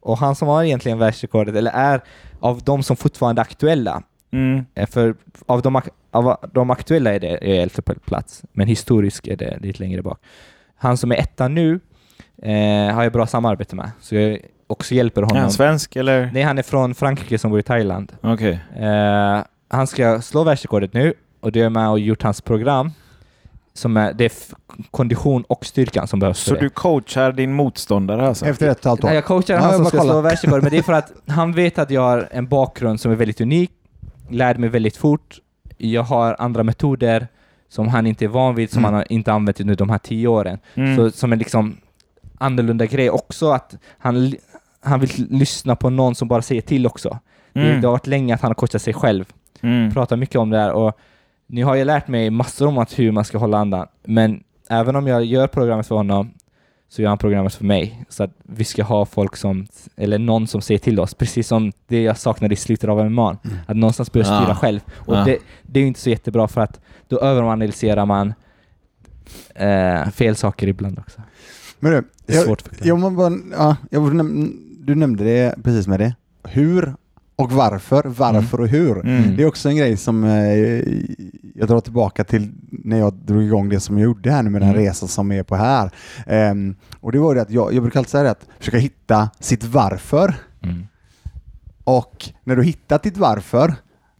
Och 0.00 0.18
han 0.18 0.34
som 0.34 0.48
har 0.48 0.64
egentligen 0.64 0.98
världsrekordet, 0.98 1.54
eller 1.54 1.70
är 1.70 2.00
av 2.40 2.62
de 2.64 2.82
som 2.82 2.96
fortfarande 2.96 3.40
är 3.40 3.44
aktuella, 3.44 4.02
Mm. 4.34 4.64
Eh, 4.74 4.86
För 4.86 5.14
av 5.46 5.62
de, 5.62 5.82
av 6.10 6.36
de 6.52 6.70
aktuella 6.70 7.14
är 7.14 7.20
det 7.20 7.28
är 7.28 7.62
elfte 7.62 7.82
på 7.82 7.94
plats, 7.94 8.42
men 8.52 8.68
historisk 8.68 9.26
är 9.26 9.36
det 9.36 9.58
lite 9.60 9.78
längre 9.82 10.02
bak. 10.02 10.18
Han 10.76 10.96
som 10.96 11.12
är 11.12 11.16
etta 11.16 11.48
nu 11.48 11.80
eh, 12.42 12.94
har 12.94 13.02
jag 13.02 13.12
bra 13.12 13.26
samarbete 13.26 13.76
med, 13.76 13.90
så 14.00 14.14
jag 14.14 14.38
också 14.66 14.94
hjälper 14.94 15.22
Är 15.22 15.26
honom. 15.26 15.42
han 15.42 15.50
svensk 15.50 15.96
eller? 15.96 16.30
Nej, 16.32 16.42
han 16.42 16.58
är 16.58 16.62
från 16.62 16.94
Frankrike 16.94 17.38
som 17.38 17.50
bor 17.50 17.60
i 17.60 17.62
Thailand. 17.62 18.12
Okej. 18.20 18.60
Eh, 18.76 19.42
han 19.68 19.86
ska 19.86 20.20
slå 20.20 20.44
världsrekordet 20.44 20.92
nu 20.92 21.14
och 21.40 21.52
det 21.52 21.60
är 21.60 21.70
med 21.70 21.88
och 21.88 21.98
gjort 21.98 22.22
hans 22.22 22.40
program. 22.40 22.90
Som 23.76 23.96
är, 23.96 24.12
det 24.12 24.24
är 24.24 24.32
kondition 24.90 25.42
och 25.48 25.66
styrkan 25.66 26.06
som 26.06 26.18
behövs 26.20 26.38
Så 26.38 26.48
för 26.48 26.54
det. 26.54 26.60
du 26.60 26.70
coachar 26.70 27.32
din 27.32 27.52
motståndare 27.54 28.28
alltså? 28.28 28.46
Efter 28.46 28.68
ett 28.68 28.72
och 28.72 28.78
ett 28.80 28.84
halvt 28.84 29.04
år. 29.04 29.08
Nej, 29.08 29.14
jag 29.14 29.24
coachar 29.24 29.54
Ja, 29.54 29.60
han 29.60 29.74
som 29.74 29.84
ska 29.84 29.98
kollar. 29.98 30.12
slå 30.12 30.20
världsrekord, 30.20 30.62
men 30.62 30.70
det 30.72 30.78
är 30.78 30.82
för 30.82 30.92
att 30.92 31.12
han 31.26 31.52
vet 31.52 31.78
att 31.78 31.90
jag 31.90 32.00
har 32.02 32.28
en 32.30 32.46
bakgrund 32.48 33.00
som 33.00 33.12
är 33.12 33.16
väldigt 33.16 33.40
unik, 33.40 33.70
lärde 34.30 34.58
mig 34.60 34.68
väldigt 34.68 34.96
fort. 34.96 35.38
Jag 35.78 36.02
har 36.02 36.36
andra 36.38 36.62
metoder 36.62 37.28
som 37.68 37.88
han 37.88 38.06
inte 38.06 38.24
är 38.24 38.28
van 38.28 38.54
vid, 38.54 38.70
som 38.70 38.78
Mm. 38.78 38.84
han 38.84 38.94
har 38.94 39.12
inte 39.12 39.32
använt 39.32 39.60
under 39.60 39.74
de 39.76 39.90
här 39.90 39.98
tio 39.98 40.28
åren. 40.28 40.58
Mm. 40.74 40.96
Så, 40.96 41.10
som 41.10 41.32
en 41.32 41.38
liksom 41.38 41.76
annorlunda 42.38 42.86
grej 42.86 43.10
också, 43.10 43.50
att 43.50 43.74
han, 43.98 44.34
han 44.84 45.00
vill 45.00 45.26
lyssna 45.30 45.76
på 45.76 45.90
någon 45.90 46.14
som 46.14 46.28
bara 46.28 46.42
säger 46.42 46.62
till 46.62 46.86
också. 46.86 47.18
Det, 47.52 47.60
Mm. 47.60 47.80
det 47.80 47.86
har 47.86 47.92
varit 47.92 48.06
länge 48.06 48.34
att 48.34 48.40
han 48.40 48.48
har 48.48 48.54
coachat 48.54 48.82
sig 48.82 48.94
själv, 48.94 49.24
Mm. 49.62 49.92
pratar 49.92 50.16
mycket 50.16 50.36
om 50.36 50.50
det 50.50 50.58
här 50.58 50.72
och 50.72 50.98
nu 51.46 51.64
har 51.64 51.74
jag 51.76 51.86
lärt 51.86 52.08
mig 52.08 52.30
massor 52.30 52.66
om 52.68 52.78
att 52.78 52.98
hur 52.98 53.12
man 53.12 53.24
ska 53.24 53.38
hålla 53.38 53.58
andan, 53.58 53.86
men 54.04 54.42
även 54.70 54.96
om 54.96 55.06
jag 55.06 55.24
gör 55.24 55.46
programmet 55.46 55.86
för 55.86 55.94
honom 55.94 56.30
så 56.88 57.02
gör 57.02 57.08
han 57.08 57.18
programmet 57.18 57.54
för 57.54 57.64
mig. 57.64 58.04
Så 58.08 58.24
att 58.24 58.30
vi 58.42 58.64
ska 58.64 58.82
ha 58.82 59.04
folk 59.06 59.36
som, 59.36 59.66
eller 59.96 60.18
någon 60.18 60.46
som 60.46 60.60
säger 60.60 60.78
till 60.78 61.00
oss, 61.00 61.14
precis 61.14 61.48
som 61.48 61.72
det 61.88 62.02
jag 62.02 62.18
saknade 62.18 62.54
i 62.54 62.56
slutet 62.56 62.90
av 62.90 63.10
MMA. 63.10 63.36
Mm. 63.44 63.56
Att 63.66 63.76
någonstans 63.76 64.12
börja 64.12 64.24
styra 64.24 64.44
Ja. 64.48 64.54
själv. 64.54 64.80
Och 64.94 65.16
Ja. 65.16 65.24
det, 65.24 65.38
det 65.62 65.78
är 65.78 65.82
ju 65.82 65.88
inte 65.88 66.00
så 66.00 66.10
jättebra 66.10 66.48
för 66.48 66.60
att 66.60 66.80
då 67.08 67.18
överanalyserar 67.20 68.06
man 68.06 68.34
eh, 69.54 70.08
fel 70.10 70.36
saker 70.36 70.66
ibland 70.68 70.98
också. 70.98 71.22
Men 71.80 71.92
du, 71.92 72.04
Det 72.26 72.32
är 72.32 72.36
jag, 72.36 72.44
svårt 72.46 72.60
att 72.62 72.68
förklara. 72.68 73.00
jag, 73.00 73.12
bara, 73.14 73.32
ja, 73.58 73.76
jag 73.90 74.00
du 74.86 74.94
nämnde 74.94 75.24
det 75.24 75.54
precis 75.62 75.86
med 75.86 76.00
det. 76.00 76.14
Hur 76.44 76.94
och 77.36 77.52
varför, 77.52 78.02
varför 78.04 78.60
och 78.60 78.68
hur. 78.68 79.00
Mm. 79.06 79.36
Det 79.36 79.42
är 79.42 79.46
också 79.46 79.68
en 79.68 79.76
grej 79.76 79.96
som 79.96 80.24
eh, 80.24 80.32
jag 81.54 81.68
drar 81.68 81.80
tillbaka 81.80 82.24
till 82.24 82.52
när 82.70 82.98
jag 82.98 83.14
drog 83.14 83.42
igång 83.42 83.68
det 83.68 83.80
som 83.80 83.98
jag 83.98 84.04
gjorde 84.04 84.30
här 84.30 84.42
nu 84.42 84.50
med 84.50 84.62
den 84.62 84.70
Mm. 84.70 84.82
resan 84.82 85.08
som 85.08 85.32
är 85.32 85.42
på 85.42 85.56
här. 85.56 85.90
Ehm, 86.26 86.76
och 87.00 87.12
det 87.12 87.18
var 87.18 87.34
det 87.34 87.42
att 87.42 87.50
jag, 87.50 87.72
jag 87.74 87.82
brukar 87.82 88.00
alltid 88.00 88.10
säga 88.10 88.22
det 88.22 88.30
att 88.30 88.46
försöka 88.58 88.78
hitta 88.78 89.30
sitt 89.40 89.64
varför. 89.64 90.34
Mm. 90.62 90.86
Och 91.84 92.24
när 92.44 92.56
du 92.56 92.62
hittat 92.62 93.02
ditt 93.02 93.16
varför, 93.16 93.74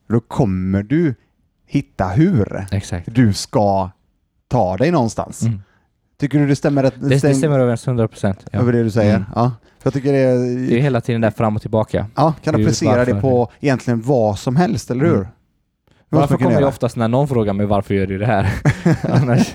då 0.08 0.20
kommer 0.20 0.82
du 0.82 1.14
hitta 1.66 2.08
hur 2.08 2.66
Exakt. 2.70 3.14
du 3.14 3.32
ska 3.32 3.90
ta 4.48 4.76
dig 4.76 4.90
någonstans. 4.90 5.42
Mm. 5.42 5.60
Tycker 6.24 6.38
du 6.38 6.46
det 6.46 6.56
stämmer, 6.56 6.82
rätt, 6.82 6.94
Det, 7.00 7.08
det 7.08 7.16
stäm- 7.18 7.34
stämmer 7.34 7.58
överens 7.58 7.86
100 7.86 8.08
procent. 8.08 8.46
Ja. 8.50 8.58
över 8.60 8.72
det 8.72 8.82
du 8.82 8.90
säger? 8.90 9.16
Mm. 9.16 9.28
Ja. 9.34 9.52
För 9.78 9.86
jag 9.86 9.94
tycker 9.94 10.12
det 10.12 10.18
är, 10.18 10.68
Det 10.68 10.78
är 10.78 10.80
hela 10.82 11.00
tiden 11.00 11.20
där 11.20 11.30
fram 11.30 11.56
och 11.56 11.62
tillbaka. 11.62 12.06
ja, 12.14 12.34
kan 12.44 12.54
applicera 12.54 13.04
det 13.04 13.14
på 13.20 13.50
egentligen 13.60 14.02
vad 14.02 14.38
som 14.38 14.56
helst, 14.56 14.90
eller 14.90 15.04
hur? 15.04 15.14
Mm. 15.16 15.26
Varför 16.08 16.36
kommer 16.36 16.60
det 16.60 16.66
oftast 16.66 16.96
när 16.96 17.08
någon 17.08 17.28
frågar 17.28 17.52
mig 17.52 17.66
varför 17.66 17.94
gör 17.94 18.06
du 18.06 18.18
det 18.18 18.26
här? 18.26 18.52
annars, 19.02 19.54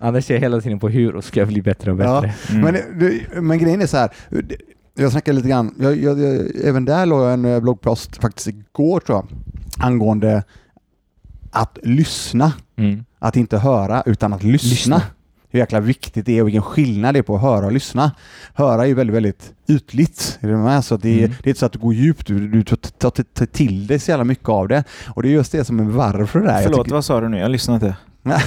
annars 0.00 0.30
är 0.30 0.34
jag 0.34 0.40
hela 0.40 0.60
tiden 0.60 0.78
på 0.78 0.88
hur 0.88 1.16
och 1.16 1.24
ska 1.24 1.40
jag 1.40 1.48
bli 1.48 1.62
bättre 1.62 1.92
och 1.92 2.00
Ja. 2.00 2.20
bättre. 2.20 2.34
Mm. 2.56 2.62
Men, 2.62 2.98
det- 3.00 3.40
men 3.40 3.58
grejen 3.58 3.82
är 3.82 3.86
så 3.86 3.96
här, 3.96 4.10
jag 4.98 5.12
snackade 5.12 5.36
lite 5.36 5.48
grann, 5.48 5.74
jag, 5.80 5.96
jag, 5.96 6.20
jag, 6.20 6.46
även 6.64 6.84
där 6.84 7.06
låg 7.06 7.20
jag 7.22 7.32
en 7.32 7.44
eh, 7.44 7.60
bloggpost 7.60 8.16
faktiskt 8.16 8.46
igår 8.48 9.00
tror 9.00 9.18
jag, 9.18 9.26
angående 9.86 10.42
att 11.50 11.78
lyssna. 11.82 12.52
Mm. 12.76 13.04
Att 13.18 13.36
inte 13.36 13.58
höra 13.58 14.02
utan 14.06 14.32
att 14.32 14.42
lyssna. 14.42 14.68
Lyssna. 14.70 15.02
Hur 15.56 15.60
jäkla 15.60 15.80
viktigt 15.80 16.26
det 16.26 16.38
är 16.38 16.42
och 16.42 16.46
vilken 16.48 16.62
skillnad 16.62 17.14
det 17.14 17.18
är 17.18 17.22
på 17.22 17.36
att 17.36 17.42
höra 17.42 17.66
och 17.66 17.72
lyssna. 17.72 18.10
Höra 18.54 18.82
är 18.82 18.86
ju 18.86 18.94
väldigt, 18.94 19.16
väldigt 19.16 19.52
ytligt. 19.68 20.38
Är 20.40 20.48
du 20.48 20.56
med? 20.56 20.84
Så 20.84 20.96
det, 20.96 21.08
är, 21.08 21.18
Mm. 21.18 21.30
det 21.42 21.48
är 21.48 21.50
inte 21.50 21.60
så 21.60 21.66
att 21.66 21.72
du 21.72 21.78
går 21.78 21.94
djupt, 21.94 22.26
du, 22.26 22.48
du 22.48 22.62
tar, 22.62 22.76
tar, 23.10 23.46
till 23.46 23.86
dig 23.86 23.98
så 23.98 24.10
jävla 24.10 24.24
mycket 24.24 24.48
av 24.48 24.68
det. 24.68 24.84
Och 25.08 25.22
det 25.22 25.28
är 25.28 25.32
just 25.32 25.52
det 25.52 25.64
som 25.64 25.80
är 25.80 25.84
varför 25.84 26.40
det. 26.40 26.52
Jag 26.52 26.62
Förlåt, 26.62 26.84
tycker- 26.84 26.94
vad 26.94 27.04
sa 27.04 27.20
du 27.20 27.28
nu? 27.28 27.38
Jag 27.38 27.50
lyssnade 27.50 27.86
inte. 27.86 27.96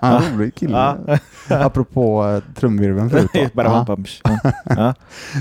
Han 0.00 0.22
är 0.22 0.26
en 0.28 0.34
rolig 0.38 0.54
kille. 0.54 0.96
Apropå 1.48 2.24
uh, 2.26 2.42
trumvirveln 2.54 3.10
förut. 3.10 3.52
Bara 3.54 3.86
Ja. 4.64 4.94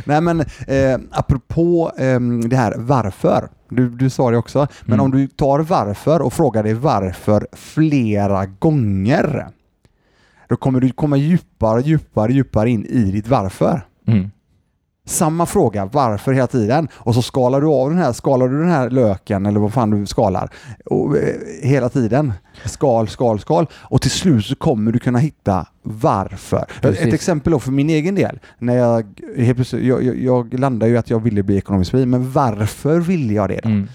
Nej 0.05 0.21
men 0.21 0.39
eh, 0.67 0.99
apropå 1.11 1.91
ehm, 1.97 2.49
det 2.49 2.55
här 2.55 2.73
varför. 2.77 3.49
Du, 3.69 3.89
du 3.89 4.09
sa 4.09 4.31
det 4.31 4.37
också. 4.37 4.67
Men 4.81 4.93
Mm. 4.93 5.05
om 5.05 5.11
du 5.11 5.27
tar 5.27 5.59
varför 5.59 6.21
och 6.21 6.33
frågar 6.33 6.63
dig 6.63 6.73
varför 6.73 7.47
flera 7.53 8.45
gånger. 8.45 9.47
Då 10.53 10.57
kommer 10.57 10.79
du 10.79 10.91
komma 10.91 11.17
djupare, 11.17 11.81
djupare, 11.81 12.33
djupare 12.33 12.69
in 12.69 12.85
i 12.85 13.11
ditt 13.11 13.27
varför. 13.27 13.85
Mm. 14.07 14.31
Samma 15.05 15.45
fråga, 15.45 15.85
varför 15.85 16.33
hela 16.33 16.47
tiden? 16.47 16.87
Och 16.93 17.15
så 17.15 17.21
skalar 17.21 17.61
du 17.61 17.67
av 17.67 17.89
den 17.89 17.97
här, 17.97 18.13
skalar 18.13 18.47
du 18.47 18.59
den 18.59 18.69
här 18.69 18.89
löken 18.89 19.45
eller 19.45 19.59
vad 19.59 19.73
fan 19.73 19.89
du 19.89 20.05
skalar 20.05 20.49
och, 20.85 21.17
eh, 21.17 21.35
hela 21.61 21.89
tiden. 21.89 22.33
Skal, 22.65 23.07
skal, 23.07 23.39
skal. 23.39 23.67
Och 23.73 24.01
till 24.01 24.11
slut 24.11 24.45
så 24.45 24.55
kommer 24.55 24.91
du 24.91 24.99
kunna 24.99 25.19
hitta 25.19 25.67
varför. 25.81 26.65
Precis. 26.81 27.05
Ett 27.05 27.13
exempel 27.13 27.53
då 27.53 27.59
för 27.59 27.71
min 27.71 27.89
egen 27.89 28.15
del. 28.15 28.39
När 28.59 28.75
jag, 28.75 29.05
helt 29.37 29.55
plötsligt, 29.55 29.83
jag, 29.83 30.03
jag, 30.03 30.17
jag 30.17 30.59
landade 30.59 30.91
ju 30.91 30.97
att 30.97 31.09
jag 31.09 31.19
ville 31.19 31.43
bli 31.43 31.57
ekonomiskt 31.57 31.91
fri, 31.91 32.05
men 32.05 32.31
varför 32.31 32.99
ville 32.99 33.33
jag 33.33 33.49
det 33.49 33.59
då? 33.63 33.69
Mm. 33.69 33.87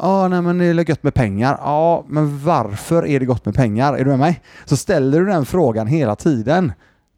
Ja, 0.00 0.28
nej 0.28 0.42
men 0.42 0.58
det 0.58 0.64
är 0.64 0.88
gött 0.88 1.02
med 1.02 1.14
pengar. 1.14 1.58
Ja, 1.60 2.04
men 2.08 2.44
varför 2.44 3.06
är 3.06 3.20
det 3.20 3.26
gott 3.26 3.44
med 3.44 3.54
pengar? 3.54 3.94
Är 3.94 4.04
du 4.04 4.10
med 4.10 4.18
mig? 4.18 4.40
Så 4.64 4.76
ställer 4.76 5.20
du 5.20 5.26
den 5.26 5.46
frågan 5.46 5.86
hela 5.86 6.16
tiden 6.16 6.72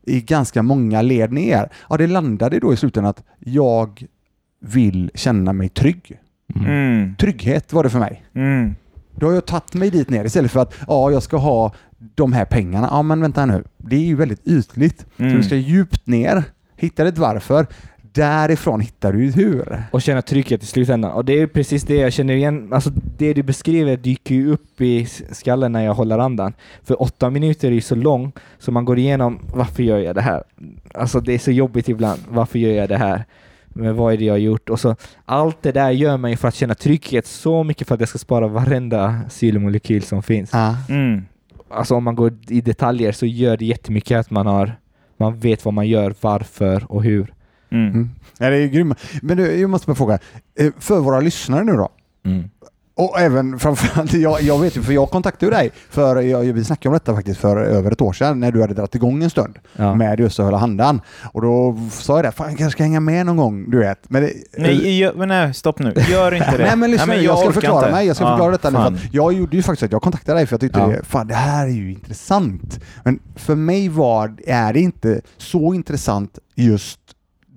i 0.07 0.21
ganska 0.21 0.63
många 0.63 1.03
led 1.03 1.33
ner. 1.33 1.69
Ja, 1.89 1.97
det 1.97 2.07
landade 2.07 2.59
då 2.61 2.73
i 2.73 2.77
slutändan 2.77 3.11
att 3.11 3.23
jag 3.39 4.05
vill 4.61 5.11
känna 5.15 5.53
mig 5.53 5.69
trygg. 5.69 6.19
Mm. 6.55 6.67
Mm. 6.71 7.15
Trygghet 7.17 7.73
var 7.73 7.83
det 7.85 7.91
för 7.91 7.99
mig. 7.99 8.25
Mm. 8.35 8.75
Då 9.17 9.27
har 9.27 9.35
jag 9.35 9.47
tagit 9.47 9.75
mig 9.75 9.91
dit 9.91 10.11
ner 10.11 10.25
istället 10.25 10.51
för 10.51 10.61
att 10.61 10.75
ja, 10.89 11.11
jag 11.11 11.23
ska 11.23 11.37
ha 11.37 11.73
de 12.15 12.33
här 12.33 12.45
pengarna. 12.45 12.89
Ja, 12.91 13.03
men 13.03 13.21
vänta 13.21 13.47
nu. 13.47 13.65
Det 13.77 13.97
är 13.97 14.01
ju 14.01 14.17
väldigt 14.17 14.47
ytligt. 14.47 15.07
Så 15.17 15.23
Mm. 15.23 15.37
du 15.37 15.43
ska 15.43 15.55
djupt 15.57 16.07
ner, 16.07 16.43
hitta 16.77 17.09
ett 17.09 17.19
varför. 17.19 17.67
Därifrån 18.13 18.81
hittar 18.81 19.13
du 19.13 19.31
hur. 19.31 19.83
Och 19.91 20.03
känna 20.03 20.23
trygghet 20.23 20.63
i 20.63 20.67
slutändan. 20.67 21.13
Och 21.13 21.25
det 21.25 21.41
är 21.41 21.47
precis 21.47 21.83
det 21.83 21.95
jag 21.95 22.13
känner 22.13 22.35
igen. 22.35 22.73
Alltså 22.73 22.91
det 23.19 23.35
du 23.35 23.43
beskriver 23.43 23.97
dyker 23.97 24.35
ju 24.35 24.53
upp 24.53 24.81
i 24.81 25.07
skallen 25.31 25.73
när 25.73 25.85
jag 25.85 25.95
håller 25.95 26.19
andan. 26.19 26.53
För 26.83 27.03
åtta 27.03 27.31
minuter 27.31 27.69
är 27.69 27.73
ju 27.73 27.81
så 27.81 27.95
lång, 27.95 28.33
så 28.59 28.73
man 28.73 28.85
går 28.85 28.99
igenom 28.99 29.39
varför 29.55 29.83
gör 29.83 29.99
jag 29.99 30.15
det 30.15 30.21
här? 30.21 30.43
Alltså 30.95 31.21
det 31.21 31.33
är 31.35 31.39
så 31.39 31.51
jobbigt 31.51 31.89
ibland. 31.89 32.21
Varför 32.29 32.59
gör 32.59 32.73
jag 32.73 32.89
det 32.89 32.97
här? 32.97 33.25
Men 33.69 33.97
vad 33.97 34.13
är 34.13 34.17
det 34.17 34.25
jag 34.25 34.35
har 34.35 34.39
gjort? 34.39 34.71
Och 34.71 34.81
så 34.81 34.97
allt 35.25 35.63
det 35.63 35.73
där 35.73 35.91
gör 35.91 36.17
man 36.17 36.31
ju 36.31 36.37
för 36.37 36.49
att 36.49 36.55
känna 36.55 36.75
trygghet 36.75 37.27
så 37.27 37.65
mycket 37.65 37.89
för 37.89 37.95
att 37.95 38.01
jag 38.01 38.09
ska 38.09 38.19
spara 38.19 38.49
varenda 38.49 39.21
syremolekyl 39.29 40.03
som 40.03 40.23
finns. 40.23 40.51
Ja. 40.53 40.77
Mm. 40.89 41.23
Alltså 41.69 41.95
om 41.95 42.05
man 42.05 42.15
går 42.15 42.33
i 42.49 42.61
detaljer 42.61 43.13
så 43.13 43.27
gör 43.27 43.57
det 43.57 43.65
jättemycket 43.65 44.19
att 44.19 44.31
man 44.31 44.47
har 44.47 44.77
man 45.21 45.39
vet 45.39 45.65
vad 45.65 45.75
man 45.75 45.89
gör, 45.89 46.15
varför 46.21 46.93
och 46.93 47.03
hur. 47.03 47.33
Mm. 47.71 47.87
Mm. 47.89 48.11
Ja, 48.39 48.51
det 48.51 48.57
är 48.57 48.67
grymma. 48.67 48.95
Men 49.23 49.37
du, 49.37 49.57
jag 49.57 49.71
måste 49.71 49.87
bara 49.87 49.95
fråga, 49.95 50.19
eh, 50.59 50.73
för 50.79 51.01
våra 51.01 51.21
lyssnare 51.21 51.65
nu 51.65 51.73
då, 51.73 51.89
och 52.97 53.21
även 53.21 53.59
framförallt, 53.59 54.13
jag, 54.15 54.43
jag 54.43 54.59
vet 54.59 54.77
ju, 54.77 54.83
för 54.83 54.93
jag 54.93 55.11
kontaktade 55.11 55.53
dig, 55.53 55.71
för 55.91 56.21
jag, 56.21 56.41
vi 56.53 56.65
snackade 56.65 56.89
om 56.89 56.93
detta 56.95 57.15
faktiskt 57.15 57.41
för 57.41 57.57
över 57.57 57.91
ett 57.93 58.01
år 58.01 58.13
sedan 58.13 58.41
när 58.41 58.53
du 58.53 58.61
hade 58.61 58.75
dragit 58.75 58.95
igång 58.95 59.23
en 59.23 59.31
stund 59.31 59.59
Ja. 59.77 59.95
med 59.95 60.21
just 60.21 60.39
att 60.41 60.45
hålla 60.45 60.59
handan. 60.59 61.01
Och 61.33 61.43
då 61.43 61.79
sa 61.91 62.17
jag 62.17 62.25
det, 62.25 62.33
fan 62.33 62.49
jag 62.49 62.59
kanske 62.59 62.77
ska 62.77 62.83
hänga 62.83 63.01
med 63.01 63.27
någon 63.27 63.37
gång, 63.37 63.71
du 63.71 63.79
vet. 63.79 63.99
Men 64.11 64.23
det, 64.23 64.33
Nej, 64.59 64.99
gör, 64.99 65.15
men 65.15 65.29
nej, 65.29 65.55
stopp 65.55 65.79
nu. 65.79 65.93
Gör 66.11 66.35
inte 66.35 66.57
det. 66.57 66.65
Nej 66.65 66.77
men 66.77 66.91
lyssna, 66.91 67.07
Nej, 67.07 67.25
jag, 67.25 67.39
ska 67.39 67.49
orkar 67.49 67.61
förklara 67.61 67.79
inte. 67.87 67.93
mig. 67.93 68.07
Jag 68.07 68.17
ska 68.17 68.25
Ja, 68.25 68.31
förklara 68.31 68.51
detta 68.51 68.71
nu. 68.71 68.77
För 68.77 68.83
fan. 68.85 68.95
att 68.95 69.15
jag 69.15 69.33
gjorde 69.33 69.57
ju 69.57 69.63
faktiskt 69.63 69.83
att 69.83 69.93
jag 69.93 70.03
kontaktade 70.03 70.39
dig 70.39 70.47
för 70.47 70.55
jag 70.55 70.61
tyckte 70.61 70.79
Ja. 70.81 70.87
det, 70.87 71.05
fan 71.05 71.27
det 71.27 71.35
här 71.35 71.67
är 71.67 71.71
ju 71.71 71.91
intressant. 71.93 72.81
Men 73.05 73.19
för 73.37 73.55
mig 73.55 73.89
var, 73.89 74.35
är 74.47 74.73
det 74.73 74.81
inte 74.81 75.21
så 75.37 75.75
intressant 75.75 76.39
just 76.55 77.01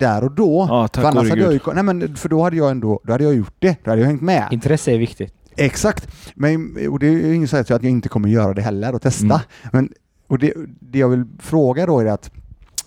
där 0.04 0.24
och 0.24 0.32
då. 0.32 0.66
Ja, 0.70 0.88
tack 0.88 1.02
för, 1.04 1.10
annars 1.10 1.30
hade 1.30 1.42
jag 1.42 1.54
ju, 1.54 1.60
nej, 1.74 1.84
men 1.84 2.16
för 2.16 2.30
då 2.30 2.44
hade 2.44 2.56
jag 2.58 2.72
ändå 2.72 3.00
då 3.04 3.12
hade 3.12 3.24
jag 3.24 3.36
gjort 3.36 3.56
det. 3.60 3.76
Då 3.84 3.90
hade 3.92 4.02
jag 4.02 4.08
hängt 4.08 4.22
med. 4.22 4.48
Intresse 4.52 4.92
är 4.92 4.98
viktigt. 4.98 5.34
Exakt. 5.56 6.08
Men, 6.36 6.78
och 6.92 7.00
det 7.00 7.08
är 7.08 7.34
ingen 7.34 7.48
säger 7.48 7.62
att 7.62 7.70
jag 7.70 7.86
inte 7.86 8.10
kommer 8.10 8.30
göra 8.30 8.54
det 8.54 8.62
heller 8.62 8.96
och 8.96 9.02
testa. 9.02 9.26
Mm. 9.26 9.40
Men, 9.72 9.90
och 10.28 10.40
det, 10.40 10.54
det 10.80 11.00
jag 11.00 11.10
vill 11.10 11.26
fråga 11.40 11.86
då 11.86 12.00
är 12.00 12.06
att 12.06 12.32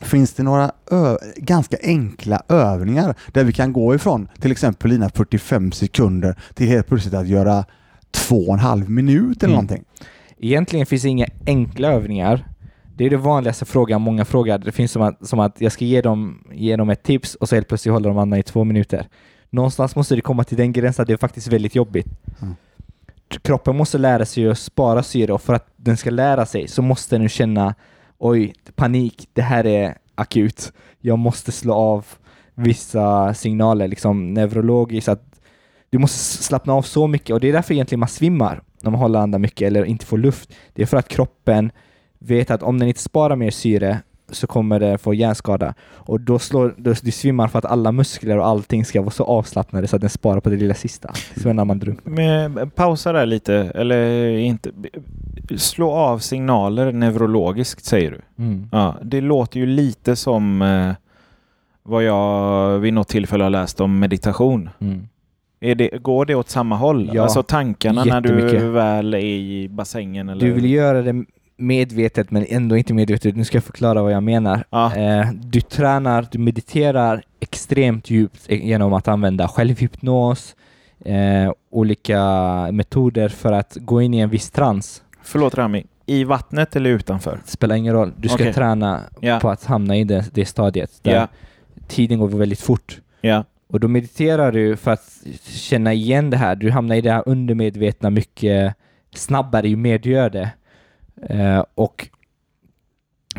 Finns 0.00 0.32
det 0.34 0.42
några 0.42 0.70
ö- 0.90 1.16
ganska 1.36 1.76
enkla 1.82 2.42
övningar 2.48 3.14
där 3.32 3.44
vi 3.44 3.52
kan 3.52 3.72
gå 3.72 3.94
ifrån 3.94 4.28
till 4.40 4.50
exempel 4.52 4.90
dina 4.90 5.08
45 5.08 5.72
sekunder 5.72 6.36
till 6.54 6.66
helt 6.66 6.86
plötsligt 6.86 7.14
att 7.14 7.26
göra 7.28 7.64
två 8.10 8.36
och 8.36 8.54
en 8.54 8.60
halv 8.60 8.90
minut 8.90 9.42
eller 9.42 9.54
Mm. 9.54 9.64
någonting? 9.64 9.84
Egentligen 10.38 10.86
finns 10.86 11.02
det 11.02 11.08
inga 11.08 11.26
enkla 11.46 11.88
övningar. 11.88 12.48
Det 12.96 13.04
är 13.04 13.10
det 13.10 13.16
vanligaste 13.16 13.64
frågan 13.64 14.02
många 14.02 14.24
frågar. 14.24 14.58
Det 14.58 14.72
finns 14.72 14.92
som 14.92 15.02
att, 15.02 15.28
som 15.28 15.40
att 15.40 15.60
jag 15.60 15.72
ska 15.72 15.84
ge 15.84 16.02
dem, 16.02 16.44
ge 16.52 16.76
dem 16.76 16.90
ett 16.90 17.02
tips 17.02 17.34
och 17.34 17.48
så 17.48 17.54
helt 17.54 17.68
plötsligt 17.68 17.92
håller 17.92 18.08
de 18.08 18.18
andan 18.18 18.38
i 18.38 18.42
två 18.42 18.64
minuter. 18.64 19.08
Någonstans 19.50 19.96
måste 19.96 20.14
det 20.14 20.20
komma 20.20 20.44
till 20.44 20.56
den 20.56 20.72
gränsen 20.72 21.02
att 21.02 21.06
det 21.06 21.12
är 21.12 21.16
faktiskt 21.16 21.46
väldigt 21.46 21.74
jobbigt. 21.74 22.06
Mm. 22.42 22.54
Kroppen 23.42 23.76
måste 23.76 23.98
lära 23.98 24.24
sig 24.24 24.48
att 24.48 24.58
spara 24.58 25.02
syre 25.02 25.32
och 25.32 25.42
för 25.42 25.54
att 25.54 25.68
den 25.76 25.96
ska 25.96 26.10
lära 26.10 26.46
sig 26.46 26.68
så 26.68 26.82
måste 26.82 27.18
den 27.18 27.28
känna 27.28 27.74
oj, 28.18 28.54
panik, 28.74 29.28
det 29.32 29.42
här 29.42 29.66
är 29.66 29.98
akut. 30.14 30.72
Jag 31.00 31.18
måste 31.18 31.52
slå 31.52 31.74
av 31.74 32.06
vissa 32.54 33.34
signaler, 33.34 33.88
liksom 33.88 34.34
neurologiskt. 34.34 35.08
Att 35.08 35.40
du 35.90 35.98
måste 35.98 36.18
slappna 36.18 36.72
av 36.72 36.82
så 36.82 37.06
mycket 37.06 37.34
och 37.34 37.40
det 37.40 37.48
är 37.48 37.52
därför 37.52 37.74
egentligen 37.74 38.00
man 38.00 38.08
svimmar 38.08 38.62
när 38.82 38.90
man 38.90 39.00
håller 39.00 39.18
andan 39.18 39.40
mycket 39.40 39.66
eller 39.66 39.84
inte 39.84 40.06
får 40.06 40.18
luft. 40.18 40.52
Det 40.74 40.82
är 40.82 40.86
för 40.86 40.96
att 40.96 41.08
kroppen 41.08 41.70
vet 42.18 42.50
att 42.50 42.62
om 42.62 42.78
den 42.78 42.88
inte 42.88 43.00
sparar 43.00 43.36
mer 43.36 43.50
syre 43.50 44.00
så 44.30 44.46
kommer 44.46 44.80
det 44.80 44.98
få 44.98 45.14
hjärnskada. 45.14 45.74
Och 45.92 46.20
då 46.20 46.38
slår 46.38 46.74
då, 46.76 46.94
du 47.02 47.10
svimmar 47.10 47.48
för 47.48 47.58
att 47.58 47.64
alla 47.64 47.92
muskler 47.92 48.38
och 48.38 48.46
allting 48.46 48.84
ska 48.84 49.00
vara 49.00 49.10
så 49.10 49.24
avslappnade 49.24 49.88
så 49.88 49.96
att 49.96 50.02
den 50.02 50.10
sparar 50.10 50.40
på 50.40 50.50
det 50.50 50.56
lilla 50.56 50.74
sista. 50.74 51.12
Så 51.36 51.52
när 51.52 51.64
man 51.64 51.78
drunknar. 51.78 52.12
Men, 52.12 52.70
pausa 52.70 53.12
där 53.12 53.26
lite, 53.26 53.54
eller 53.54 54.28
inte. 54.28 54.70
Slå 55.56 55.92
av 55.92 56.18
signaler 56.18 56.92
neurologiskt 56.92 57.84
säger 57.84 58.10
du. 58.10 58.44
Mm. 58.44 58.68
Ja, 58.72 58.96
det 59.02 59.20
låter 59.20 59.60
ju 59.60 59.66
lite 59.66 60.16
som 60.16 60.62
eh, 60.62 60.92
vad 61.82 62.04
jag 62.04 62.78
vid 62.78 62.94
något 62.94 63.08
tillfälle 63.08 63.44
har 63.44 63.50
läst 63.50 63.80
om 63.80 63.98
meditation. 63.98 64.70
Mm. 64.78 65.08
Är 65.60 65.74
det, 65.74 65.88
går 66.02 66.26
det 66.26 66.34
åt 66.34 66.48
samma 66.48 66.76
håll? 66.76 67.10
Ja, 67.14 67.22
alltså 67.22 67.42
tankarna 67.42 68.04
när 68.04 68.20
du 68.20 68.70
väl 68.70 69.14
är 69.14 69.18
i 69.18 69.68
bassängen? 69.68 70.28
Eller? 70.28 70.46
Du 70.46 70.52
vill 70.52 70.70
göra 70.70 71.02
det 71.02 71.24
medvetet 71.56 72.30
men 72.30 72.46
ändå 72.48 72.76
inte 72.76 72.94
medvetet. 72.94 73.36
Nu 73.36 73.44
ska 73.44 73.56
jag 73.56 73.64
förklara 73.64 74.02
vad 74.02 74.12
jag 74.12 74.22
menar. 74.22 74.64
Ja. 74.70 74.94
Eh, 74.96 75.30
du 75.32 75.60
tränar, 75.60 76.26
du 76.30 76.38
mediterar 76.38 77.22
extremt 77.40 78.10
djupt 78.10 78.50
genom 78.50 78.92
att 78.92 79.08
använda 79.08 79.48
självhypnos, 79.48 80.56
eh, 81.04 81.52
olika 81.70 82.22
metoder 82.72 83.28
för 83.28 83.52
att 83.52 83.76
gå 83.80 84.02
in 84.02 84.14
i 84.14 84.18
en 84.18 84.30
viss 84.30 84.50
trans. 84.50 85.02
Förlåt 85.22 85.54
Rami, 85.54 85.84
i 86.06 86.24
vattnet 86.24 86.76
eller 86.76 86.90
utanför? 86.90 87.38
Det 87.44 87.50
spelar 87.50 87.76
ingen 87.76 87.92
roll. 87.94 88.12
Du 88.16 88.28
ska 88.28 88.34
Okej. 88.42 88.52
träna 88.52 89.00
Ja. 89.20 89.40
på 89.40 89.50
att 89.50 89.64
hamna 89.64 89.96
i 89.96 90.04
det, 90.04 90.24
det 90.34 90.44
stadiet 90.46 90.90
där 91.02 91.14
Ja. 91.14 91.28
tiden 91.88 92.18
går 92.18 92.28
väldigt 92.28 92.60
fort. 92.60 93.00
Ja. 93.20 93.44
Och 93.68 93.80
då 93.80 93.88
mediterar 93.88 94.52
du 94.52 94.76
för 94.76 94.90
att 94.90 95.18
känna 95.48 95.92
igen 95.92 96.30
det 96.30 96.36
här. 96.36 96.56
Du 96.56 96.70
hamnar 96.70 96.94
i 96.96 97.00
det 97.00 97.12
här 97.12 97.22
undermedvetna 97.26 98.10
mycket 98.10 98.74
snabbare 99.14 99.68
ju 99.68 99.76
mer 99.76 99.98
du 99.98 100.10
gör 100.10 100.30
det. 100.30 100.50
Eh, 101.22 101.64
och, 101.74 102.08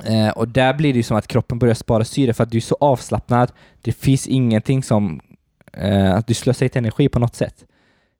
eh, 0.05 0.29
och 0.29 0.47
där 0.47 0.73
blir 0.73 0.93
det 0.93 0.97
ju 0.97 1.03
som 1.03 1.17
att 1.17 1.27
kroppen 1.27 1.59
börjar 1.59 1.75
spara 1.75 2.03
syre 2.03 2.33
för 2.33 2.43
att 2.43 2.51
du 2.51 2.57
är 2.57 2.61
så 2.61 2.77
avslappnad. 2.79 3.51
Det 3.81 3.91
finns 3.91 4.27
ingenting 4.27 4.83
som... 4.83 5.21
Eh, 5.73 6.13
att 6.15 6.27
du 6.27 6.33
slösar 6.33 6.65
inte 6.65 6.79
energi 6.79 7.09
på 7.09 7.19
något 7.19 7.35
sätt. 7.35 7.65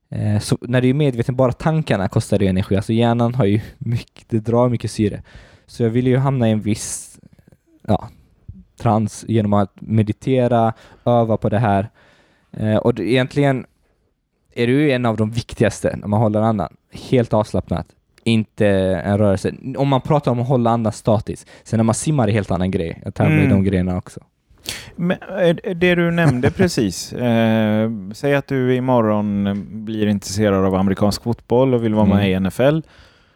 Eh, 0.10 0.40
så 0.40 0.58
när 0.62 0.82
du 0.82 0.90
är 0.90 0.94
medveten, 0.94 1.36
bara 1.36 1.52
tankarna 1.52 2.08
kostar 2.08 2.40
ju 2.40 2.48
energi. 2.48 2.76
Alltså 2.76 2.94
hjärnan 2.94 3.36
har 3.36 3.46
ju 3.46 3.62
mycket, 3.78 4.30
det 4.30 4.40
drar 4.40 4.70
mycket 4.70 4.92
syre. 4.92 5.24
Så 5.66 5.84
jag 5.84 5.90
vill 5.90 6.08
ju 6.08 6.18
hamna 6.18 6.50
i 6.50 6.52
en 6.52 6.62
viss 6.62 7.20
ja, 7.88 8.10
trans 8.78 9.26
genom 9.28 9.54
att 9.54 9.82
meditera, 9.82 10.74
öva 11.06 11.38
på 11.38 11.50
det 11.50 11.60
här. 11.60 11.90
Eh, 12.52 12.78
och 12.78 12.94
det, 12.94 13.04
egentligen 13.04 13.66
är 14.54 14.68
du 14.68 14.92
en 14.92 15.06
av 15.06 15.18
de 15.18 15.32
viktigaste 15.32 15.96
när 15.98 16.08
man 16.08 16.20
håller 16.20 16.42
andan. 16.42 16.78
Helt 16.92 17.34
avslappnat. 17.34 17.88
Inte 18.28 18.68
en 19.06 19.18
rörelse. 19.18 19.54
Om 19.78 19.88
man 19.88 20.02
pratar 20.02 20.32
om 20.32 20.40
att 20.40 20.48
hålla 20.48 20.70
andan 20.70 20.94
statiskt. 20.94 21.50
Sen 21.64 21.78
när 21.78 21.84
man 21.84 21.96
simmar 21.96 22.24
är 22.24 22.28
det 22.28 22.34
helt 22.34 22.52
annan 22.52 22.72
grej. 22.72 23.02
Jag 23.06 23.14
med 23.30 23.38
Mm. 23.38 23.50
de 23.50 23.64
grejerna 23.64 23.98
också. 23.98 24.20
Men, 24.96 25.18
eh, 25.42 25.56
det 25.76 25.96
du 25.96 26.12
nämnde 26.12 26.52
precis. 26.58 27.14
Eh, 27.14 27.92
säg 28.14 28.36
att 28.36 28.48
du 28.48 28.76
imorgon 28.76 29.66
blir 29.86 30.08
intresserad 30.08 30.66
av 30.66 30.76
amerikansk 30.76 31.24
fotboll 31.24 31.74
och 31.74 31.84
vill 31.84 31.94
vara 31.94 32.06
med 32.06 32.18
Mm. 32.18 32.46
i 32.46 32.50
NFL 32.50 32.82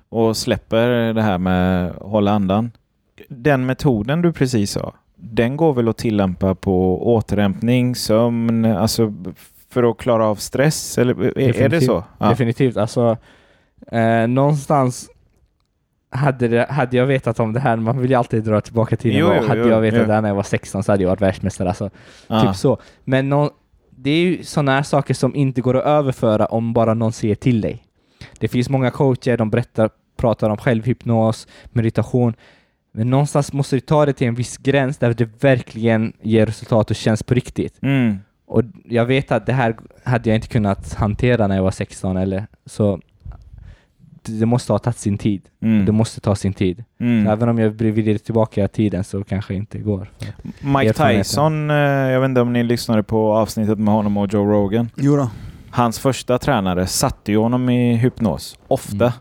och 0.09 0.37
släpper 0.37 1.13
det 1.13 1.21
här 1.21 1.37
med 1.37 1.87
att 1.87 1.95
hålla 2.01 2.31
andan. 2.31 2.71
Den 3.29 3.65
metoden 3.65 4.21
du 4.21 4.33
precis 4.33 4.71
sa, 4.71 4.93
den 5.15 5.57
går 5.57 5.73
väl 5.73 5.87
att 5.87 5.97
tillämpa 5.97 6.55
på 6.55 7.07
återhämtning, 7.15 7.95
sömn, 7.95 8.65
alltså 8.65 9.13
för 9.69 9.91
att 9.91 9.97
klara 9.97 10.25
av 10.25 10.35
stress? 10.35 10.97
Eller 10.97 11.37
är, 11.37 11.69
det 11.69 11.81
så? 11.81 12.03
Ja. 12.17 12.29
Definitivt. 12.29 12.77
Alltså, 12.77 13.17
eh, 13.91 14.27
någonstans 14.27 15.09
hade, 16.09 16.47
det, 16.47 16.65
hade 16.69 16.97
jag 16.97 17.05
vetat 17.05 17.39
om 17.39 17.53
det 17.53 17.59
här, 17.59 17.75
man 17.75 17.99
vill 17.99 18.11
ju 18.11 18.15
alltid 18.17 18.43
dra 18.43 18.61
tillbaka 18.61 18.97
till 18.97 19.15
Jo, 19.17 19.33
jo, 19.35 19.47
Hade 19.47 19.61
jo, 19.61 19.67
jag 19.67 19.81
vetat 19.81 19.99
jo. 19.99 20.05
det 20.05 20.13
här 20.13 20.21
när 20.21 20.29
jag 20.29 20.35
var 20.35 20.43
16 20.43 20.83
så 20.83 20.91
hade 20.91 21.03
jag 21.03 21.09
varit 21.09 21.21
världsmästare. 21.21 21.67
Alltså. 21.67 21.89
Typ 22.43 22.55
så. 22.55 22.77
Men 23.03 23.29
nå- 23.29 23.51
det 23.89 24.09
är 24.09 24.21
ju 24.21 24.43
sådana 24.43 24.71
här 24.71 24.83
saker 24.83 25.13
som 25.13 25.35
inte 25.35 25.61
går 25.61 25.77
att 25.77 25.85
överföra 25.85 26.45
om 26.45 26.73
bara 26.73 26.93
någon 26.93 27.11
säger 27.13 27.35
till 27.35 27.61
dig. 27.61 27.83
Det 28.39 28.47
finns 28.47 28.69
många 28.69 28.91
coacher, 28.91 29.37
de 29.37 29.49
berättar, 29.49 29.89
pratar 30.17 30.49
om 30.49 30.57
självhypnos, 30.57 31.47
meditation. 31.71 32.33
Men 32.91 33.09
någonstans 33.09 33.53
måste 33.53 33.75
du 33.75 33.79
ta 33.79 34.05
det 34.05 34.13
till 34.13 34.27
en 34.27 34.35
viss 34.35 34.57
gräns 34.57 34.97
där 34.97 35.13
det 35.13 35.43
verkligen 35.43 36.13
ger 36.21 36.45
resultat 36.45 36.89
och 36.89 36.95
känns 36.95 37.23
på 37.23 37.33
riktigt. 37.33 37.79
Mm. 37.81 38.17
Och 38.45 38.63
jag 38.85 39.05
vet 39.05 39.31
att 39.31 39.45
det 39.45 39.53
här 39.53 39.75
hade 40.03 40.29
jag 40.29 40.37
inte 40.37 40.47
kunnat 40.47 40.93
hantera 40.93 41.47
när 41.47 41.55
jag 41.55 41.63
var 41.63 41.71
16 41.71 42.17
eller 42.17 42.47
så. 42.65 42.99
Det 44.21 44.31
det 44.39 44.45
måste 44.45 44.73
ha 44.73 44.79
tagit 44.79 44.97
sin 44.97 45.17
tid. 45.17 45.41
Mm. 45.61 45.85
Det 45.85 45.91
måste 45.91 46.21
ta 46.21 46.35
sin 46.35 46.53
tid. 46.53 46.83
Mm. 46.99 47.27
Även 47.27 47.49
om 47.49 47.59
jag 47.59 47.69
vrider 47.69 48.17
tillbaka 48.17 48.67
tiden 48.67 49.03
så 49.03 49.23
kanske 49.23 49.53
inte 49.53 49.77
går. 49.79 50.11
Mike. 50.59 50.93
Tyson, 50.93 51.69
eh, 51.71 51.75
jag 51.77 52.21
vet 52.21 52.27
inte 52.29 52.41
om 52.41 52.53
ni 52.53 52.63
lyssnade 52.63 53.03
på 53.03 53.33
avsnittet 53.33 53.79
med 53.79 53.93
honom 53.93 54.17
och 54.17 54.33
Joe 54.33 54.45
Rogan. 54.51 54.89
Jo 54.95 55.15
då. 55.15 55.29
Hans 55.69 55.99
första 55.99 56.37
tränare 56.37 56.87
satte 56.87 57.31
ju 57.31 57.37
honom 57.37 57.69
i 57.69 57.95
hypnos, 57.95 58.57
ofta. 58.67 58.95
Mm. 59.05 59.11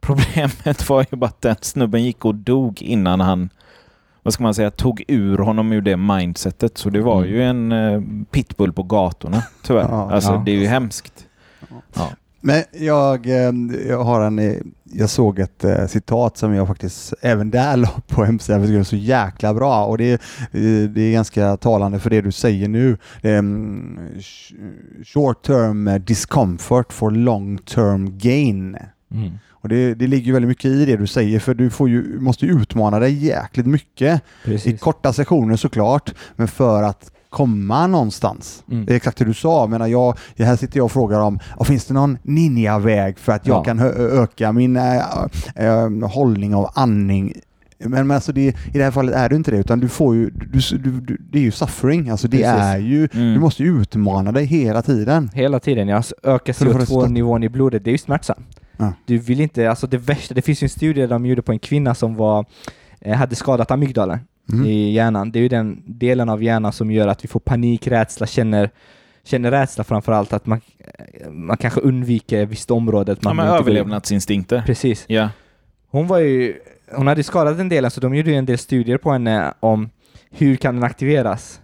Problemet 0.00 0.88
var 0.88 1.06
ju 1.10 1.16
bara 1.16 1.26
att 1.26 1.40
den 1.40 1.56
snubben 1.60 2.04
gick 2.04 2.24
och 2.24 2.34
dog 2.34 2.82
innan 2.82 3.20
han, 3.20 3.50
vad 4.22 4.34
ska 4.34 4.42
man 4.42 4.54
säga, 4.54 4.70
tog 4.70 5.04
ur 5.08 5.38
honom 5.38 5.72
ur 5.72 5.80
det 5.80 5.96
mindsetet. 5.96 6.78
Så 6.78 6.90
det 6.90 7.00
var 7.00 7.16
Mm. 7.22 7.30
ju 7.30 7.42
en 7.42 7.72
eh, 7.72 8.00
pitbull 8.30 8.72
på 8.72 8.82
gatorna, 8.82 9.42
tyvärr. 9.62 9.88
Ja. 9.90 10.12
alltså 10.12 10.32
Ja. 10.32 10.42
det 10.46 10.50
är 10.52 10.56
ju 10.56 10.66
hemskt. 10.66 11.26
Men 12.40 12.62
jag, 12.72 13.26
eh, 13.26 13.52
jag 13.88 14.04
har 14.04 14.20
en, 14.20 14.56
jag 14.84 15.10
såg 15.10 15.38
ett 15.38 15.64
eh, 15.64 15.86
citat 15.86 16.36
som 16.36 16.54
jag 16.54 16.66
faktiskt 16.68 17.14
även 17.20 17.50
där 17.50 17.76
la 17.76 17.88
på 18.08 18.24
hemsidan, 18.24 18.60
för 18.66 18.72
det 18.72 18.78
är 18.78 18.82
så 18.82 18.96
jäkla 18.96 19.54
bra 19.54 19.84
och 19.84 19.98
det 19.98 20.04
är, 20.10 20.18
eh, 20.52 20.88
det 20.90 21.00
är 21.02 21.12
ganska 21.12 21.56
talande 21.56 21.98
för 21.98 22.10
det 22.10 22.20
du 22.20 22.32
säger 22.32 22.68
nu. 22.68 22.96
Mm, 23.22 23.98
sh- 24.16 24.54
Short 25.04 25.42
term 25.42 25.90
discomfort 26.06 26.92
for 26.92 27.10
long 27.10 27.58
term 27.58 28.18
gain. 28.18 28.76
Mm. 29.14 29.30
Och 29.50 29.68
det, 29.68 29.94
det 29.94 30.06
ligger 30.06 30.32
väldigt 30.32 30.48
mycket 30.48 30.64
i 30.64 30.84
det 30.84 30.96
du 30.96 31.06
säger 31.06 31.38
för 31.40 31.54
du 31.54 31.70
får 31.70 31.88
ju, 31.88 32.20
måste 32.20 32.46
utmana 32.46 32.98
dig 32.98 33.26
jäkligt 33.26 33.66
mycket 33.66 34.16
i 34.16 34.20
Precis. 34.44 34.80
korta 34.80 35.12
sessioner 35.12 35.56
såklart, 35.56 36.14
men 36.36 36.48
för 36.48 36.82
att 36.82 37.12
komma 37.30 37.86
någonstans. 37.86 38.64
Mm. 38.70 38.86
Det 38.86 38.92
är 38.92 38.96
exakt 38.96 39.18
det 39.18 39.24
du 39.24 39.34
sa. 39.34 39.60
Jag 39.62 39.70
menar, 39.70 39.86
jag, 39.86 40.18
här 40.38 40.56
sitter 40.56 40.76
jag 40.78 40.84
och 40.84 40.92
frågar 40.92 41.20
om, 41.20 41.38
finns 41.64 41.84
det 41.86 41.94
någon 41.94 42.18
ninja-väg 42.22 43.18
för 43.18 43.32
att 43.32 43.46
jag 43.46 43.56
Ja. 43.58 43.64
kan 43.64 43.80
öka 43.96 44.52
min 44.52 44.76
äh, 44.76 44.96
äh, 45.54 46.08
hållning 46.10 46.54
av 46.54 46.70
andning? 46.74 47.32
Men, 47.84 47.90
men 48.06 48.10
alltså 48.10 48.32
det, 48.32 48.42
i 48.46 48.54
det 48.78 48.84
här 48.84 48.90
fallet 48.90 49.14
är 49.14 49.28
det 49.28 49.36
inte 49.36 49.50
det, 49.50 49.56
utan 49.56 49.80
du 49.80 49.88
får 49.88 50.14
ju, 50.14 50.30
du, 50.30 50.78
du, 50.78 51.00
du, 51.00 51.16
det 51.32 51.38
är 51.38 51.42
ju 51.42 51.50
suffering. 51.50 52.08
Alltså 52.10 52.28
det 52.28 52.36
Precis. 52.36 52.60
är 52.62 52.78
ju, 52.78 53.08
Mm. 53.14 53.34
du 53.34 53.40
måste 53.40 53.62
ju 53.62 53.80
utmana 53.82 54.32
dig 54.32 54.44
hela 54.44 54.82
tiden. 54.82 55.30
Hela 55.34 55.60
tiden, 55.60 55.88
ja. 55.88 56.02
Så 56.02 56.14
Öka 56.22 56.54
För 56.54 56.66
att 56.66 56.72
få 56.72 56.78
resultat. 56.78 57.08
CO2-nivån 57.08 57.42
i 57.44 57.48
blodet, 57.48 57.84
det 57.84 57.90
är 57.90 57.92
ju 57.92 57.98
smärtsamt. 57.98 58.60
Ja. 58.76 58.92
Du 59.06 59.18
vill 59.18 59.40
inte, 59.40 59.70
alltså 59.70 59.86
det 59.86 59.98
värsta, 59.98 60.34
det 60.34 60.42
finns 60.42 60.62
ju 60.62 60.64
en 60.64 60.68
studie 60.68 61.06
de 61.06 61.26
gjorde 61.26 61.42
på 61.42 61.52
en 61.52 61.58
kvinna 61.58 61.94
som 61.94 62.14
var, 62.16 62.44
eh, 63.00 63.16
hade 63.16 63.34
skadat 63.34 63.70
amygdalen 63.70 64.18
Mm. 64.52 64.66
i 64.66 64.92
hjärnan. 64.92 65.30
Det 65.30 65.38
är 65.38 65.42
ju 65.42 65.48
den 65.48 65.82
delen 65.86 66.28
av 66.28 66.42
hjärnan 66.42 66.72
som 66.72 66.90
gör 66.90 67.08
att 67.08 67.24
vi 67.24 67.28
får 67.28 67.40
panik, 67.40 67.86
rädsla, 67.86 68.26
känner, 68.26 68.70
känner 69.24 69.50
rädsla 69.50 69.84
framför 69.84 70.12
allt, 70.12 70.32
att 70.32 70.46
man, 70.46 70.60
man 71.30 71.56
kanske 71.56 71.80
undviker 71.80 72.46
visst 72.46 72.70
område. 72.70 73.12
att 73.12 73.18
Ja, 73.22 73.28
Man 73.28 73.36
men 73.36 73.54
överlevnadsinstinkter. 73.54 74.62
Precis. 74.66 75.04
Ja. 75.08 75.28
Hon 75.90 76.06
var 76.06 76.18
ju, 76.18 76.54
hon 76.92 77.06
hade 77.06 77.22
skadat 77.22 77.58
en 77.58 77.68
del, 77.68 77.90
så 77.90 78.00
de 78.00 78.14
gjorde 78.14 78.30
ju 78.30 78.36
en 78.36 78.46
del 78.46 78.58
studier 78.58 78.98
på 78.98 79.12
henne 79.12 79.54
om 79.60 79.90
hur 80.30 80.56
kan 80.56 80.74
den 80.74 80.84
aktiveras. 80.84 81.60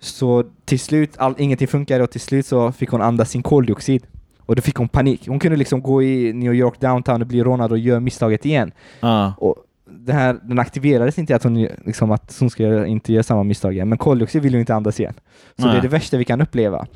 Så 0.00 0.44
till 0.64 0.80
slut, 0.80 1.10
all, 1.16 1.34
ingenting 1.38 1.68
funkade 1.68 2.04
och 2.04 2.10
till 2.10 2.20
slut 2.20 2.46
så 2.46 2.72
fick 2.72 2.90
hon 2.90 3.02
andas 3.02 3.34
in 3.34 3.42
koldioxid. 3.42 4.06
Och 4.46 4.56
då 4.56 4.62
fick 4.62 4.76
hon 4.76 4.88
panik. 4.88 5.28
Hon 5.28 5.38
kunde 5.38 5.56
liksom 5.56 5.82
gå 5.82 6.02
i 6.02 6.32
New 6.32 6.54
York 6.54 6.80
downtown 6.80 7.20
och 7.20 7.26
bli 7.26 7.42
rånad 7.42 7.72
och 7.72 7.78
göra 7.78 8.00
misstaget 8.00 8.46
igen. 8.46 8.72
Ja. 9.00 9.34
Och 9.38 9.56
det 9.98 10.12
här, 10.12 10.40
den 10.42 10.58
aktiverades 10.58 11.18
inte 11.18 11.36
att 11.36 11.42
hon, 11.42 11.68
liksom, 11.84 12.10
att 12.10 12.36
hon 12.40 12.50
ska 12.50 12.86
inte 12.86 13.12
göra 13.12 13.22
samma 13.22 13.42
misstag 13.42 13.72
igen, 13.72 13.88
men 13.88 13.98
koldioxid 13.98 14.42
vill 14.42 14.52
hon 14.52 14.60
inte 14.60 14.74
andas 14.74 15.00
igen. 15.00 15.14
Så 15.58 15.64
Nej. 15.64 15.72
det 15.72 15.78
är 15.78 15.82
det 15.82 15.88
värsta 15.88 16.16
vi 16.16 16.24
kan 16.24 16.40
uppleva. 16.40 16.86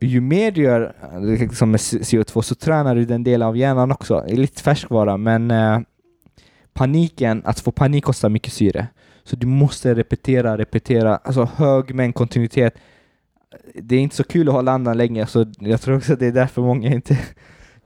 Ju 0.00 0.20
mer 0.20 0.50
du 0.50 0.62
gör 0.62 0.94
liksom 1.38 1.70
med 1.70 1.78
CO2 1.78 2.42
så 2.42 2.54
tränar 2.54 2.94
du 2.94 3.04
den 3.04 3.24
delen 3.24 3.48
av 3.48 3.56
hjärnan 3.56 3.92
också. 3.92 4.24
Det 4.26 4.32
är 4.32 4.36
lite 4.36 4.62
färskvara, 4.62 5.16
men 5.16 5.50
eh, 5.50 5.80
paniken, 6.72 7.42
att 7.44 7.60
få 7.60 7.72
panik 7.72 8.04
kostar 8.04 8.28
mycket 8.28 8.52
syre. 8.52 8.86
Så 9.24 9.36
du 9.36 9.46
måste 9.46 9.94
repetera, 9.94 10.58
repetera, 10.58 11.16
alltså 11.16 11.48
hög 11.56 11.94
mängd 11.94 12.14
kontinuitet. 12.14 12.74
Det 13.74 13.96
är 13.96 14.00
inte 14.00 14.16
så 14.16 14.24
kul 14.24 14.48
att 14.48 14.54
hålla 14.54 14.72
andan 14.72 14.96
länge, 14.96 15.26
så 15.26 15.46
jag 15.58 15.80
tror 15.80 15.96
också 15.96 16.12
att 16.12 16.18
det 16.18 16.26
är 16.26 16.32
därför 16.32 16.62
många 16.62 16.88
inte 16.88 17.18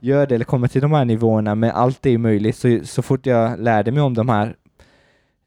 gör 0.05 0.27
det 0.27 0.35
eller 0.35 0.45
kommer 0.45 0.67
till 0.67 0.81
de 0.81 0.91
här 0.91 1.05
nivåerna, 1.05 1.55
men 1.55 1.71
allt 1.71 2.05
är 2.05 2.17
möjligt. 2.17 2.55
Så, 2.55 2.79
så 2.83 3.01
fort 3.01 3.25
jag 3.25 3.59
lärde 3.59 3.91
mig 3.91 4.01
om 4.01 4.13
de 4.13 4.29
här, 4.29 4.55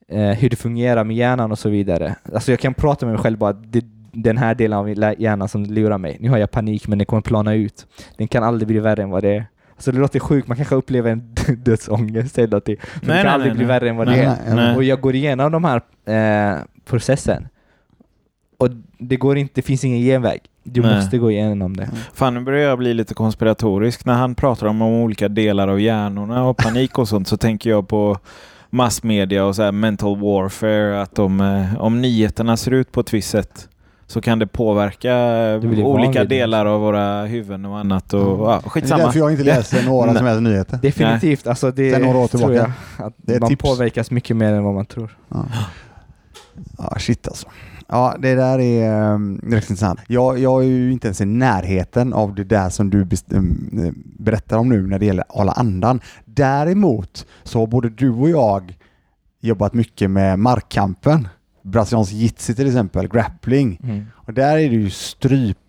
eh, 0.09 0.31
hur 0.31 0.51
det 0.51 0.57
fungerar 0.57 1.05
med 1.05 1.17
hjärnan 1.17 1.53
och 1.53 1.59
så 1.59 1.69
vidare. 1.69 2.15
Alltså 2.35 2.53
jag 2.53 2.61
kan 2.61 2.75
prata 2.75 3.07
med 3.07 3.15
mig 3.15 3.23
själv 3.23 3.39
bara, 3.39 3.53
det, 3.53 3.85
den 4.13 4.37
här 4.37 4.55
delen 4.55 4.79
av 4.79 4.91
hjärnan 5.19 5.49
som 5.49 5.65
lurar 5.65 5.99
mig. 5.99 6.17
Nu 6.21 6.31
har 6.31 6.39
jag 6.39 6.51
panik, 6.51 6.89
men 6.89 6.99
den 6.99 7.07
kommer 7.07 7.23
plana 7.23 7.55
ut. 7.55 7.87
Den 8.17 8.29
kan 8.29 8.45
aldrig 8.45 8.69
bli 8.69 8.79
värre 8.79 9.03
än 9.03 9.11
vad 9.11 9.23
det 9.23 9.37
är. 9.37 9.47
Alltså 9.75 9.93
det 9.93 9.99
låter 9.99 10.21
sjukt, 10.21 10.49
man 10.49 10.57
kanske 10.57 10.75
upplever 10.75 11.11
en 11.11 11.35
dödsångest 11.65 12.39
eller 12.39 12.49
någonting. 12.49 12.77
Men 13.01 13.09
Nej, 13.09 13.17
det 13.17 13.23
kan 13.23 13.25
nej, 13.25 13.35
aldrig 13.35 13.53
nej, 13.53 13.57
bli 13.57 13.67
värre 13.67 13.89
än 13.89 13.97
vad 13.97 14.07
det 14.07 14.17
är. 14.17 14.77
Och 14.77 14.85
jag 14.85 15.01
går 15.01 15.15
igenom 15.15 15.53
de 15.53 15.65
här 15.65 15.81
eh, 16.05 16.63
processen. 16.85 17.49
Och 18.59 18.69
det 18.99 19.17
går 19.17 19.37
inte, 19.37 19.53
det 19.55 19.63
finns 19.63 19.85
ingen 19.85 20.01
genväg. 20.01 20.41
Du 20.73 20.81
Nej. 20.83 20.95
måste 20.97 21.19
gå 21.19 21.31
igenom 21.31 21.77
det. 21.77 21.91
Fan, 22.15 22.35
nu 22.35 22.41
börjar 22.41 22.69
jag 22.69 22.79
bli 22.79 22.95
lite 22.95 23.15
konspiratorisk. 23.15 24.05
När 24.05 24.15
han 24.15 24.35
pratar 24.35 24.67
om 24.67 24.83
olika 24.83 25.29
delar 25.29 25.69
av 25.69 25.81
hjärnorna 25.81 26.45
och 26.45 26.57
panik 26.57 26.99
och 26.99 27.09
sånt 27.09 27.29
så 27.29 27.37
tänker 27.37 27.71
jag 27.71 27.89
på 27.89 28.19
massmedia 28.71 29.45
och 29.45 29.57
så 29.57 29.63
här 29.63 29.73
mental 29.73 30.17
warfare. 30.21 31.03
Att 31.03 31.15
de, 31.15 31.41
eh, 31.41 31.81
om 31.81 32.01
nyheterna 32.01 32.57
ser 32.57 32.71
ut 32.71 32.93
på 32.93 33.01
ett 33.01 33.15
visst 33.15 33.31
sätt 33.31 33.69
så 34.07 34.21
kan 34.21 34.39
det 34.39 34.47
påverka 34.47 35.15
Det 35.61 35.69
blir 35.69 35.85
olika 35.85 36.25
delar 36.25 36.67
av 36.67 36.81
våra 36.81 37.23
huvuden 37.25 37.65
och 37.65 37.79
annat. 37.79 38.15
Och, 38.15 38.21
Mm. 38.23 38.41
ja, 38.41 38.61
Det 38.63 38.67
är 38.67 38.71
skitsamma. 38.71 39.05
därför 39.05 39.19
jag 39.19 39.31
inte 39.31 39.45
läser 39.45 39.83
några 39.87 40.15
som 40.15 40.27
helst 40.27 40.43
nyheter. 40.43 40.79
Definitivt, 40.83 41.47
alltså 41.47 41.71
det 41.71 41.93
Sen 41.93 42.03
några 42.03 42.19
år 42.19 42.27
tror 42.29 42.39
tillbaka. 42.39 42.73
jag. 42.99 43.07
Att 43.07 43.15
Det 43.17 43.35
är 43.35 43.41
man 43.41 43.49
tips. 43.49 43.63
påverkas 43.63 44.11
mycket 44.11 44.37
mer 44.37 44.53
än 44.53 44.65
vad 44.65 44.75
man 44.75 44.87
tror. 44.87 45.17
Ja. 45.29 45.45
ja, 46.79 46.95
shit 46.99 47.29
alltså. 47.29 47.49
Ja, 47.89 48.17
det 48.19 48.35
där 48.35 48.59
är 48.59 49.13
um, 49.15 49.41
direkt 49.43 49.71
intressant. 49.71 50.01
Jag, 50.07 50.39
jag 50.39 50.65
är 50.65 50.69
ju 50.69 50.93
inte 50.93 51.07
ens 51.07 51.21
i 51.21 51.25
närheten 51.25 52.13
av 52.13 52.35
det 52.35 52.45
där 52.45 52.69
som 52.69 52.91
du 52.91 53.09
um, 53.31 53.95
berättar 54.19 54.59
om 54.59 54.69
nu 54.69 54.87
när 54.87 54.99
det 54.99 55.07
gäller 55.07 55.23
att 55.23 55.37
hålla 55.37 55.53
andan. 55.53 56.01
Däremot 56.25 57.27
så 57.43 57.59
har 57.59 57.67
både 57.67 57.89
du 57.89 58.11
och 58.11 58.31
jag 58.31 58.79
jobbat 59.41 59.75
mycket 59.75 60.11
med 60.11 60.39
markkampen. 60.39 61.29
Brasiliansk 61.63 62.13
jitsi 62.13 62.55
till 62.55 62.67
exempel, 62.67 63.09
grappling. 63.09 63.79
Och 64.13 64.35
där 64.35 64.59
är 64.59 64.71
det 64.71 64.77
ju 64.77 64.91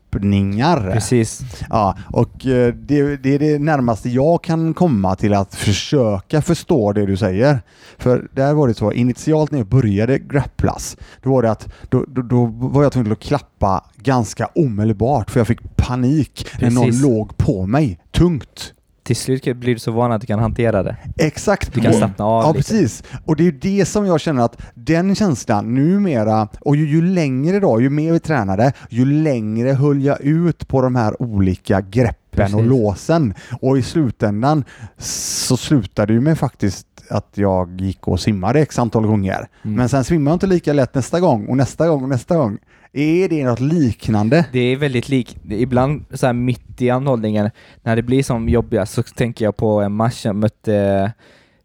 strypningar. 0.10 0.92
Precis. 0.94 1.42
Ja, 1.70 1.98
och 2.14 2.46
eh, 2.46 2.74
det, 2.74 3.18
det 3.18 3.36
är 3.36 3.40
det 3.40 3.60
närmaste 3.60 4.10
jag 4.10 4.44
kan 4.44 4.74
komma 4.74 5.16
till 5.16 5.34
att 5.34 5.56
försöka 5.56 6.42
förstå 6.42 6.94
det 6.94 7.06
du 7.06 7.18
säger. 7.18 7.62
För 7.98 8.28
där 8.34 8.54
var 8.54 8.68
det 8.68 8.74
så, 8.74 8.92
initialt 8.92 9.52
när 9.52 9.60
jag 9.60 9.68
började 9.68 10.20
grapplas, 10.20 10.98
då 11.24 11.30
var 11.30 11.42
det 11.42 11.52
att 11.52 11.68
då, 11.90 12.06
då, 12.08 12.22
då 12.22 12.46
var 12.46 12.84
jag 12.84 12.92
tvungen 12.92 13.12
att 13.12 13.20
klappa 13.20 13.84
ganska 13.96 14.46
omedelbart 14.46 15.32
för 15.32 15.40
jag 15.40 15.48
fick 15.48 15.76
panik 15.76 16.46
när 16.62 16.72
någon 16.72 16.86
Precis. 16.86 17.02
låg 17.02 17.38
på 17.38 17.66
mig, 17.66 18.00
tungt. 18.12 18.74
Till 19.10 19.16
slut 19.16 19.44
blir 19.58 19.74
du 19.74 19.80
så 19.80 19.92
van 19.92 20.12
att 20.12 20.22
du 20.22 20.28
kan 20.28 20.40
hantera 20.40 20.84
det. 20.84 20.98
Exakt. 21.18 21.74
Du 21.74 21.82
kan 21.82 21.94
slappna 21.94 22.26
av 22.26 22.44
Ja, 22.44 22.48
lite. 22.48 22.58
precis. 22.58 23.04
Och 23.26 23.36
det 23.36 23.44
är 23.44 23.46
ju 23.46 23.52
det 23.52 23.86
som 23.86 24.06
jag 24.06 24.20
känner 24.22 24.44
att 24.44 24.62
den 24.74 25.16
känslan 25.16 25.74
numera, 25.76 26.48
och 26.62 26.76
ju, 26.76 26.88
ju 26.90 27.02
längre 27.02 27.60
då, 27.60 27.82
ju 27.82 27.90
mer 27.90 28.12
vi 28.14 28.20
tränade, 28.20 28.74
ju 28.90 29.06
längre 29.06 29.70
höll 29.70 30.02
jag 30.02 30.22
ut 30.22 30.68
på 30.68 30.82
de 30.82 30.96
här 30.96 31.22
olika 31.22 31.82
greppen 31.82 32.19
och 32.32 32.36
Precis. 32.38 32.66
låsen. 32.66 33.34
Och 33.62 33.78
i 33.78 33.82
slutändan 33.82 34.64
så 34.98 35.58
slutade 35.58 36.14
ju 36.14 36.22
med 36.22 36.38
faktiskt 36.40 36.88
att 37.10 37.30
jag 37.34 37.82
gick 37.82 38.08
och 38.08 38.20
simmade 38.20 38.60
x 38.62 38.80
antal 38.80 39.08
gånger. 39.08 39.48
Mm. 39.64 39.76
Men 39.76 39.90
sen 39.90 40.04
svimmade 40.04 40.32
jag 40.32 40.36
inte 40.36 40.48
lika 40.48 40.74
lätt 40.74 40.96
nästa 40.96 41.20
gång 41.20 41.48
och 41.48 41.58
nästa 41.58 41.88
gång 41.88 42.04
och 42.04 42.10
nästa 42.10 42.36
gång. 42.38 42.58
Är 42.94 43.30
det 43.30 43.46
något 43.46 43.60
liknande? 43.60 44.46
Det 44.52 44.60
är 44.60 44.76
väldigt 44.76 45.10
likt. 45.10 45.38
Ibland 45.50 46.06
så 46.14 46.26
här 46.26 46.34
mitt 46.34 46.82
i 46.82 46.90
anhållningen, 46.90 47.50
när 47.84 47.96
det 47.96 48.02
blir 48.02 48.24
som 48.24 48.50
jobbigast, 48.50 48.94
så 48.94 49.04
tänker 49.04 49.46
jag 49.46 49.58
på 49.58 49.82
en 49.82 49.92
match 49.92 50.26
jag 50.26 50.36
mötte 50.36 51.12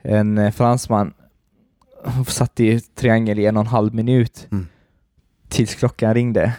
en 0.03 0.39
eh, 0.39 0.51
fransman. 0.51 1.13
Satt 2.27 2.61
i 2.61 2.81
triangel 2.81 3.39
i 3.39 3.47
en 3.47 3.57
och 3.57 3.61
en 3.61 3.67
halv 3.67 3.95
minut 3.95 4.47
Mm. 4.53 4.67
tills 5.49 5.75
klockan 5.75 6.15
ringde. 6.15 6.53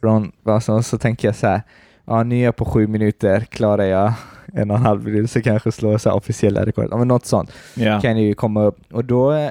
Från, 0.00 0.32
alltså, 0.44 0.82
så 0.82 0.98
tänker 0.98 1.28
jag 1.28 1.36
så 1.36 1.46
här, 1.46 1.62
ja 2.04 2.22
nu 2.22 2.36
är 2.38 2.44
jag 2.44 2.56
på 2.56 2.64
sju 2.64 2.86
minuter, 2.86 3.40
klarar 3.40 3.84
jag 3.84 4.12
en 4.52 4.70
och 4.70 4.76
en 4.76 4.82
halv 4.82 5.04
minut 5.04 5.30
så 5.30 5.42
kanske 5.42 5.72
slår 5.72 5.92
jag 5.92 6.00
så 6.00 6.10
officiella 6.12 6.66
rekord. 6.66 6.88
Ja, 6.90 6.96
men 6.96 7.08
något 7.08 7.26
sånt 7.26 7.52
Ja. 7.74 8.00
kan 8.00 8.16
ju 8.18 8.34
komma 8.34 8.62
upp. 8.64 8.78
Och 8.92 9.04
då, 9.04 9.50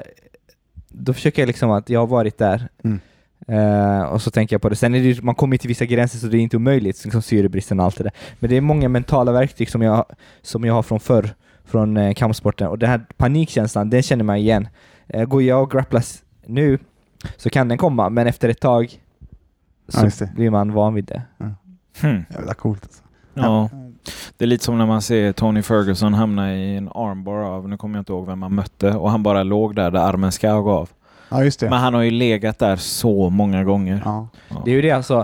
då 0.89 1.13
försöker 1.13 1.41
jag 1.41 1.47
liksom 1.47 1.71
att 1.71 1.89
jag 1.89 1.99
har 1.99 2.07
varit 2.07 2.37
där. 2.37 2.67
Mm. 2.83 2.99
Eh, 3.47 4.01
och 4.03 4.21
så 4.21 4.31
tänker 4.31 4.53
jag 4.53 4.61
på 4.61 4.69
det. 4.69 4.75
Sen 4.75 4.95
är 4.95 5.03
det 5.03 5.21
man 5.23 5.35
kommer 5.35 5.57
till 5.57 5.67
vissa 5.67 5.85
gränser 5.85 6.17
så 6.19 6.27
det 6.27 6.37
är 6.37 6.39
inte 6.39 6.57
omöjligt, 6.57 7.03
liksom 7.03 7.21
syrebristen 7.21 7.79
och 7.79 7.85
allt 7.85 7.97
det 7.97 8.03
där. 8.03 8.13
Men 8.39 8.49
det 8.49 8.57
är 8.57 8.61
många 8.61 8.89
mentala 8.89 9.31
verktyg 9.31 9.69
som 9.69 9.81
jag, 9.81 10.05
som 10.41 10.63
jag 10.63 10.73
har 10.73 10.83
från 10.83 10.99
förr, 10.99 11.29
från 11.65 11.97
eh, 11.97 12.13
kampsporten. 12.13 12.67
Och 12.67 12.79
den 12.79 12.89
här 12.89 13.05
panikkänslan, 13.17 13.89
den 13.89 14.03
känner 14.03 14.23
man 14.23 14.37
igen. 14.37 14.67
Eh, 15.07 15.25
går 15.25 15.41
jag 15.43 15.63
och 15.63 15.71
grapplas 15.71 16.23
nu 16.45 16.79
så 17.37 17.49
kan 17.49 17.67
den 17.67 17.77
komma, 17.77 18.09
men 18.09 18.27
efter 18.27 18.49
ett 18.49 18.59
tag 18.59 18.99
så 19.87 20.05
det. 20.05 20.31
blir 20.35 20.49
man 20.49 20.71
van 20.73 20.93
vid 20.93 21.05
det. 21.05 21.21
Hmm. 22.01 22.25
Jävla 22.29 22.53
coolt. 22.53 22.83
Alltså. 22.83 23.01
Ja. 23.33 23.69
Det 24.37 24.45
är 24.45 24.47
lite 24.47 24.63
som 24.65 24.77
när 24.77 24.85
man 24.85 25.01
ser 25.01 25.31
Tony 25.31 25.61
Ferguson 25.61 26.13
hamna 26.13 26.55
i 26.55 26.77
en 26.77 26.87
armbar 26.87 27.35
av, 27.37 27.69
nu 27.69 27.77
kommer 27.77 27.97
jag 27.97 28.01
inte 28.01 28.11
ihåg 28.11 28.25
vem 28.27 28.39
man 28.39 28.55
mötte, 28.55 28.91
och 28.91 29.11
han 29.11 29.23
bara 29.23 29.43
låg 29.43 29.75
där 29.75 29.91
där 29.91 29.99
armen 29.99 30.31
ska 30.31 30.51
av. 30.51 30.89
Ja, 31.29 31.43
just 31.43 31.59
det. 31.59 31.69
Men 31.69 31.79
han 31.79 31.93
har 31.93 32.01
ju 32.01 32.11
legat 32.11 32.59
där 32.59 32.75
så 32.75 33.29
många 33.29 33.63
gånger. 33.63 34.01
Ja. 34.05 34.27
Ja. 34.49 34.61
Det 34.65 34.71
är 34.71 34.75
ju 34.75 34.81
det 34.81 34.91
alltså, 34.91 35.19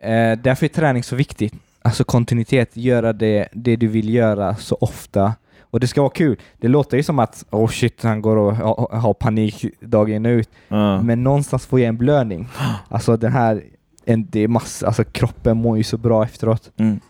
eh, 0.00 0.38
därför 0.42 0.64
är 0.66 0.68
träning 0.68 1.02
så 1.02 1.16
viktigt. 1.16 1.54
Alltså 1.82 2.04
kontinuitet, 2.04 2.76
göra 2.76 3.12
det, 3.12 3.48
det 3.52 3.76
du 3.76 3.86
vill 3.88 4.14
göra 4.14 4.56
så 4.56 4.76
ofta. 4.80 5.32
Och 5.60 5.80
det 5.80 5.86
ska 5.86 6.00
vara 6.02 6.12
kul. 6.12 6.36
Det 6.60 6.68
låter 6.68 6.96
ju 6.96 7.02
som 7.02 7.18
att 7.18 7.44
oh 7.50 7.68
shit, 7.68 8.02
han 8.02 8.22
går 8.22 8.36
och 8.36 8.56
ha- 8.56 8.88
har 8.98 9.14
panik 9.14 9.64
dagen 9.80 10.26
ut. 10.26 10.50
Ja. 10.68 11.02
Men 11.02 11.22
någonstans 11.22 11.66
får 11.66 11.80
jag 11.80 11.88
en 11.88 11.96
blödning. 11.96 12.48
Alltså 12.88 13.16
det 13.16 13.28
här, 13.28 13.62
en, 14.04 14.26
det 14.30 14.40
är 14.40 14.48
massa, 14.48 14.86
alltså 14.86 15.04
kroppen 15.04 15.56
mår 15.56 15.76
ju 15.76 15.82
så 15.84 15.96
bra 15.96 16.24
efteråt. 16.24 16.70
Mm. 16.76 17.00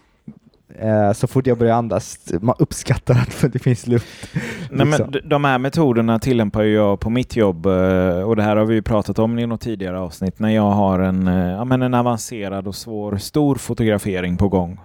Eh, 0.78 1.12
så 1.12 1.26
fort 1.26 1.46
jag 1.46 1.58
börjar 1.58 1.74
andas, 1.74 2.18
man 2.40 2.54
uppskattar 2.58 3.14
att 3.14 3.52
det 3.52 3.58
finns 3.58 3.86
luft. 3.86 4.28
Nej, 4.34 4.86
men 4.86 4.88
liksom. 4.88 5.14
de 5.24 5.44
här 5.44 5.58
metoderna 5.58 6.18
tillämpar 6.18 6.62
jag 6.62 7.00
på 7.00 7.10
mitt 7.10 7.36
jobb 7.36 7.66
eh, 7.66 8.22
och 8.22 8.36
det 8.36 8.42
här 8.42 8.56
har 8.56 8.64
vi 8.64 8.74
ju 8.74 8.82
pratat 8.82 9.18
om 9.18 9.38
i 9.38 9.46
något 9.46 9.60
tidigare 9.60 9.98
avsnitt 9.98 10.38
när 10.38 10.48
jag 10.50 10.70
har 10.70 10.98
en, 10.98 11.28
eh, 11.28 11.50
ja, 11.50 11.64
men 11.64 11.82
en 11.82 11.94
avancerad 11.94 12.68
och 12.68 12.74
svår, 12.74 13.16
stor 13.16 13.54
fotografering 13.56 14.36
på 14.36 14.48
gång. 14.48 14.80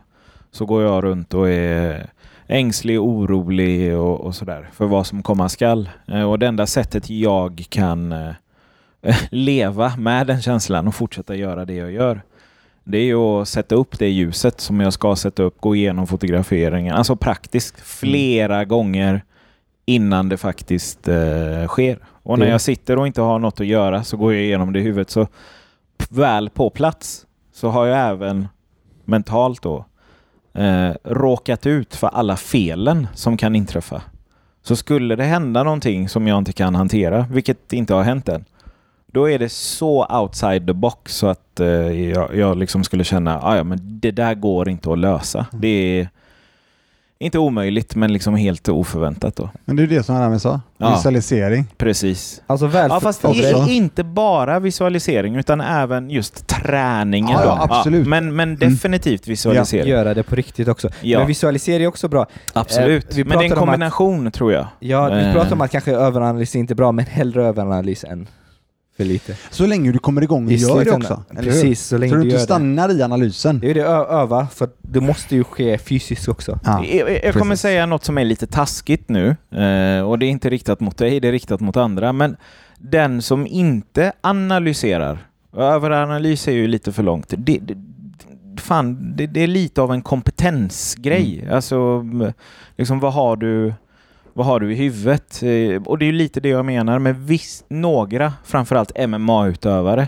Så 0.51 0.65
går 0.65 0.83
jag 0.83 1.03
runt 1.03 1.33
och 1.33 1.49
är 1.49 2.09
ängslig, 2.47 3.01
orolig 3.01 3.97
och, 3.97 4.21
och 4.21 4.35
sådär 4.35 4.69
för 4.73 4.85
vad 4.85 5.07
som 5.07 5.23
komma 5.23 5.49
skall. 5.49 5.89
Eh, 6.07 6.23
Och 6.23 6.39
det 6.39 6.47
enda 6.47 6.65
sättet 6.67 7.09
jag 7.09 7.65
kan 7.69 8.13
leva 9.31 9.93
med 9.97 10.27
den 10.27 10.41
känslan 10.41 10.87
och 10.87 10.95
fortsätta 10.95 11.35
göra 11.35 11.65
det 11.65 11.73
jag 11.73 11.91
gör. 11.91 12.21
Det 12.83 12.97
är 12.97 13.03
ju 13.03 13.15
att 13.17 13.47
sätta 13.47 13.75
upp 13.75 13.99
det 13.99 14.09
ljuset 14.09 14.61
som 14.61 14.79
jag 14.79 14.93
ska 14.93 15.15
sätta 15.15 15.43
upp, 15.43 15.61
gå 15.61 15.75
igenom 15.75 16.07
fotograferingen. 16.07 16.95
Alltså 16.95 17.15
praktiskt 17.15 17.79
flera 17.79 18.65
gånger 18.65 19.23
innan 19.85 20.29
det 20.29 20.37
faktiskt 20.37 21.07
eh, 21.07 21.67
sker. 21.67 21.99
Och 22.23 22.39
när 22.39 22.45
Det- 22.45 22.51
jag 22.51 22.61
sitter 22.61 22.97
och 22.99 23.07
inte 23.07 23.21
har 23.21 23.39
något 23.39 23.59
att 23.61 23.67
göra 23.67 24.03
så 24.03 24.17
går 24.17 24.33
jag 24.33 24.43
igenom 24.43 24.73
det 24.73 24.79
i 24.79 24.83
huvudet. 24.83 25.09
Så 25.09 25.27
väl 26.09 26.49
på 26.49 26.69
plats 26.69 27.25
så 27.53 27.69
har 27.69 27.85
jag 27.85 28.09
även 28.09 28.47
mentalt 29.05 29.61
då 29.61 29.85
eh, 30.53 30.91
råkat 31.03 31.65
ut 31.65 31.95
för 31.95 32.07
alla 32.07 32.35
felen 32.35 33.07
som 33.13 33.37
kan 33.37 33.55
inträffa. 33.55 34.01
Så 34.63 34.75
skulle 34.75 35.15
det 35.15 35.23
hända 35.23 35.63
någonting 35.63 36.09
som 36.09 36.27
jag 36.27 36.37
inte 36.37 36.53
kan 36.53 36.75
hantera, 36.75 37.25
vilket 37.31 37.73
inte 37.73 37.93
har 37.93 38.03
hänt 38.03 38.29
än, 38.29 38.45
då 39.17 39.29
är 39.29 39.39
det 39.39 39.49
så 39.49 40.05
outside 40.05 40.67
the 40.67 40.73
box 40.73 41.15
så 41.15 41.27
att 41.27 41.59
eh, 41.59 41.67
jag, 42.09 42.35
jag 42.35 42.57
liksom 42.57 42.83
skulle 42.83 43.03
känna 43.03 43.39
"Ah, 43.43 43.55
ja, 43.57 43.63
men 43.63 43.79
det 43.81 44.11
där 44.11 44.33
går 44.35 44.69
inte 44.69 44.91
att 44.91 44.99
lösa. 44.99 45.45
Det 45.51 45.67
är 45.99 46.09
inte 47.19 47.39
omöjligt, 47.39 47.95
men 47.95 48.13
liksom 48.13 48.35
helt 48.35 48.69
oförväntat. 48.69 49.35
Då. 49.35 49.49
Men 49.65 49.75
det 49.75 49.83
är 49.83 49.87
det 49.87 50.03
som 50.03 50.19
Rami 50.19 50.39
sa. 50.39 50.61
Ja. 50.77 50.95
Visualisering. 50.95 51.65
Precis. 51.77 52.41
Alltså 52.47 52.67
väl 52.67 52.89
Ja, 52.93 52.99
fast 52.99 53.25
också. 53.25 53.41
i, 53.69 53.75
inte 53.75 54.03
bara 54.03 54.59
visualisering, 54.59 55.35
utan 55.35 55.61
även 55.61 56.09
just 56.09 56.47
träningen. 56.47 57.29
Ja, 57.31 57.41
då. 57.43 57.47
ja, 57.47 57.67
absolut. 57.69 58.07
men, 58.07 58.35
men 58.35 58.49
Mm. 58.53 58.59
definitivt 58.73 59.27
visualisering. 59.27 59.87
göra 59.91 60.13
det 60.13 60.23
på 60.23 60.35
riktigt 60.35 60.67
också. 60.67 60.89
Ja. 61.01 61.17
Men 61.19 61.27
visualisering 61.27 61.83
är 61.83 61.87
också 61.87 62.07
bra. 62.07 62.25
Absolut. 62.53 63.11
Eh, 63.11 63.15
vi 63.15 63.23
men 63.23 63.37
det 63.37 63.43
är 63.43 63.45
en 63.45 63.49
pratar 63.49 63.61
om 63.63 63.69
att- 63.69 63.73
kombination, 63.73 64.31
tror 64.31 64.53
jag. 64.53 64.65
Ja, 64.79 65.09
vi 65.09 65.25
Eh. 65.25 65.33
pratar 65.33 65.51
om 65.53 65.61
att 65.61 65.71
kanske 65.71 65.91
överanalys 65.91 66.55
är 66.55 66.59
inte 66.59 66.75
bra, 66.75 66.91
men 66.91 67.05
hellre 67.05 67.45
överanalys 67.45 68.03
än 68.03 68.27
för 68.97 69.03
lite. 69.03 69.35
Så 69.49 69.65
länge 69.65 69.91
du 69.91 69.99
kommer 69.99 70.21
igång 70.21 70.45
och 70.45 70.51
I 70.51 70.55
gör 70.55 70.85
det 70.85 70.91
också. 70.91 71.23
Precis, 71.39 71.81
så 71.87 71.97
länge 71.97 72.09
Så 72.09 72.15
du 72.15 72.21
du 72.21 72.25
inte 72.25 72.33
gör 72.33 72.39
det. 72.39 72.43
stannar 72.45 72.97
i 72.99 73.01
analysen. 73.03 73.59
Det 73.59 73.69
är 73.69 73.73
det 73.73 73.81
öva, 73.83 74.47
för 74.47 74.69
det 74.81 75.01
måste 75.01 75.35
ju 75.35 75.43
ske 75.43 75.77
fysiskt 75.77 76.27
också. 76.27 76.59
Ja. 76.63 76.85
Jag, 76.85 77.25
jag 77.25 77.33
kommer 77.33 77.55
säga 77.55 77.85
något 77.85 78.03
som 78.03 78.17
är 78.17 78.25
lite 78.25 78.47
taskigt 78.47 79.09
nu 79.09 79.27
eh, 79.51 80.01
och 80.01 80.19
det 80.19 80.25
är 80.25 80.29
inte 80.29 80.49
riktat 80.49 80.79
mot 80.79 80.97
dig, 80.97 81.19
det 81.19 81.27
är 81.27 81.31
riktat 81.31 81.59
mot 81.59 81.77
andra. 81.77 82.13
Men 82.13 82.35
den 82.77 83.21
som 83.21 83.47
inte 83.47 84.11
analyserar, 84.21 85.27
överanalys 85.57 86.47
är 86.47 86.51
ju 86.51 86.67
lite 86.67 86.91
för 86.91 87.03
långt, 87.03 87.33
det, 87.37 87.59
det, 87.61 87.77
fan, 88.61 89.13
det, 89.17 89.27
det 89.27 89.41
är 89.43 89.47
lite 89.47 89.81
av 89.81 89.91
en 89.93 90.01
kompetensgrej. 90.01 91.39
Mm. 91.43 91.55
Alltså, 91.55 92.05
liksom, 92.77 92.99
vad 92.99 93.13
har 93.13 93.35
du 93.35 93.73
vad 94.37 94.45
har 94.45 94.59
du 94.59 94.71
i 94.71 94.75
huvudet? 94.75 95.43
Eh, 95.43 95.81
Och 95.85 95.97
det 95.97 96.05
är 96.05 96.07
ju 96.07 96.11
lite 96.11 96.39
det 96.39 96.49
jag 96.49 96.65
menar 96.65 96.99
med 96.99 97.15
viss, 97.15 97.63
några, 97.69 98.33
framförallt 98.45 98.91
MMA-utövare, 99.07 100.07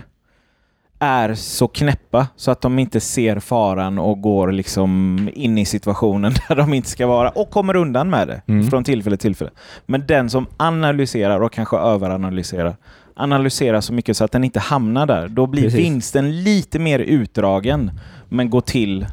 är 0.98 1.34
så 1.34 1.68
knäppa 1.68 2.26
så 2.36 2.50
att 2.50 2.60
de 2.60 2.78
inte 2.78 3.00
ser 3.00 3.38
faran 3.40 3.98
och 3.98 4.20
går 4.20 4.52
liksom 4.52 5.18
in 5.34 5.58
i 5.58 5.64
situationen 5.64 6.32
där 6.48 6.56
de 6.56 6.74
inte 6.74 6.88
ska 6.88 7.06
vara 7.06 7.28
och 7.30 7.50
kommer 7.50 7.76
undan 7.76 8.10
med 8.10 8.28
det 8.28 8.42
Mm. 8.46 8.70
från 8.70 8.84
tillfälle 8.84 9.16
till 9.16 9.22
tillfälle. 9.28 9.50
Men 9.86 10.06
den 10.06 10.30
som 10.30 10.46
analyserar 10.56 11.40
och 11.40 11.52
kanske 11.52 11.76
överanalyserar, 11.76 12.76
analyserar 13.16 13.80
så 13.80 13.92
mycket 13.92 14.16
så 14.16 14.24
att 14.24 14.32
den 14.32 14.44
inte 14.44 14.60
hamnar 14.60 15.06
där, 15.06 15.28
då 15.28 15.46
blir 15.46 15.62
Precis. 15.62 15.78
vinsten 15.80 16.42
lite 16.42 16.78
mer 16.78 16.98
utdragen 16.98 17.90
men 18.28 18.50
går 18.50 18.60
till... 18.60 19.06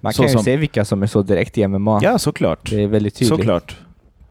Man 0.00 0.12
kan 0.12 0.26
ju 0.26 0.32
som- 0.32 0.42
se 0.44 0.56
vilka 0.56 0.84
som 0.84 1.02
är 1.02 1.06
så 1.06 1.22
direkt 1.22 1.58
i 1.58 1.68
MMA. 1.68 2.00
Ja, 2.02 2.18
såklart. 2.18 2.70
Det 2.70 2.82
är 2.82 2.86
väldigt 2.86 3.14
tydligt. 3.14 3.28
Såklart. 3.38 3.76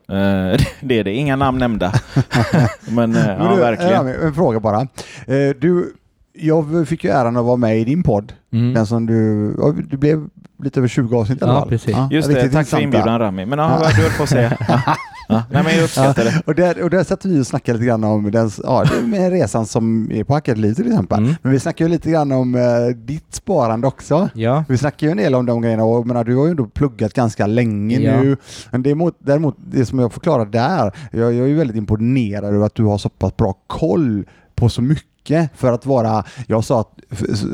Eh, 0.10 0.60
det 0.82 1.00
är 1.00 1.04
det, 1.04 1.14
inga 1.14 1.36
namn 1.36 1.58
nämnda. 1.60 1.94
men 2.90 3.16
eh, 3.16 3.26
Men 3.26 3.46
ja, 3.46 3.54
du, 3.56 3.62
verkligen. 3.62 4.08
En 4.08 4.34
fråga 4.34 4.60
bara. 4.60 4.82
Eh, 4.82 5.56
Du, 5.60 5.94
jag 6.34 6.88
fick 6.88 7.04
ju 7.04 7.10
äran 7.10 7.38
att 7.38 7.46
vara 7.46 7.56
med 7.58 7.80
i 7.80 7.84
din 7.84 8.04
podd. 8.04 8.34
Mm. 8.54 8.74
Den 8.74 8.86
som 8.86 9.06
du, 9.06 9.54
du 9.90 9.98
blev 9.98 10.28
lite 10.64 10.80
över 10.80 10.88
20 10.88 11.18
avsnitt 11.18 11.42
i 11.42 11.44
alla 11.44 11.54
Ja, 11.54 11.60
fall. 11.60 11.70
precis. 11.70 11.96
Just 12.12 12.30
det, 12.30 12.50
tack 12.50 12.68
för 12.68 12.80
inbjudan 12.80 13.20
Rami. 13.20 13.46
Men 13.46 13.60
ja, 13.60 13.70
Ja. 13.72 13.80
vad 13.84 13.96
du 13.96 14.02
höll 14.02 14.12
på 14.12 14.24
att 14.24 14.30
säga. 14.30 14.58
Ja. 15.28 15.44
Nej, 15.52 15.64
men 15.64 15.76
jag 15.76 15.84
uppskattar 15.84 16.24
det. 16.24 16.42
Och 16.46 16.56
där, 16.56 16.84
och 16.84 16.90
där 16.90 17.04
satt 17.04 17.26
vi 17.26 17.42
och 17.42 17.48
snackade 17.48 17.78
lite 17.78 17.88
grann 17.88 18.04
om 18.04 18.32
den, 18.32 18.52
ja, 18.64 18.86
med 19.04 19.32
resan 19.32 19.66
som 19.66 20.12
är 20.12 20.24
på 20.24 20.34
Hackadliv 20.34 20.74
till 20.74 20.88
exempel. 20.88 21.20
Mm. 21.20 21.36
Men 21.42 21.52
vi 21.52 21.60
snackade 21.60 21.90
ju 21.90 21.94
lite 21.96 22.12
grann 22.12 22.32
om 22.32 22.56
eh, 22.56 22.96
ditt 22.96 23.34
sparande 23.34 23.88
också. 23.88 24.30
Ja. 24.34 24.64
Vi 24.70 24.78
snackar 24.78 25.08
ju 25.08 25.12
en 25.12 25.18
del 25.18 25.36
om 25.36 25.46
de 25.46 25.62
grejerna 25.62 25.84
och 25.84 26.08
menar, 26.08 26.24
du 26.24 26.36
har 26.36 26.46
ju 26.46 26.52
ändå 26.52 26.66
pluggat 26.66 27.14
ganska 27.14 27.48
länge 27.48 28.00
Ja. 28.00 28.22
nu. 28.22 28.38
Men 28.72 28.84
det 28.84 28.92
är 28.92 28.96
mot, 28.96 29.16
däremot, 29.20 29.56
det 29.72 29.86
som 29.86 30.00
jag 30.00 30.14
förklarade 30.14 30.52
där, 30.52 30.92
jag, 31.12 31.34
jag 31.34 31.46
är 31.46 31.48
ju 31.48 31.56
väldigt 31.56 31.78
imponerad 31.78 32.56
över 32.56 32.66
att 32.66 32.76
du 32.76 32.84
har 32.84 32.98
så 32.98 33.10
pass 33.10 33.38
bra 33.38 33.54
koll 33.68 34.26
på 34.58 34.70
så 34.70 34.82
mycket 34.82 35.50
för 35.56 35.72
att 35.74 35.86
vara, 35.86 36.24
jag 36.48 36.64
sa 36.64 36.82
att 36.82 36.88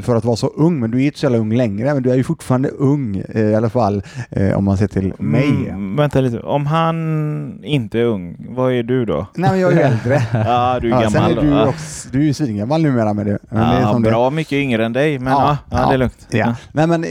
för, 0.03 0.15
att 0.15 0.25
vara 0.25 0.35
så 0.35 0.47
ung, 0.47 0.79
men 0.79 0.91
du 0.91 1.01
är 1.01 1.05
inte 1.05 1.19
så 1.19 1.25
jävla 1.25 1.37
ung 1.37 1.53
längre, 1.55 1.93
men 1.93 2.03
du 2.03 2.11
är 2.11 2.15
ju 2.15 2.23
fortfarande 2.23 2.69
ung 2.69 3.23
eh, 3.29 3.41
i 3.41 3.55
alla 3.55 3.69
fall 3.69 4.03
eh, 4.29 4.53
om 4.57 4.63
man 4.63 4.77
ser 4.77 4.87
till 4.87 5.13
mig. 5.19 5.49
Mm, 5.69 5.95
vänta 5.95 6.21
lite. 6.21 6.39
Om 6.39 6.65
han 6.65 7.59
inte 7.63 7.99
är 7.99 8.03
ung, 8.05 8.47
vad 8.49 8.73
är 8.73 8.83
du 8.83 9.05
då? 9.05 9.27
Nej 9.35 9.51
men 9.51 9.59
jag 9.59 9.71
är 9.73 9.75
ju 9.77 9.81
äldre. 9.81 10.21
Ja, 10.33 10.79
du 10.81 10.87
är 10.93 11.01
Ja, 11.01 11.09
sen 11.09 11.13
gammal 11.13 11.31
är 11.31 11.35
då. 11.35 11.41
du, 11.41 11.47
Ja. 11.47 11.67
också, 11.67 12.09
du 12.11 12.19
är 12.19 12.23
ju 12.23 12.33
svingammal 12.33 12.81
numera 12.81 13.13
med 13.13 13.25
det. 13.25 13.37
Men 13.49 13.69
det 13.69 13.75
är 13.75 13.81
Ja, 13.81 13.91
som 13.91 14.03
det- 14.03 14.09
bra 14.09 14.29
mycket 14.29 14.53
yngre 14.53 14.85
än 14.85 14.93
dig, 14.93 15.19
men 15.19 15.33
Ja, 15.33 15.39
ja, 15.41 15.57
ja, 15.71 15.81
ja, 15.81 15.87
det 15.87 15.93
är 15.93 15.97
lugnt. 15.97 16.27
Ja. 16.29 16.55
Nej, 16.71 16.87
men, 16.87 17.03
eh, 17.03 17.09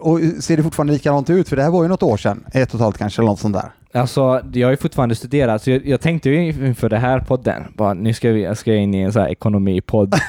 och 0.00 0.20
ser 0.40 0.56
det 0.56 0.62
fortfarande 0.62 0.92
likadant 0.92 1.30
ut? 1.30 1.48
För 1.48 1.56
det 1.56 1.62
här 1.62 1.70
var 1.70 1.82
ju 1.82 1.88
något 1.88 2.02
år 2.02 2.16
sedan, 2.16 2.44
ett 2.52 2.68
och 2.68 2.74
ett 2.74 2.80
halvt 2.84 2.98
kanske, 2.98 3.22
eller 3.22 3.30
något 3.30 3.40
sånt 3.40 3.54
där. 3.54 3.70
Alltså, 3.96 4.42
jag 4.52 4.66
har 4.66 4.70
ju 4.70 4.76
fortfarande 4.76 5.14
studerat, 5.14 5.62
så 5.62 5.70
jag, 5.70 5.86
jag 5.86 6.00
tänkte 6.00 6.30
ju 6.30 6.48
inför 6.66 6.88
det 6.88 6.98
här 6.98 7.20
podden, 7.20 7.72
bara, 7.76 7.94
nu 7.94 8.12
ska 8.12 8.30
vi, 8.30 8.42
jag 8.42 8.58
ska 8.58 8.74
in 8.74 8.94
i 8.94 8.98
en 8.98 9.12
sån 9.12 9.22
här 9.22 9.28
ekonomipodd. 9.28 10.10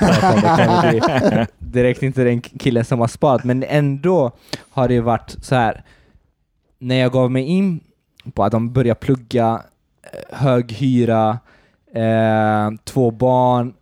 Direkt 1.60 2.04
inte 2.04 2.24
den 2.24 2.42
killen 2.42 2.86
som 2.86 3.00
har 3.00 3.08
sparat, 3.08 3.44
men 3.44 3.64
ändå 3.64 4.32
har 4.70 4.88
det 4.88 5.02
varit 5.02 5.36
så 5.42 5.56
här. 5.56 5.84
när 6.80 6.96
jag 6.96 7.12
gav 7.12 7.32
mig 7.32 7.44
in 7.44 7.80
på 8.34 8.44
att 8.44 8.52
de 8.52 8.74
börjar 8.74 8.96
plugga, 8.96 9.62
eh, 10.04 10.38
hög 10.38 10.72
hyra, 10.72 11.40
eh, 11.94 12.72
två 12.84 13.12
barn, 13.12 13.74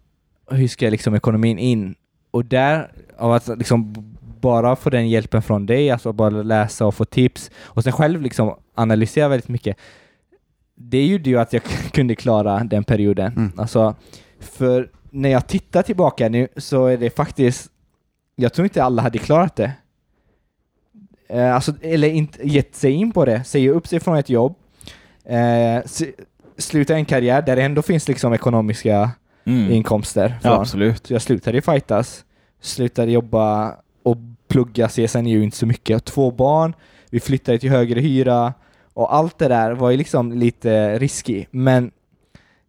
hur 0.50 0.68
ska 0.68 0.90
liksom 0.90 1.16
ekonomin 1.16 1.60
in? 1.60 1.96
Och 2.32 2.46
där, 2.46 2.92
av 3.18 3.32
att 3.32 3.48
liksom 3.48 3.94
bara 4.46 4.76
få 4.76 4.90
den 4.90 5.10
hjälpen 5.10 5.42
från 5.42 5.66
dig, 5.66 5.92
alltså 5.92 6.14
bara 6.14 6.30
läsa 6.30 6.86
och 6.86 6.96
få 6.96 7.06
tips 7.06 7.52
och 7.64 7.84
sen 7.84 7.94
själv 7.94 8.22
liksom 8.22 8.56
analysera 8.76 9.28
väldigt 9.28 9.50
mycket. 9.50 9.78
Det 10.76 11.06
gjorde 11.06 11.30
ju 11.30 11.40
att 11.40 11.54
jag 11.54 11.64
kunde 11.92 12.16
klara 12.16 12.64
den 12.64 12.84
perioden. 12.84 13.34
Mm. 13.38 13.52
Alltså, 13.58 13.96
för 14.40 14.90
när 15.10 15.30
jag 15.30 15.48
tittar 15.48 15.82
tillbaka 15.82 16.30
nu 16.30 16.48
så 16.58 16.86
är 16.86 16.98
det 16.98 17.16
faktiskt, 17.16 17.72
jag 18.36 18.54
tror 18.54 18.66
inte 18.66 18.84
alla 18.84 19.02
hade 19.02 19.18
klarat 19.18 19.56
det. 19.56 19.72
Eh, 21.30 21.56
alltså, 21.56 21.74
eller 21.82 22.08
inte 22.10 22.48
gett 22.48 22.76
sig 22.76 22.92
in 22.92 23.12
på 23.12 23.26
det, 23.26 23.44
säga 23.44 23.72
upp 23.72 23.88
sig 23.88 24.00
från 24.00 24.18
ett 24.18 24.30
jobb, 24.30 24.56
eh, 25.26 25.84
sluta 26.58 26.96
en 26.96 27.06
karriär 27.06 27.42
där 27.42 27.56
det 27.56 27.64
ändå 27.64 27.82
finns 27.82 28.08
liksom 28.08 28.34
ekonomiska 28.34 29.12
Mm. 29.48 29.72
inkomster. 29.72 30.36
Ja, 30.44 30.60
absolut. 30.60 31.08
Så 31.08 31.14
jag 31.14 31.22
slutade 31.22 31.62
fightas, 31.62 32.26
slutade 32.62 33.12
jobba 33.12 33.76
och 34.04 34.18
plugga 34.56 34.88
CSNU 34.88 35.44
inte 35.44 35.58
så 35.58 35.66
mycket. 35.66 36.06
Två 36.06 36.32
barn, 36.32 36.74
vi 37.10 37.20
flyttade 37.20 37.60
till 37.60 37.70
högre 37.70 38.00
hyra 38.00 38.54
och 38.94 39.16
allt 39.16 39.38
det 39.38 39.48
där 39.48 39.72
var 39.72 39.90
ju 39.90 39.98
liksom 39.98 40.34
lite 40.34 41.00
risky. 41.00 41.46
Men 41.52 41.92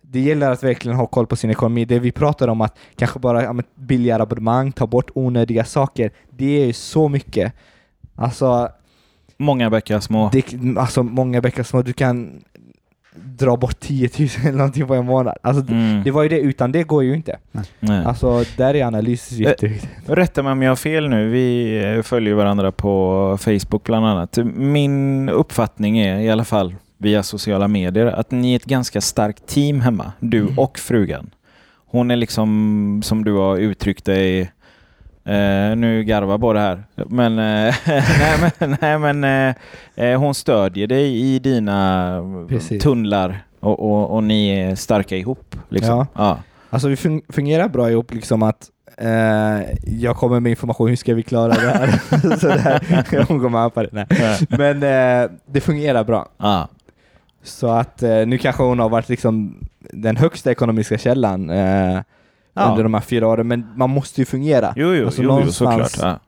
det 0.01 0.20
gäller 0.20 0.51
att 0.51 0.64
verkligen 0.64 0.97
ha 0.97 1.07
koll 1.07 1.26
på 1.26 1.37
sin 1.37 1.51
ekonomi. 1.51 1.84
Det 1.84 1.99
vi 1.99 2.12
pratar 2.12 2.49
om 2.49 2.61
att 2.61 2.78
kanske 2.97 3.18
bara 3.18 3.43
ja, 3.43 3.55
billigare 3.74 4.22
abonnemang, 4.22 4.72
ta 4.72 4.87
bort 4.87 5.11
onödiga 5.14 5.64
saker. 5.64 6.11
Det 6.30 6.62
är 6.62 6.66
ju 6.66 6.72
så 6.72 7.09
mycket. 7.09 7.53
Alltså, 8.14 8.68
Många 9.37 9.70
bäckar 9.70 10.01
små. 10.01 10.30
det, 10.32 10.78
alltså 10.78 11.03
många 11.03 11.41
bäckar 11.41 11.62
små. 11.62 11.82
Du 11.82 11.93
kan 11.93 12.43
dra 13.24 13.56
bort 13.56 13.80
10 13.80 14.08
000 14.18 14.28
eller 14.42 14.52
någonting 14.58 14.86
på 14.86 14.94
en 14.94 15.06
månad. 15.06 15.34
Alltså, 15.42 15.72
Mm. 15.72 16.02
Det 16.04 16.10
var 16.10 16.22
ju 16.22 16.28
det, 16.28 16.38
utan 16.40 16.72
det 16.72 16.82
går 16.82 17.04
ju 17.04 17.14
inte. 17.14 17.36
Nej. 17.80 18.04
Alltså, 18.04 18.44
där 18.56 18.74
är 18.76 18.84
analys 18.84 19.32
jätteviktigt. 19.32 19.90
Rätta 20.06 20.42
mig 20.42 20.52
om 20.52 20.62
jag 20.62 20.70
har 20.70 20.76
fel 20.76 21.08
nu. 21.08 21.28
Vi 21.28 21.76
eh, 21.96 22.02
följer 22.02 22.34
varandra 22.34 22.72
på 22.72 23.38
Facebook 23.40 23.84
bland 23.84 24.06
annat. 24.06 24.38
Min 24.54 25.28
uppfattning 25.28 25.98
är 25.98 26.20
i 26.20 26.30
alla 26.30 26.44
fall 26.44 26.74
via 26.98 27.22
sociala 27.22 27.68
medier 27.68 28.06
att 28.06 28.30
ni 28.30 28.52
är 28.52 28.56
ett 28.56 28.64
ganska 28.64 29.00
starkt 29.00 29.46
team 29.46 29.80
hemma. 29.80 30.12
Du 30.20 30.40
Mm. 30.40 30.58
och 30.58 30.78
frugan. 30.78 31.30
Hon 31.88 32.10
är 32.10 32.16
liksom, 32.16 33.00
som 33.04 33.24
du 33.24 33.32
har 33.32 33.56
uttryckt 33.56 34.04
dig, 34.04 34.52
eh, 35.27 35.77
nu 35.77 36.05
garvar 36.05 36.39
båda 36.39 36.61
här, 36.61 36.83
men, 36.95 37.33
eh, 37.39 37.74
nej, 37.87 38.53
men, 38.59 38.77
nej, 38.81 38.99
men 39.14 39.55
eh, 39.95 40.20
hon 40.20 40.35
stödjer 40.35 40.87
dig 40.87 41.16
i 41.35 41.39
dina 41.39 42.47
Precis. 42.49 42.83
tunnlar 42.83 43.39
och, 43.61 43.81
och, 43.81 44.11
och 44.16 44.24
ni 44.24 44.49
är 44.49 44.74
starka 44.74 45.16
ihop. 45.16 45.57
Liksom. 45.68 45.97
Ja. 45.97 46.07
Ja. 46.14 46.39
Alltså 46.70 46.89
vi 46.89 46.95
fun- 46.95 47.33
fungerar 47.33 47.68
bra 47.68 47.91
ihop, 47.91 48.14
liksom 48.14 48.43
att 48.43 48.70
jag 49.87 50.16
kommer 50.16 50.41
med 50.41 50.51
information, 50.51 50.89
hur 50.89 50.97
ska 50.97 51.14
vi 51.14 51.22
klara 51.22 51.53
det 51.55 51.61
här? 51.70 51.87
så 52.39 52.47
där. 52.49 53.24
Hon 53.29 53.53
med 53.53 53.74
på 53.74 53.83
det. 53.83 53.89
Nej. 53.93 54.07
Men 54.49 54.83
eh, 54.83 55.31
det 55.47 55.61
fungerar 55.61 56.05
bra. 56.05 56.29
Ja. 56.39 56.68
Så 57.43 57.66
att 57.68 58.03
nu 58.27 58.39
kanske 58.39 58.62
hon 58.62 58.79
har 58.79 58.89
varit 58.89 59.09
liksom 59.09 59.55
den 59.93 60.16
högsta 60.16 60.51
ekonomiska 60.51 60.99
källan. 60.99 61.51
Ja. 62.57 62.70
under 62.70 62.82
de 62.82 62.94
här 62.94 63.00
fyra 63.00 63.28
åren, 63.28 63.48
men 63.48 63.66
man 63.76 63.90
måste 63.90 64.20
ju 64.20 64.24
fungera. 64.24 64.72
Jo, 64.76 64.94
jo, 64.94 65.04
Alltså, 65.07 65.22
jo, 65.22 65.40
jo 65.44 65.52
såklart. 65.52 65.96
Ja. 66.00 66.18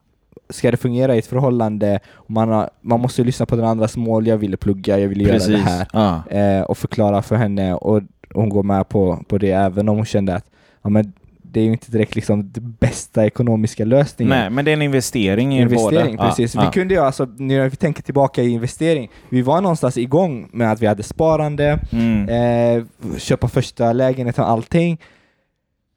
Ska 0.49 0.71
det 0.71 0.77
fungera 0.77 1.15
i 1.15 1.19
ett 1.19 1.27
förhållande, 1.27 1.99
man, 2.27 2.49
har, 2.49 2.69
man 2.81 2.99
måste 2.99 3.21
ju 3.21 3.25
lyssna 3.25 3.45
på 3.45 3.55
den 3.55 3.65
andras 3.65 3.97
mål, 3.97 4.27
jag 4.27 4.37
ville 4.37 4.57
plugga, 4.57 4.99
jag 4.99 5.07
ville 5.07 5.23
göra 5.23 5.37
det 5.47 5.57
här. 5.57 5.87
Ja. 5.93 6.23
eh, 6.37 6.61
och 6.61 6.77
förklara 6.77 7.21
för 7.21 7.35
henne 7.35 7.73
och 7.73 8.01
hon 8.33 8.49
går 8.49 8.63
med 8.63 8.89
på, 8.89 9.23
på 9.27 9.37
det 9.37 9.51
även 9.51 9.89
om 9.89 9.95
hon 9.97 10.05
kände 10.05 10.35
att 10.35 10.45
ja, 10.81 10.89
men 10.89 11.13
det 11.41 11.59
är 11.59 11.63
ju 11.63 11.71
inte 11.71 11.91
direkt 11.91 12.15
liksom 12.15 12.51
den 12.51 12.75
bästa 12.79 13.25
ekonomiska 13.25 13.85
lösningen. 13.85 14.37
Nej, 14.39 14.49
men 14.49 14.65
det 14.65 14.71
är 14.71 14.73
en 14.73 14.81
investering 14.81 15.55
i 15.57 15.61
Investering, 15.61 16.15
båda. 16.15 16.29
precis. 16.29 16.55
Ja, 16.55 16.61
Vi 16.61 16.67
ja. 16.67 16.71
kunde 16.71 16.93
ju 16.93 16.99
alltså, 16.99 17.27
när 17.37 17.69
vi 17.69 17.75
tänker 17.75 18.03
tillbaka 18.03 18.43
i 18.43 18.49
investering, 18.49 19.09
vi 19.29 19.41
var 19.41 19.61
någonstans 19.61 19.97
igång 19.97 20.49
med 20.53 20.71
att 20.71 20.81
vi 20.81 20.87
hade 20.87 21.03
sparande, 21.03 21.79
Mm. 21.91 22.29
eh, 22.77 22.83
köpa 23.17 23.47
första 23.47 23.93
lägenheten 23.93 24.43
och 24.43 24.49
allting. 24.49 24.97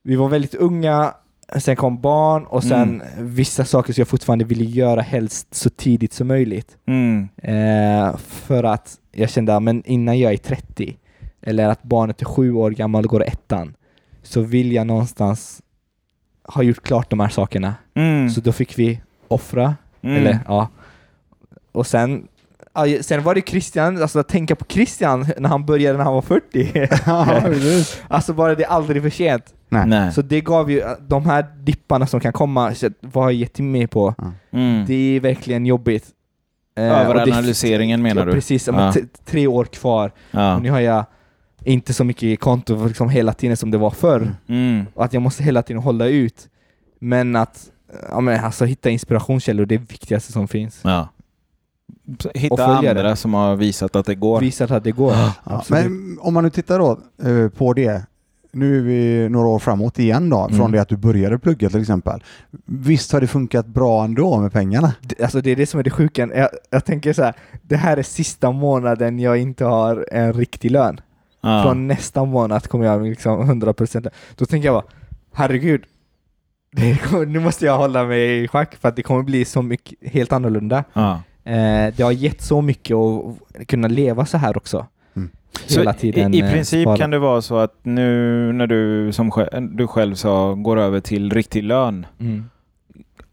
Vi 0.03 0.17
var 0.17 0.29
väldigt 0.29 0.55
unga, 0.55 1.15
sen 1.59 1.77
kom 1.77 2.01
barn 2.01 2.45
och 2.47 2.65
sen 2.65 3.01
Mm. 3.03 3.35
vissa 3.35 3.65
saker 3.65 3.93
som 3.93 4.01
jag 4.01 4.09
fortfarande 4.09 4.45
ville 4.45 4.65
göra 4.65 5.01
helst 5.01 5.55
så 5.55 5.71
tidigt 5.71 6.13
som 6.13 6.29
möjligt. 6.29 6.77
Mm. 6.87 7.29
Eh, 7.37 8.17
för 8.17 8.65
att 8.65 8.99
jag 9.13 9.31
kände 9.31 9.57
att 9.57 9.63
men 9.63 9.83
innan 9.87 10.19
jag 10.19 10.33
är 10.33 10.37
30 10.37 10.97
eller 11.43 11.69
att 11.69 11.83
barnet 11.83 12.21
är 12.21 12.25
sju 12.27 12.53
år 12.53 12.71
gammal 12.71 13.05
och 13.05 13.11
går 13.11 13.25
ettan 13.25 13.75
så 14.23 14.41
vill 14.41 14.73
jag 14.73 14.87
någonstans 14.87 15.63
ha 16.45 16.63
gjort 16.63 16.83
klart 16.83 17.11
de 17.11 17.21
här 17.21 17.29
sakerna. 17.29 17.75
Mm. 17.95 18.31
Så 18.31 18.41
då 18.41 18.53
fick 18.53 18.79
vi 18.79 19.01
offra, 19.29 19.75
Mm. 20.03 20.17
eller 20.17 20.39
ja. 20.47 20.69
Och 21.73 21.87
sen, 21.87 22.29
sen 23.01 23.23
var 23.23 23.35
det 23.35 23.49
Christian, 23.49 24.03
alltså 24.03 24.19
att 24.19 24.29
tänka 24.29 24.57
på 24.57 24.65
Christian 24.69 25.27
när 25.39 25.49
han 25.49 25.67
började 25.67 25.99
när 25.99 26.05
han 26.05 26.15
var 26.15 26.23
40. 26.23 26.71
Ja, 27.07 27.41
precis. 27.45 28.03
alltså 28.09 28.33
bara 28.33 28.55
det 28.55 28.65
är 28.65 28.69
aldrig 28.69 29.03
för 29.03 29.11
sent. 29.11 29.55
Nej. 29.69 29.87
Nej. 29.87 30.13
Så 30.13 30.23
det 30.23 30.41
gav 30.41 30.71
ju, 30.71 30.83
de 31.09 31.27
här 31.27 31.47
dipparna 31.59 32.07
som 32.07 32.21
kan 32.21 32.33
komma 32.33 32.75
var 33.01 33.23
jag 33.23 33.33
gett 33.33 33.59
mig 33.59 33.87
på. 33.87 34.15
Mm. 34.53 34.85
Det 34.87 34.95
är 34.95 35.21
verkligen 35.21 35.67
jobbigt. 35.67 36.05
Eh, 36.77 36.83
och 36.85 36.91
det- 36.91 37.01
Överanalyseringen 37.01 38.03
menar 38.03 38.27
du? 38.27 38.33
Precis, 38.33 38.67
ja. 38.67 38.95
Tre 39.25 39.47
år 39.47 39.65
kvar. 39.65 40.13
Ja. 40.31 40.57
Och 40.57 40.63
nu 40.63 40.71
har 40.71 40.81
jag 40.81 41.05
inte 41.65 41.93
så 41.95 42.05
mycket 42.05 42.41
konto 42.41 42.87
liksom 42.87 43.09
hela 43.11 43.33
tiden 43.33 43.57
som 43.57 43.71
det 43.71 43.79
var 43.79 43.91
förr. 43.91 44.35
Mm. 44.49 44.87
Och 44.95 45.05
att 45.05 45.13
jag 45.13 45.23
måste 45.23 45.43
hela 45.43 45.63
tiden 45.63 45.83
hålla 45.83 46.07
ut. 46.07 46.49
Men 46.99 47.37
att 47.37 47.67
ja, 48.11 48.21
men 48.21 48.45
alltså, 48.45 48.65
hitta 48.65 48.91
inspirationskällor, 48.91 49.67
det 49.67 49.75
är 49.75 49.79
det 49.79 49.91
viktigaste 49.91 50.33
som 50.33 50.49
finns. 50.49 50.81
Ja. 50.85 51.09
Och 52.25 52.31
Hitta 52.35 52.67
andra 52.67 52.93
det. 53.03 53.17
som 53.17 53.35
har 53.35 53.57
visat 53.57 53.97
att 53.97 54.07
det 54.07 54.15
går. 54.15 54.41
Visat 54.41 54.71
att 54.71 54.85
det 54.85 54.93
går. 54.93 55.13
Ja, 55.45 55.63
men 55.69 56.19
om 56.21 56.35
man 56.35 56.45
nu 56.45 56.51
tittar 56.51 56.79
då 56.79 56.91
eh, 57.29 57.49
på 57.49 57.73
det. 57.73 58.03
Nu 58.55 58.79
är 58.79 58.83
vi 58.83 59.29
några 59.29 59.49
år 59.49 59.59
framåt 59.59 59.99
igen 59.99 60.31
då, 60.31 60.49
från 60.49 60.59
Mm. 60.61 60.73
det 60.73 60.79
att 60.79 60.89
du 60.89 60.97
började 60.97 61.39
plugga 61.39 61.69
till 61.71 61.81
exempel. 61.81 62.23
Visst 62.67 63.13
har 63.13 63.21
det 63.21 63.27
funkat 63.27 63.67
bra 63.67 64.05
ändå 64.05 64.41
med 64.41 64.53
pengarna? 64.53 64.95
Det- 65.01 65.23
Alltså 65.23 65.41
det 65.41 65.51
är 65.51 65.57
det 65.57 65.67
som 65.67 65.81
är 65.81 65.85
det 65.85 65.91
sjuka. 65.91 66.29
Jag, 66.35 66.49
jag 66.71 66.85
tänker 66.85 67.13
så 67.13 67.23
här, 67.23 67.35
det 67.63 67.77
här 67.77 67.97
är 67.97 68.03
sista 68.03 68.51
månaden 68.53 69.19
jag 69.19 69.39
inte 69.39 69.65
har 69.65 70.07
en 70.13 70.33
riktig 70.33 70.71
lön. 70.71 71.01
Ja. 71.41 71.63
Från 71.63 71.87
nästa 71.89 72.25
månad 72.25 72.69
kommer 72.69 72.85
jag 72.87 73.03
liksom 73.03 73.41
100%. 73.63 74.09
Då 74.37 74.45
tänker 74.47 74.69
jag 74.69 74.75
bara, 74.75 74.93
herregud, 75.33 75.83
det 76.73 76.97
kommer, 77.03 77.27
nu 77.27 77.41
måste 77.41 77.65
jag 77.67 77.79
hålla 77.79 78.05
mig 78.05 78.45
i 78.45 78.49
schack 78.49 78.75
för 78.81 78.89
att 78.89 78.97
det 78.97 79.03
kommer 79.03 79.23
bli 79.23 79.45
så 79.45 79.63
mycket 79.63 80.13
helt 80.13 80.33
annorlunda. 80.33 80.85
Ja. 80.93 81.23
Eh, 81.45 81.95
det 81.97 82.01
har 82.03 82.13
gett 82.13 82.43
så 82.43 82.63
mycket 82.63 82.97
att 82.97 83.67
kunna 83.67 83.89
leva 83.89 84.27
så 84.27 84.39
här 84.39 84.57
också. 84.57 84.87
Mm. 85.17 85.31
Hela 85.69 85.93
Så 85.93 85.99
tiden. 85.99 86.35
i, 86.35 86.39
i 86.39 86.41
eh, 86.41 86.51
princip 86.53 86.83
spara. 86.85 86.97
kan 86.97 87.11
det 87.11 87.19
vara 87.19 87.43
så 87.43 87.57
att 87.57 87.75
nu 87.83 88.53
när 88.53 88.67
du 88.67 89.13
som 89.13 89.31
själv, 89.31 89.77
du 89.77 89.87
själv 89.87 90.15
sa 90.15 90.55
går 90.55 90.79
över 90.79 91.01
till 91.01 91.31
riktig 91.31 91.63
lön. 91.63 92.07
Mm. 92.21 92.45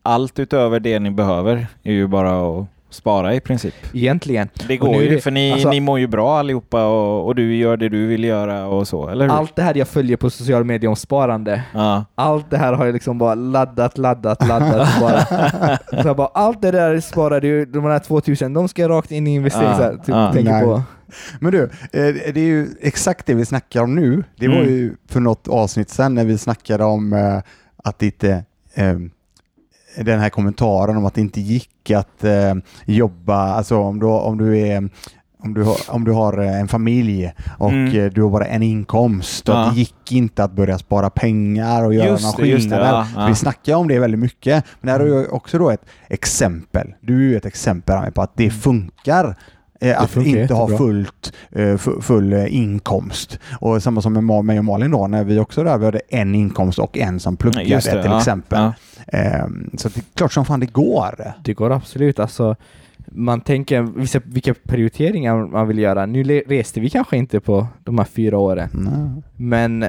Allt 0.04 0.40
utöver 0.40 0.80
det 0.80 1.00
ni 1.00 1.12
behöver 1.12 1.68
är 1.84 1.92
ju 1.94 2.08
bara 2.08 2.60
att 2.60 2.68
spara 2.90 3.36
i 3.36 3.40
princip. 3.40 3.74
Egentligen. 3.94 4.50
Det 4.68 4.78
går 4.78 4.96
ju 5.04 5.10
det- 5.10 5.22
för 5.22 5.32
ni, 5.32 5.52
alltså- 5.52 5.70
ni 5.70 5.80
mår 5.80 6.00
ju 6.00 6.08
bra 6.08 6.40
allihopa 6.40 6.86
och, 6.86 7.26
och 7.26 7.36
du 7.36 7.56
gör 7.56 7.78
det 7.78 7.90
du 7.90 8.08
vill 8.08 8.24
göra 8.24 8.66
och 8.68 8.88
så, 8.88 9.08
eller 9.10 9.26
hur? 9.26 9.34
Allt 9.34 9.56
det 9.56 9.62
här 9.62 9.76
jag 9.78 9.88
följer 9.88 10.18
på 10.18 10.30
sociala 10.30 10.64
medier 10.64 10.90
om 10.90 10.96
sparande, 10.96 11.64
Ja. 11.74 12.06
allt 12.16 12.50
det 12.50 12.58
här 12.58 12.74
har 12.74 12.86
jag 12.86 12.94
liksom 12.94 13.18
bara 13.18 13.36
laddat, 13.36 13.98
laddat, 13.98 14.48
laddat 14.48 14.88
bara. 15.02 15.26
Så 16.02 16.08
jag 16.08 16.16
bara, 16.18 16.28
allt 16.34 16.62
det 16.62 16.72
där 16.72 17.00
sparar 17.00 17.42
du, 17.42 17.66
de 17.66 17.84
här 17.84 18.00
2000, 18.00 18.54
de 18.54 18.68
ska 18.68 18.90
rakt 18.90 19.12
in 19.12 19.28
i 19.28 19.36
investering. 19.36 19.68
Ja, 19.70 19.78
så 19.78 19.84
här, 19.84 19.92
typ, 19.96 20.08
ja. 20.08 20.34
tänker 20.34 20.52
Nej. 20.52 20.64
på. 20.64 20.82
Men 21.40 21.52
du, 21.52 21.64
eh, 21.64 21.70
det 22.34 22.38
är 22.38 22.46
ju 22.46 22.68
exakt 22.82 23.26
det 23.26 23.34
vi 23.34 23.46
snackar 23.46 23.82
om 23.84 23.96
nu. 23.96 24.24
Det 24.38 24.48
var 24.48 24.56
Mm. 24.56 24.70
ju 24.70 24.96
för 25.10 25.20
något 25.20 25.48
avsnitt 25.48 25.90
sedan 25.90 26.16
när 26.16 26.26
vi 26.26 26.38
snackade 26.38 26.84
om 26.84 27.14
eh, 27.14 27.38
att 27.84 28.00
det 28.00 28.06
inte 28.06 28.44
eh, 28.74 28.96
den 30.04 30.20
här 30.20 30.30
kommentaren 30.30 30.98
om 30.98 31.06
att 31.06 31.14
det 31.14 31.22
inte 31.22 31.42
gick 31.42 31.92
att 31.92 32.24
eh, 32.24 32.54
jobba, 32.86 33.36
alltså 33.38 33.78
om 33.78 34.00
du, 34.00 34.06
om 34.06 34.38
du 34.38 34.58
är 34.58 34.90
om 35.44 35.54
du, 35.54 35.64
har, 35.64 35.78
om 35.90 36.04
du 36.04 36.12
har 36.12 36.38
eh, 36.40 36.60
en 36.60 36.68
familj 36.68 37.34
och 37.58 37.70
Mm. 37.72 38.00
eh, 38.06 38.12
du 38.12 38.22
har 38.24 38.30
bara 38.30 38.46
en 38.46 38.64
inkomst 38.64 39.50
och 39.50 39.56
Ja. 39.56 39.60
att 39.68 39.74
det 39.74 39.80
gick 39.80 40.12
inte 40.12 40.44
att 40.44 40.52
börja 40.52 40.78
spara 40.78 41.10
pengar 41.10 41.84
och 41.86 41.94
göra 41.94 42.08
Just 42.08 42.38
det, 42.38 42.44
skillnader. 42.44 42.86
ja, 42.86 43.08
ja. 43.16 43.28
Vi 43.28 43.36
snackar 43.36 43.76
om 43.76 43.88
det 43.88 44.00
väldigt 44.00 44.20
mycket. 44.20 44.64
Men 44.82 44.92
här 44.92 45.00
är 45.00 45.06
ju 45.06 45.28
också 45.28 45.58
då 45.58 45.70
ett 45.70 45.86
exempel. 46.08 46.94
Du 47.02 47.16
är 47.26 47.30
ju 47.30 47.38
ett 47.38 47.46
exempel 47.46 48.12
på 48.12 48.22
att 48.22 48.32
det 48.36 48.50
funkar 48.50 49.26
eh, 49.26 49.34
att 49.98 50.10
funkar 50.10 50.42
inte 50.42 50.54
ha 50.54 50.78
fullt, 50.78 51.34
eh, 51.52 51.60
fu- 51.78 52.02
full 52.02 52.34
eh, 52.34 52.56
inkomst. 52.56 53.40
Och 53.60 53.84
samma 53.84 54.02
som 54.02 54.14
med 54.14 54.24
mig 54.46 54.60
och 54.60 54.66
Malin 54.66 54.92
då, 54.92 55.08
när 55.08 55.24
vi 55.24 55.40
också 55.40 55.64
där 55.64 55.78
vi 55.78 55.86
hade 55.86 56.02
en 56.10 56.36
inkomst 56.36 56.80
och 56.80 56.98
en 56.98 57.20
som 57.20 57.38
pluggade 57.38 57.82
till 57.82 58.02
ja, 58.06 58.18
exempel. 58.18 58.60
ja. 58.60 58.74
Ehm, 59.18 59.70
så 59.78 59.90
det 59.90 59.98
är 59.98 60.04
klart 60.14 60.34
som 60.34 60.46
fan 60.46 60.60
det 60.60 60.66
går. 60.74 61.34
Det 61.44 61.54
går 61.54 61.72
absolut. 61.72 62.20
Alltså, 62.20 62.56
man 63.12 63.42
tänker 63.42 63.82
vissa, 63.82 64.20
vilka 64.26 64.54
prioriteringar 64.64 65.36
man 65.48 65.68
vill 65.68 65.80
göra. 65.80 66.06
Nu 66.06 66.24
reste 66.48 66.80
vi 66.80 66.90
kanske 66.90 67.18
inte 67.18 67.40
på 67.40 67.68
de 67.84 67.98
här 67.98 68.06
fyra 68.06 68.38
åren, 68.38 68.70
Mm. 68.74 69.22
men 69.36 69.86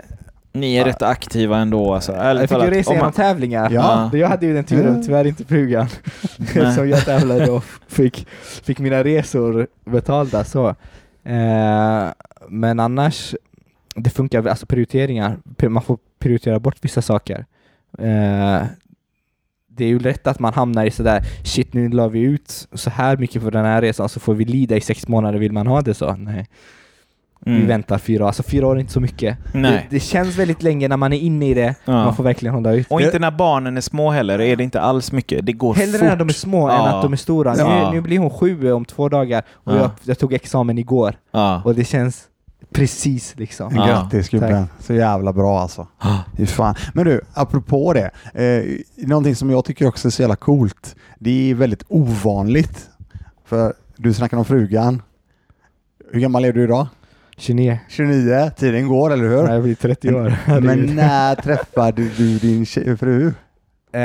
Ni 0.53 0.75
är 0.77 0.85
rätt 0.85 1.03
aktiva 1.03 1.59
ändå 1.59 1.95
alltså. 1.95 2.13
jag 2.13 2.41
fick 2.49 2.59
ju 2.59 2.71
resa 2.71 2.91
om 2.91 2.95
genom 2.97 3.07
man- 3.07 3.13
tävlingar. 3.13 3.71
Ja. 3.71 4.11
Jag 4.13 4.29
hade 4.29 4.47
ju 4.47 4.55
den 4.55 4.65
turen, 4.65 4.89
Mm. 4.89 5.03
tyvärr 5.03 5.27
inte 5.27 5.45
frugan. 5.45 5.89
Som 6.75 6.89
jag 6.89 7.05
tävlade 7.05 7.51
och 7.51 7.65
fick, 7.89 8.27
fick 8.63 8.79
mina 8.79 9.05
resor 9.05 9.67
betalda. 9.85 10.45
Så. 10.45 10.69
Eh, 11.25 12.09
men 12.49 12.81
annars, 12.81 13.35
det 13.95 14.11
funkar, 14.11 14.47
alltså 14.47 14.67
prioriteringar, 14.67 15.37
man 15.69 15.83
får 15.83 15.99
prioritera 16.19 16.61
bort 16.61 16.77
vissa 16.81 17.03
saker. 17.03 17.45
Eh, 17.99 18.63
det 19.73 19.85
är 19.85 19.89
ju 19.89 19.99
lätt 19.99 20.27
att 20.27 20.39
man 20.39 20.55
hamnar 20.55 20.85
i 20.85 20.91
sådär, 20.91 21.23
shit 21.45 21.73
nu 21.75 21.89
la 21.89 22.09
vi 22.09 22.21
ut 22.21 22.69
så 22.73 22.91
här 22.91 23.17
mycket 23.17 23.43
för 23.43 23.51
den 23.51 23.65
här 23.65 23.83
resan 23.83 24.09
så 24.09 24.21
får 24.21 24.35
vi 24.35 24.45
lida 24.45 24.77
i 24.77 24.81
sex 24.81 25.09
månader, 25.09 25.39
vill 25.39 25.53
man 25.53 25.67
ha 25.67 25.81
det 25.81 25.95
så? 25.95 26.13
Nej. 26.17 26.47
Vi 27.45 27.51
Mm. 27.57 27.67
väntar 27.67 27.99
fyra 27.99 28.25
år, 28.25 28.27
alltså 28.27 28.43
fyra 28.43 28.67
år 28.67 28.77
är 28.77 28.81
inte 28.81 28.93
så 28.93 29.01
mycket. 29.01 29.39
Nej. 29.55 29.87
Det, 29.91 29.97
det 29.97 30.01
känns 30.01 30.37
väldigt 30.39 30.63
länge 30.63 30.89
när 30.89 30.97
man 30.97 31.13
är 31.13 31.19
inne 31.19 31.49
i 31.49 31.55
det, 31.55 31.75
Ja. 31.85 31.93
man 31.93 32.17
får 32.17 32.25
verkligen 32.25 32.55
hålla 32.55 32.73
ut. 32.73 32.87
Och 32.91 33.01
inte 33.01 33.19
när 33.19 33.31
barnen 33.31 33.77
är 33.77 33.81
små 33.81 34.11
heller, 34.11 34.41
är 34.41 34.57
det 34.57 34.65
inte 34.65 34.81
alls 34.81 35.13
mycket. 35.13 35.47
Det 35.47 35.53
går 35.53 35.75
Hellre 35.75 35.99
fort. 35.99 36.09
när 36.09 36.17
de 36.17 36.29
är 36.29 36.33
små 36.33 36.69
än 36.69 36.75
Ja. 36.77 36.89
att 36.89 37.03
de 37.03 37.13
är 37.13 37.17
stora. 37.17 37.55
Ja. 37.59 37.91
Nu, 37.91 37.95
nu 37.97 38.01
blir 38.01 38.19
hon 38.19 38.31
sju 38.31 38.73
om 38.73 38.85
två 38.85 39.09
dagar 39.09 39.43
och 39.53 39.73
Ja. 39.73 39.77
jag, 39.79 39.91
jag 40.05 40.19
tog 40.19 40.33
examen 40.33 40.79
igår 40.79 41.15
Ja. 41.33 41.63
och 41.65 41.75
det 41.75 41.85
känns 41.85 42.25
precis 42.73 43.35
liksom. 43.37 43.73
Ja. 43.77 43.87
Grattis 43.87 44.29
gubben. 44.29 44.67
Så 44.81 44.95
jävla 44.95 45.33
bra 45.33 45.61
alltså. 45.61 45.87
Fan. 46.47 46.75
Men 46.95 47.05
du, 47.05 47.21
apropå 47.35 47.93
det. 47.93 48.11
Eh, 48.45 49.07
någonting 49.07 49.35
som 49.37 49.51
jag 49.51 49.65
tycker 49.65 49.87
också 49.89 50.09
är 50.09 50.11
så 50.13 50.23
jävla 50.23 50.37
coolt. 50.37 50.97
Det 51.19 51.51
är 51.51 51.55
väldigt 51.55 51.83
ovanligt. 51.89 52.89
För 53.45 53.75
du 53.97 54.15
snackar 54.15 54.37
om 54.37 54.45
frugan. 54.45 55.03
Hur 56.13 56.21
gammal 56.21 56.45
är 56.45 56.53
du 56.53 56.65
idag? 56.65 56.87
29. 57.41 57.79
29. 57.89 58.51
Tiden 58.57 58.89
går, 58.89 59.13
eller 59.13 59.29
hur? 59.29 59.43
Nej, 59.43 59.53
jag 59.53 59.63
blir 59.63 59.75
30 59.75 60.15
år. 60.15 60.35
Men 60.61 60.95
när 60.97 61.35
träffade 61.35 62.03
du 62.17 62.39
din 62.39 62.67
tjej, 62.67 62.97
fru? 62.97 63.33
eh, 63.93 64.01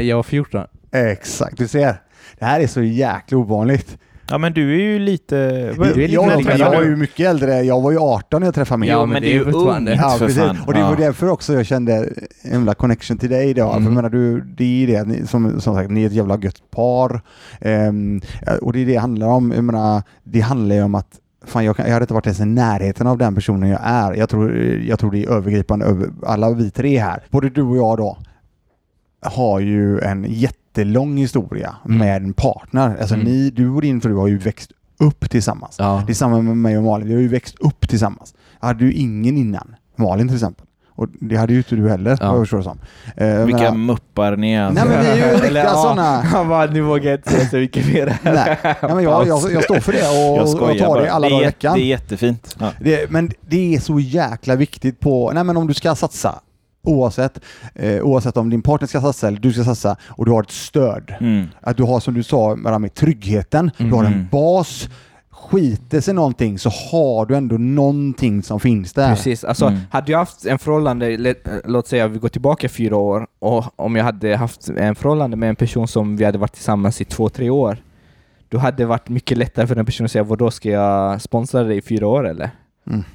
jag 0.00 0.16
var 0.16 0.22
14. 0.22 0.64
Exakt, 0.92 1.58
du 1.58 1.68
ser. 1.68 1.94
Det 2.38 2.44
här 2.44 2.60
är 2.60 2.66
så 2.66 2.82
jäkla 2.82 3.38
ovanligt. 3.38 3.98
ja, 4.30 4.38
men 4.38 4.52
du 4.52 4.74
är 4.74 4.80
ju 4.82 4.98
lite... 4.98 5.36
Du 5.36 5.82
är 5.82 5.94
lite 5.94 6.00
jag, 6.14 6.30
jag 6.40 6.44
mig. 6.44 6.58
var 6.58 6.82
ju 6.82 6.96
mycket 6.96 7.26
äldre. 7.26 7.62
Jag 7.62 7.80
var 7.80 7.90
ju 7.90 7.98
18 7.98 8.40
när 8.40 8.46
jag 8.46 8.54
träffade 8.54 8.78
min. 8.80 8.90
Ja, 8.90 9.00
men, 9.00 9.08
men 9.12 9.22
det 9.22 9.28
är 9.28 9.32
ju 9.34 9.44
fortfarande- 9.44 9.90
ungt 9.92 10.00
Ja, 10.02 10.10
för 10.18 10.28
fan. 10.28 10.58
Och 10.66 10.74
det 10.74 10.82
var 10.82 10.90
Ja. 10.90 10.96
därför 10.98 11.28
också 11.28 11.54
jag 11.54 11.66
kände 11.66 11.92
en 12.42 12.52
jävla 12.52 12.74
connection 12.74 13.18
till 13.18 13.30
dig 13.30 13.50
idag. 13.50 13.70
För 13.72 13.76
Mm. 13.80 13.84
jag 13.84 13.94
menar, 13.94 14.08
du, 14.10 14.40
det 14.40 14.82
är 14.82 14.86
det, 14.86 15.04
ni, 15.04 15.26
som, 15.26 15.60
som 15.60 15.74
sagt, 15.74 15.90
ni 15.90 16.02
är 16.02 16.06
ett 16.06 16.12
jävla 16.12 16.38
gött 16.38 16.70
par. 16.70 17.20
Ehm, 17.60 18.20
och 18.62 18.72
det 18.72 18.78
är 18.82 18.86
det 18.86 18.92
det 18.92 18.98
handlar 18.98 19.26
om. 19.26 19.52
Jag 19.56 19.64
menar, 19.64 20.02
det 20.24 20.40
handlar 20.40 20.76
ju 20.76 20.82
om 20.82 20.94
att 20.94 21.08
Fan, 21.46 21.64
jag, 21.64 21.76
kan, 21.76 21.86
jag 21.86 21.92
hade 21.92 22.02
inte 22.02 22.14
varit 22.14 22.26
ens 22.26 22.40
i 22.40 22.44
närheten 22.44 23.06
av 23.06 23.18
den 23.18 23.34
personen 23.34 23.68
jag 23.68 23.80
är. 23.84 24.14
Jag 24.14 24.28
tror, 24.28 24.56
jag 24.88 24.98
tror 24.98 25.10
det 25.10 25.24
är 25.24 25.28
övergripande 25.30 25.86
över 25.86 26.10
alla 26.26 26.50
vi 26.50 26.70
tre 26.70 26.98
här. 26.98 27.22
Både 27.30 27.50
du 27.50 27.62
och 27.62 27.76
jag 27.76 27.96
då 27.98 28.18
har 29.22 29.60
ju 29.60 30.00
en 30.00 30.24
jättelång 30.28 31.16
historia 31.16 31.76
Mm. 31.84 31.98
med 31.98 32.16
en 32.22 32.32
partner. 32.32 32.96
Alltså 33.00 33.14
Mm. 33.14 33.26
ni, 33.26 33.50
du 33.50 33.68
och 33.70 33.82
din 33.82 34.00
fru 34.00 34.14
har 34.16 34.26
ju 34.28 34.38
växt 34.38 34.70
upp 34.98 35.30
tillsammans. 35.30 35.76
Ja. 35.78 36.02
Det 36.06 36.12
är 36.12 36.14
samma 36.14 36.40
med 36.42 36.56
mig 36.56 36.78
och 36.78 36.84
Malin. 36.84 37.08
Vi 37.08 37.14
har 37.14 37.20
ju 37.20 37.28
växt 37.28 37.54
upp 37.60 37.88
tillsammans. 37.88 38.34
Jag 38.60 38.66
hade 38.66 38.84
ju 38.84 38.92
ingen 38.92 39.36
innan. 39.36 39.74
Malin 39.96 40.28
till 40.28 40.36
exempel. 40.36 40.65
Och 40.96 41.08
det 41.20 41.36
hade 41.36 41.52
ju 41.52 41.58
inte 41.58 41.76
du 41.76 41.88
heller, 41.88 42.18
Ja. 42.20 42.26
vad 42.30 42.38
jag 42.40 42.42
förstår 42.42 42.58
det 42.58 42.64
som. 42.64 42.78
Eh, 43.16 43.26
jag 43.26 43.46
Vilka 43.46 43.62
menar- 43.62 43.76
muppar 43.76 44.36
ni 44.36 44.52
är. 44.52 44.70
Nej 44.70 44.82
alltså. 44.82 44.84
men 44.88 45.00
vi 45.02 45.08
är 45.08 45.16
ju 45.16 45.32
riktiga 45.42 45.68
sådana. 45.74 46.20
Han 46.20 46.48
bara, 46.48 46.66
nu 46.66 46.80
vågar 46.80 47.10
jag 47.10 47.18
inte 47.18 47.30
säga 47.30 47.48
så 47.48 47.56
mycket 47.56 47.86
mer. 47.92 48.18
Nej, 48.22 48.58
Nej 48.62 48.76
men 48.82 49.04
jag, 49.04 49.26
jag, 49.26 49.52
jag 49.52 49.64
står 49.64 49.80
för 49.80 49.92
det 49.92 49.98
och, 50.08 50.36
jag 50.36 50.42
och 50.42 50.48
skojar 50.48 50.86
tar 50.86 51.00
det 51.00 51.12
alla 51.12 51.28
dagar 51.28 51.42
i 51.42 51.44
veckan. 51.44 51.74
det 51.78 51.82
är 51.82 51.86
jättefint. 51.86 52.56
Ja. 52.60 52.70
Det, 52.80 53.10
men 53.10 53.30
det 53.40 53.74
är 53.74 53.80
så 53.80 54.00
jäkla 54.00 54.56
viktigt 54.56 55.00
på, 55.00 55.30
nej 55.34 55.44
men 55.44 55.56
om 55.56 55.66
du 55.66 55.74
ska 55.74 55.94
satsa, 55.94 56.34
oavsett, 56.84 57.40
eh, 57.74 58.00
oavsett 58.02 58.36
om 58.36 58.50
din 58.50 58.62
partner 58.62 58.88
ska 58.88 59.00
satsa 59.00 59.28
eller 59.28 59.38
du 59.40 59.52
ska 59.52 59.64
satsa 59.64 59.96
och 60.08 60.24
du 60.24 60.30
har 60.30 60.42
ett 60.42 60.50
stöd. 60.50 61.14
Mm. 61.20 61.46
Att 61.60 61.76
du 61.76 61.82
har 61.82 62.00
som 62.00 62.14
du 62.14 62.22
sa 62.22 62.56
med, 62.56 62.94
tryggheten, 62.94 63.70
du 63.78 63.90
har 63.92 64.04
en 64.04 64.12
Mm. 64.12 64.26
bas. 64.32 64.88
Skiter 65.36 66.00
sig 66.00 66.14
någonting 66.14 66.58
så 66.58 66.70
har 66.70 67.26
du 67.26 67.36
ändå 67.36 67.56
någonting 67.58 68.42
som 68.42 68.60
finns 68.60 68.92
där. 68.92 69.08
Precis, 69.14 69.44
alltså 69.44 69.66
Mm. 69.66 69.80
hade 69.90 70.12
jag 70.12 70.18
haft 70.18 70.46
en 70.46 70.58
förhållande, 70.58 71.34
låt 71.64 71.86
säga 71.86 72.08
vi 72.08 72.18
går 72.18 72.28
tillbaka 72.28 72.68
fyra 72.68 72.96
år, 72.96 73.26
och 73.38 73.64
om 73.76 73.96
jag 73.96 74.04
hade 74.04 74.36
haft 74.36 74.68
en 74.68 74.94
förhållande 74.94 75.36
med 75.36 75.48
en 75.48 75.56
person 75.56 75.88
som 75.88 76.16
vi 76.16 76.24
hade 76.24 76.38
varit 76.38 76.52
tillsammans 76.52 77.00
i 77.00 77.04
två, 77.04 77.28
tre 77.28 77.50
år, 77.50 77.76
då 78.48 78.58
hade 78.58 78.76
det 78.76 78.86
varit 78.86 79.08
mycket 79.08 79.38
lättare 79.38 79.66
för 79.66 79.74
den 79.74 79.86
personen 79.86 80.04
att 80.04 80.10
säga 80.10 80.22
vad 80.24 80.38
då 80.38 80.50
ska 80.50 80.70
jag 80.70 81.22
sponsra 81.22 81.62
dig 81.62 81.76
i 81.76 81.82
fyra 81.82 82.06
år 82.06 82.28
eller? 82.28 82.50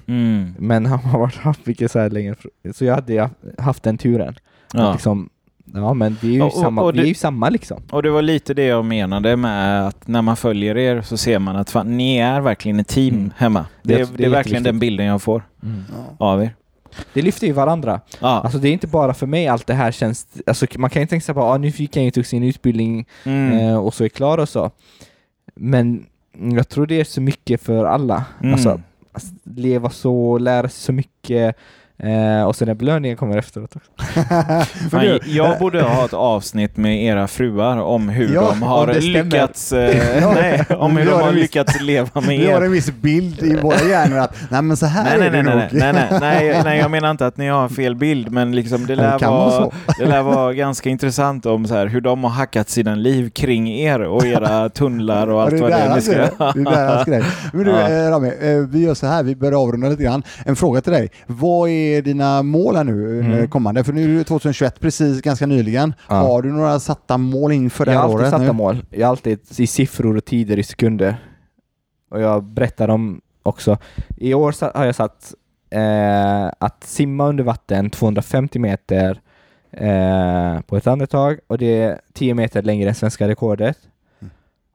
Mm. 0.07 0.55
Men 0.59 0.85
han 0.85 0.99
har 0.99 1.19
varit 1.19 1.35
haft 1.35 1.65
mycket 1.65 1.91
så 1.91 1.99
här 1.99 2.09
länge, 2.09 2.35
så 2.73 2.85
jag 2.85 2.95
hade 2.95 3.29
haft 3.57 3.83
den 3.83 3.97
turen. 3.97 4.35
Ja. 4.73 4.91
Liksom, 4.93 5.29
ja 5.73 5.93
men 5.93 6.17
vi 6.21 6.27
är 6.29 6.33
ju 6.33 6.41
Och- 6.41 6.53
samma, 6.53 6.81
och 6.81 6.93
vi 6.95 6.99
är 6.99 7.01
det- 7.03 7.07
ju 7.07 7.13
samma 7.13 7.49
liksom. 7.49 7.81
Och 7.91 8.03
det 8.03 8.09
var 8.09 8.21
lite 8.21 8.53
det 8.53 8.63
jag 8.65 8.85
menade 8.85 9.35
med 9.35 9.87
att 9.87 10.07
när 10.07 10.21
man 10.21 10.37
följer 10.37 10.77
er 10.77 11.01
så 11.01 11.17
ser 11.17 11.39
man 11.39 11.55
att 11.55 11.69
fan, 11.69 11.97
ni 11.97 12.17
är 12.17 12.41
verkligen 12.41 12.79
ett 12.79 12.87
team 12.87 13.15
Mm. 13.15 13.31
hemma. 13.37 13.65
Det, 13.83 13.93
Det- 13.95 14.01
är, 14.01 14.05
det 14.05 14.13
är 14.13 14.17
det 14.17 14.29
verkligen 14.29 14.63
den 14.63 14.79
bilden 14.79 15.05
jag 15.05 15.21
får 15.21 15.43
Ja. 15.61 16.25
av 16.25 16.43
er. 16.43 16.55
Det 17.13 17.21
lyfter 17.21 17.47
ju 17.47 17.53
varandra. 17.53 18.01
Ja. 18.21 18.27
Alltså 18.27 18.57
det 18.57 18.67
är 18.69 18.73
inte 18.73 18.87
bara 18.87 19.13
för 19.13 19.27
mig 19.27 19.47
allt 19.47 19.67
det 19.67 19.73
här 19.73 19.91
känns, 19.91 20.27
alltså 20.47 20.65
man 20.77 20.89
kan 20.89 21.01
ju 21.01 21.07
tänka 21.07 21.23
sig 21.25 21.35
bara, 21.35 21.45
ah, 21.45 21.57
nu 21.57 21.71
fick 21.71 21.95
jag 21.95 22.05
ju 22.05 22.11
tog 22.11 22.25
sin 22.25 22.43
utbildning 22.43 23.05
Mm. 23.23 23.57
eh, 23.69 23.77
och 23.77 23.93
så 23.93 24.03
är 24.03 24.09
klar 24.09 24.37
och 24.37 24.49
så. 24.49 24.71
Men 25.55 26.05
jag 26.55 26.69
tror 26.69 26.85
det 26.87 26.99
är 26.99 27.03
så 27.03 27.21
mycket 27.21 27.61
för 27.61 27.85
alla. 27.85 28.25
Mm. 28.41 28.53
Alltså, 28.53 28.81
att 29.11 29.23
leva 29.43 29.89
så, 29.89 30.37
lära 30.37 30.69
sig 30.69 30.79
så 30.81 30.91
mycket 30.93 31.55
eh, 32.03 32.43
och 32.43 32.55
sen 32.55 32.67
när 32.67 32.75
belöningen 32.75 33.17
kommer 33.17 33.37
efteråt 33.37 33.75
också. 33.75 33.91
Fan, 34.91 35.19
jag 35.25 35.59
borde 35.59 35.81
ha 35.81 36.05
ett 36.05 36.13
avsnitt 36.13 36.77
med 36.77 37.03
era 37.03 37.27
fruar 37.27 37.77
om 37.77 38.09
hur 38.09 38.33
Ja, 38.33 38.41
de 38.49 38.61
har 38.63 38.87
om 38.87 38.95
lyckats 38.99 39.71
eh, 39.73 40.17
Ja, 40.21 40.33
nej, 40.33 40.65
om 40.77 40.97
hur 40.97 41.05
vi 41.05 41.11
de 41.11 41.21
har 41.21 41.31
viss- 41.31 41.41
lyckats 41.41 41.81
leva 41.81 42.21
med 42.21 42.23
vi 42.39 42.51
har 42.51 42.61
er. 42.61 42.65
en 42.65 42.71
viss 42.71 42.91
bild 42.91 43.43
i 43.43 43.55
våra 43.55 43.81
hjärnor 43.89 44.17
att 44.17 44.35
nej 44.49 44.61
men 44.61 44.77
så 44.77 44.85
här 44.85 45.03
Nej, 45.03 45.17
nej, 45.17 45.27
är 45.27 45.31
det 45.31 45.43
nej, 45.43 45.55
nej, 45.55 45.69
nog. 45.69 45.79
nej, 45.79 45.93
nej, 45.93 46.19
nej, 46.51 46.61
nej, 46.63 46.79
jag 46.79 46.91
menar 46.91 47.11
inte 47.11 47.27
att 47.27 47.37
ni 47.37 47.47
har 47.47 47.69
fel 47.69 47.95
bild, 47.95 48.31
men 48.31 48.55
liksom 48.55 48.85
det, 48.85 48.95
lär 48.95 49.19
det 49.19 49.25
vara 49.27 49.69
det 49.99 50.05
lär 50.05 50.21
vara 50.21 50.53
ganska 50.53 50.89
intressant 50.89 51.45
om 51.45 51.65
så 51.67 51.75
här, 51.75 51.85
hur 51.87 52.01
de 52.01 52.23
har 52.23 52.31
hackat 52.31 52.69
sina 52.69 52.95
liv 52.95 53.29
kring 53.29 53.69
er 53.69 54.01
och 54.01 54.25
era 54.25 54.69
tunnlar 54.69 55.27
och 55.27 55.41
allt 55.41 55.51
det 55.51 55.61
vad 55.61 55.71
det 55.71 55.75
är 55.75 55.95
ni. 55.95 56.01
Det 56.63 56.69
är 56.71 56.75
deras 56.75 57.05
grej. 57.05 57.23
Men 57.53 57.63
du 57.65 57.71
Ja. 57.71 57.89
eh, 57.89 58.09
Rami, 58.11 58.27
eh, 58.41 58.57
vi 58.69 58.79
gör 58.83 58.93
så 58.93 59.07
här, 59.07 59.23
vi 59.23 59.35
börjar 59.35 59.61
avrunda 59.61 59.89
lite 59.89 60.03
grann. 60.03 60.23
En 60.45 60.55
fråga 60.55 60.81
till 60.81 60.93
dig. 60.93 61.11
Vad 61.27 61.69
är 61.69 61.90
dina 62.01 62.43
mål 62.43 62.75
här 62.75 62.83
nu 62.83 63.19
eh, 63.19 63.25
Mm. 63.25 63.47
kommande? 63.47 63.83
För 63.83 63.93
nu 63.93 64.13
är 64.13 64.17
det 64.17 64.23
2021 64.23 64.79
precis 64.79 65.21
ganska 65.21 65.45
nyligen. 65.45 65.93
Ja. 66.09 66.15
Har 66.15 66.41
du 66.41 66.51
några 66.51 66.79
satta 66.79 67.17
mål 67.17 67.51
inför 67.51 67.85
det 67.85 67.91
Jag 67.91 67.99
här 67.99 68.07
har 68.07 68.13
alltid 68.13 68.21
året? 68.21 68.31
satta 68.31 68.43
nu? 68.43 68.51
mål. 68.57 68.85
Jag 68.89 69.07
har 69.07 69.09
alltid 69.11 69.39
i 69.57 69.67
siffror 69.67 70.17
och 70.17 70.25
tider 70.25 70.59
i 70.59 70.63
sekunder. 70.63 71.15
Och 72.11 72.21
jag 72.21 72.43
berättar 72.43 72.87
dem 72.87 73.21
också. 73.43 73.77
I 74.17 74.33
år 74.33 74.73
har 74.77 74.85
jag 74.85 74.95
satt 74.95 75.33
eh, 75.69 76.45
att 76.59 76.83
simma 76.83 77.27
under 77.27 77.43
vatten 77.43 77.89
250 77.89 78.59
meter 78.59 79.21
eh, 79.71 80.61
på 80.61 80.77
ett 80.77 80.87
andetag 80.87 81.39
och 81.47 81.57
det 81.57 81.81
är 81.81 82.01
10 82.13 82.33
meter 82.33 82.61
längre 82.61 82.89
än 82.89 82.95
svenska 82.95 83.27
rekordet. 83.27 83.77
Mm. 84.21 84.31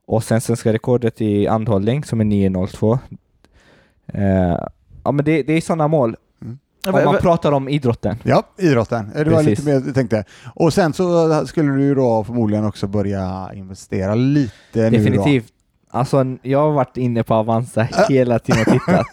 Och 0.06 0.24
sen 0.24 0.40
svenska 0.40 0.72
rekordet 0.72 1.20
i 1.20 1.48
andhållning 1.48 2.04
som 2.04 2.20
är 2.20 2.24
9.02. 2.24 2.98
Eh, 4.06 4.58
ja 5.04 5.12
men 5.12 5.24
det, 5.24 5.42
det 5.42 5.52
är 5.52 5.60
sådana 5.60 5.88
mål. 5.88 6.16
Om 6.86 7.04
man 7.04 7.18
pratar 7.18 7.52
om 7.52 7.68
idrotten. 7.68 8.18
Ja, 8.22 8.42
idrotten. 8.58 9.10
Det 9.14 9.24
var 9.24 9.42
Precis. 9.42 9.58
lite 9.58 9.62
mer 9.64 9.86
jag 9.86 9.94
tänkte. 9.94 10.24
Och 10.54 10.72
sen 10.72 10.92
så 10.92 11.46
skulle 11.46 11.72
du 11.72 11.82
ju 11.82 11.94
då 11.94 12.24
förmodligen 12.24 12.64
också 12.64 12.86
börja 12.86 13.50
investera 13.54 14.14
lite 14.14 14.50
nu 14.74 14.90
då. 14.90 14.96
Definitivt. 14.96 15.52
Alltså, 15.90 16.24
jag 16.42 16.58
har 16.58 16.72
varit 16.72 16.96
inne 16.96 17.22
på 17.22 17.34
Avanza 17.34 17.88
hela 18.08 18.38
tiden 18.38 18.60
och 18.60 18.72
tittat. 18.72 19.06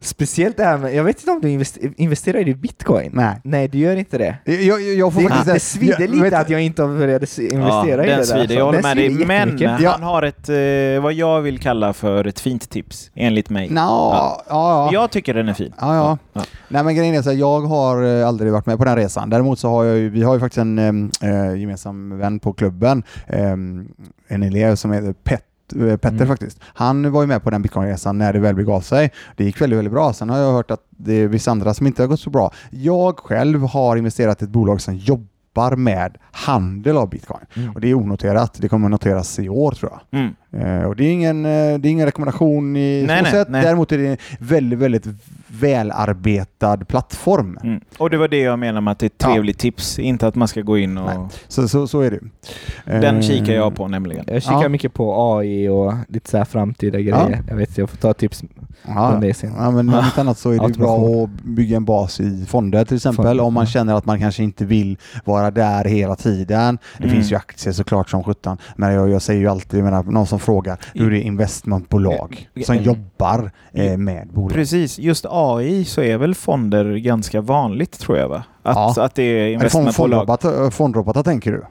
Speciellt 0.00 0.56
det 0.56 0.64
här 0.64 0.78
med, 0.78 0.94
jag 0.94 1.04
vet 1.04 1.18
inte 1.18 1.30
om 1.30 1.40
du 1.40 1.48
invest- 1.48 1.92
investerar 1.96 2.48
i 2.48 2.54
bitcoin? 2.54 3.10
Nej. 3.14 3.40
Nej, 3.44 3.68
du 3.68 3.78
gör 3.78 3.96
inte 3.96 4.18
det. 4.18 4.36
Jag, 4.44 4.62
jag, 4.62 4.80
jag 4.94 5.12
får 5.12 5.20
Det, 5.20 5.28
faktiskt... 5.28 5.54
det 5.54 5.60
svider 5.60 6.00
jag- 6.00 6.10
lite 6.10 6.22
vet- 6.22 6.34
att 6.34 6.50
jag 6.50 6.60
inte 6.62 6.82
har 6.82 6.88
börjat 6.98 7.38
investera 7.38 7.68
ja, 7.68 7.86
i 7.86 7.90
det 7.90 7.96
den 7.96 8.06
där. 8.18 8.24
svider, 8.24 8.54
jag 8.54 8.64
håller 8.64 8.82
Den 8.82 8.96
med 8.96 8.96
dig. 8.96 9.26
Men. 9.26 9.58
Ja. 9.80 9.90
han 9.90 10.02
har 10.02 10.22
ett, 10.22 10.48
eh, 10.48 11.02
vad 11.02 11.12
jag 11.12 11.40
vill 11.40 11.58
kalla 11.58 11.92
för 11.92 12.24
ett 12.26 12.40
fint 12.40 12.70
tips, 12.70 13.10
enligt 13.14 13.50
mig. 13.50 13.68
Nå, 13.70 13.80
ja. 13.80 14.42
ja. 14.48 14.90
Jag 14.92 15.10
tycker 15.10 15.34
den 15.34 15.48
är 15.48 15.54
fin. 15.54 15.72
Ja, 15.80 15.94
ja. 15.96 16.18
Ja. 16.32 16.42
Nej 16.68 16.84
men 16.84 16.94
grejen 16.96 17.14
är 17.14 17.22
så 17.22 17.30
här, 17.30 17.36
jag 17.36 17.60
har 17.60 18.02
eh, 18.20 18.28
aldrig 18.28 18.52
varit 18.52 18.66
med 18.66 18.78
på 18.78 18.84
den 18.84 18.96
resan. 18.96 19.30
Däremot 19.30 19.58
så 19.58 19.68
har 19.68 19.84
jag 19.84 19.98
ju, 19.98 20.08
vi 20.10 20.22
har 20.22 20.34
ju 20.34 20.40
faktiskt 20.40 20.58
en 20.58 21.10
eh, 21.22 21.54
gemensam 21.60 22.18
vän 22.18 22.38
på 22.40 22.52
klubben, 22.52 23.02
eh, 23.26 23.50
en 24.28 24.42
elev 24.42 24.74
som 24.76 24.92
heter 24.92 25.12
Pet 25.12 25.32
eh, 25.40 25.47
Petter 25.68 26.08
Mm. 26.08 26.28
faktiskt. 26.28 26.60
Han 26.64 27.10
var 27.12 27.20
ju 27.20 27.26
med 27.26 27.42
på 27.42 27.50
den 27.50 27.62
bitcoinresan 27.62 28.18
när 28.18 28.32
det 28.32 28.38
väl 28.38 28.54
begav 28.54 28.80
sig. 28.80 29.12
Det 29.36 29.44
gick 29.44 29.60
väldigt, 29.60 29.78
väldigt 29.78 29.92
bra. 29.92 30.12
Sen 30.12 30.30
har 30.30 30.38
jag 30.38 30.52
hört 30.52 30.70
att 30.70 30.80
det 30.90 31.12
är 31.14 31.28
vissa 31.28 31.50
andra 31.50 31.74
som 31.74 31.86
inte 31.86 32.02
har 32.02 32.06
gått 32.08 32.20
så 32.20 32.30
bra. 32.30 32.52
Jag 32.70 33.18
själv 33.18 33.62
har 33.62 33.96
investerat 33.96 34.42
i 34.42 34.44
ett 34.44 34.50
bolag 34.50 34.80
som 34.80 34.94
jobbar 34.96 35.26
med 35.76 36.16
handel 36.32 36.96
av 36.96 37.08
bitcoin. 37.10 37.40
Mm. 37.56 37.70
Och 37.74 37.80
det 37.80 37.90
är 37.90 37.94
onoterat. 37.94 38.54
Det 38.60 38.68
kommer 38.68 38.88
noteras 38.88 39.38
i 39.38 39.48
år 39.48 39.72
tror 39.72 39.92
jag. 40.10 40.20
Mm. 40.20 40.34
Eh, 40.52 40.84
och 40.84 40.96
det 40.96 41.04
är 41.04 41.12
ingen, 41.12 41.44
eh, 41.44 41.50
det 41.50 41.88
är 41.88 41.90
ingen 41.90 42.06
rekommendation 42.06 42.76
i 42.76 43.04
Nej, 43.06 43.16
så 43.18 43.22
nej, 43.22 43.32
sätt. 43.32 43.48
nej. 43.50 43.62
Däremot 43.64 43.92
är 43.92 43.98
det 43.98 44.06
en 44.08 44.16
väldigt, 44.38 44.78
väldigt 44.78 45.06
välarbetad 45.48 46.76
plattform. 46.76 47.58
Mm. 47.62 47.80
Och 47.98 48.10
det 48.10 48.16
var 48.18 48.28
det 48.28 48.38
jag 48.40 48.58
menar 48.58 48.80
med 48.80 48.92
att 48.92 48.98
det 48.98 49.04
är 49.04 49.08
ett 49.08 49.14
Ja. 49.18 49.26
trevligt 49.32 49.58
tips, 49.58 49.98
inte 49.98 50.26
att 50.26 50.34
man 50.34 50.48
ska 50.48 50.60
gå 50.60 50.78
in 50.78 50.98
och... 50.98 51.32
Så, 51.48 51.68
så, 51.68 51.86
så 51.86 52.00
är 52.00 52.10
det. 52.10 52.20
Den 53.00 53.16
Eh, 53.16 53.22
kikar 53.22 53.52
jag 53.52 53.74
på 53.74 53.88
nämligen. 53.88 54.24
Jag 54.28 54.42
kikar 54.42 54.62
Ja. 54.62 54.68
mycket 54.68 54.94
på 54.94 55.36
AI 55.38 55.68
och 55.68 55.94
lite 56.08 56.30
så 56.30 56.36
här 56.38 56.44
framtida 56.44 56.98
grejer. 57.00 57.42
Jag 57.48 57.56
vet, 57.56 57.78
jag 57.78 57.90
får 57.90 57.96
ta 57.96 58.12
tips 58.14 58.44
Ja, 58.86 59.10
från 59.10 59.20
det 59.20 59.34
sen. 59.34 59.52
ja, 59.58 59.70
men 59.70 59.88
om 59.88 60.04
inte 60.04 60.20
annat 60.20 60.38
så 60.38 60.50
är 60.50 60.68
det 60.68 60.74
bra 60.78 61.24
att 61.24 61.30
bygga 61.30 61.76
en 61.76 61.84
bas 61.84 62.20
i 62.20 62.44
fonder 62.48 62.84
till 62.84 62.96
exempel. 62.96 63.24
Fonder, 63.24 63.44
om 63.44 63.54
man 63.54 63.64
ja. 63.64 63.70
känner 63.70 63.94
att 63.94 64.06
man 64.06 64.18
kanske 64.18 64.42
inte 64.42 64.64
vill 64.64 64.98
vara 65.24 65.47
där 65.50 65.84
hela 65.84 66.16
tiden. 66.16 66.78
Det 66.98 67.04
Mm. 67.04 67.16
finns 67.16 67.32
ju 67.32 67.36
aktier 67.36 67.72
såklart 67.72 68.10
som 68.10 68.24
sjutton. 68.24 68.56
Men 68.76 68.94
jag, 68.94 69.08
jag 69.10 69.22
säger 69.22 69.40
ju 69.40 69.48
alltid, 69.48 69.80
jag 69.80 69.84
menar, 69.84 70.02
någon 70.02 70.26
som 70.26 70.38
frågar, 70.40 70.78
hur 70.94 71.14
är 71.14 71.20
investmentbolag 71.20 72.48
som 72.64 72.74
Mm. 72.74 72.84
jobbar 72.86 73.50
eh, 73.72 73.96
med 73.96 74.28
bolag? 74.28 74.52
Precis, 74.52 74.98
just 74.98 75.26
AI 75.28 75.84
så 75.84 76.00
är 76.02 76.16
väl 76.18 76.34
fonder 76.34 76.96
ganska 76.96 77.40
vanligt 77.40 77.98
tror 77.98 78.18
jag 78.18 78.28
va? 78.28 78.42
Att, 78.62 78.96
Ja. 78.96 79.04
att 79.04 79.14
det 79.14 79.22
är 79.22 79.48
investmentbolag. 79.52 79.94
fondrobotar, 80.26 80.70
fondrobotar 80.70 81.22
tänker 81.22 81.52
du? 81.52 81.64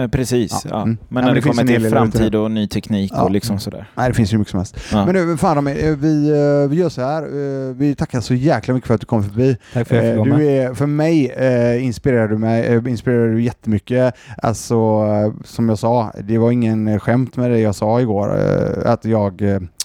Men 0.00 0.10
Precis, 0.10 0.52
Ja. 0.64 0.70
ja. 0.70 0.82
Mm. 0.82 0.96
Men 1.08 1.14
när 1.14 1.22
men 1.22 1.34
det, 1.34 1.40
det 1.40 1.42
finns 1.42 1.58
kommer 1.58 1.72
till 1.78 1.90
framtid 1.90 2.34
och 2.34 2.50
ny 2.50 2.68
teknik 2.68 3.12
Ja. 3.14 3.22
och 3.22 3.30
liksom 3.30 3.58
sådär. 3.58 3.90
Nej, 3.94 4.08
det 4.08 4.14
finns 4.14 4.32
ju 4.32 4.38
mycket 4.38 4.50
som 4.50 4.58
helst. 4.58 4.76
Ja. 4.92 5.06
Men 5.06 5.14
nu, 5.14 5.36
fan 5.36 5.66
eh, 5.66 5.74
vi, 5.96 6.28
eh, 6.30 6.70
vi 6.70 6.76
gör 6.76 6.88
så 6.88 7.00
här. 7.02 7.22
eh, 7.22 7.74
Vi 7.74 7.94
tackar 7.94 8.20
så 8.20 8.34
jäkla 8.34 8.74
mycket 8.74 8.86
för 8.86 8.94
att 8.94 9.00
du 9.00 9.06
kom 9.06 9.22
förbi. 9.24 9.56
Tack 9.72 9.88
för 9.88 9.98
att 9.98 10.04
jag 10.04 10.24
fick 10.24 10.32
vara 10.32 10.38
Du 10.40 10.46
är, 10.46 10.74
för 10.74 10.86
mig 10.86 11.34
inspirerar 11.82 12.28
du 12.28 12.38
mig 12.38 12.88
inspirerar 12.88 13.28
du 13.28 13.42
jättemycket. 13.42 14.14
Alltså, 14.42 15.06
som 15.44 15.68
jag 15.68 15.78
sa, 15.78 16.12
det 16.24 16.38
var 16.38 16.50
ingen 16.50 17.00
skämt 17.00 17.36
med 17.36 17.50
det 17.50 17.58
jag 17.58 17.74
sa 17.74 18.00
igår. 18.00 18.28
Att 18.84 19.04
jag, 19.04 19.42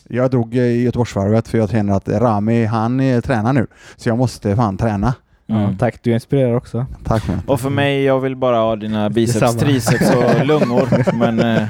jag 0.09 0.31
drog 0.31 0.55
i 0.55 0.83
Göteborgsvarvet 0.83 1.47
för 1.47 1.57
jag 1.57 1.69
känner 1.69 1.93
att 1.93 2.09
Rami, 2.09 2.65
han 2.65 3.21
tränar 3.21 3.53
nu. 3.53 3.67
Så 3.97 4.09
jag 4.09 4.17
måste 4.17 4.55
fan 4.55 4.77
träna. 4.77 5.13
Mm. 5.49 5.61
Ja, 5.61 5.69
tack, 5.79 5.99
du 6.03 6.11
inspirerar 6.11 6.55
också. 6.55 6.85
Tack 7.03 7.27
man. 7.27 7.41
Och 7.45 7.61
för 7.61 7.69
mig, 7.69 8.03
jag 8.03 8.19
vill 8.19 8.35
bara 8.35 8.57
ha 8.57 8.75
dina 8.75 9.09
biceps, 9.09 9.39
Detsamma. 9.39 9.59
triceps 9.59 10.15
och 10.15 10.45
lungor. 10.45 11.13
Men 11.15 11.39
eh, 11.39 11.63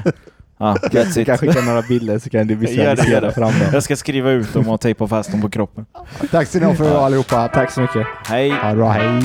ja, 0.58 0.76
that's 0.82 1.14
Du 1.14 1.20
it. 1.20 1.26
kan 1.26 1.38
skicka 1.38 1.60
några 1.60 1.82
bilder 1.82 2.18
så 2.18 2.30
kan 2.30 2.46
du 2.46 2.54
visualisera 2.54 3.32
fram 3.32 3.48
dem. 3.58 3.68
Jag 3.72 3.82
ska 3.82 3.96
skriva 3.96 4.30
ut 4.30 4.52
dem 4.52 4.68
och 4.68 4.80
tejpa 4.80 5.08
fast 5.08 5.30
dem 5.30 5.40
på 5.40 5.50
kroppen. 5.50 5.86
Tack 6.30 6.48
så 6.48 6.58
mycket 6.58 6.78
för 6.78 7.04
allihopa. 7.06 7.48
Tack 7.48 7.70
så 7.70 7.80
mycket. 7.80 8.06
Hej! 8.28 8.52
Bra, 8.74 8.88
hej. 8.90 9.22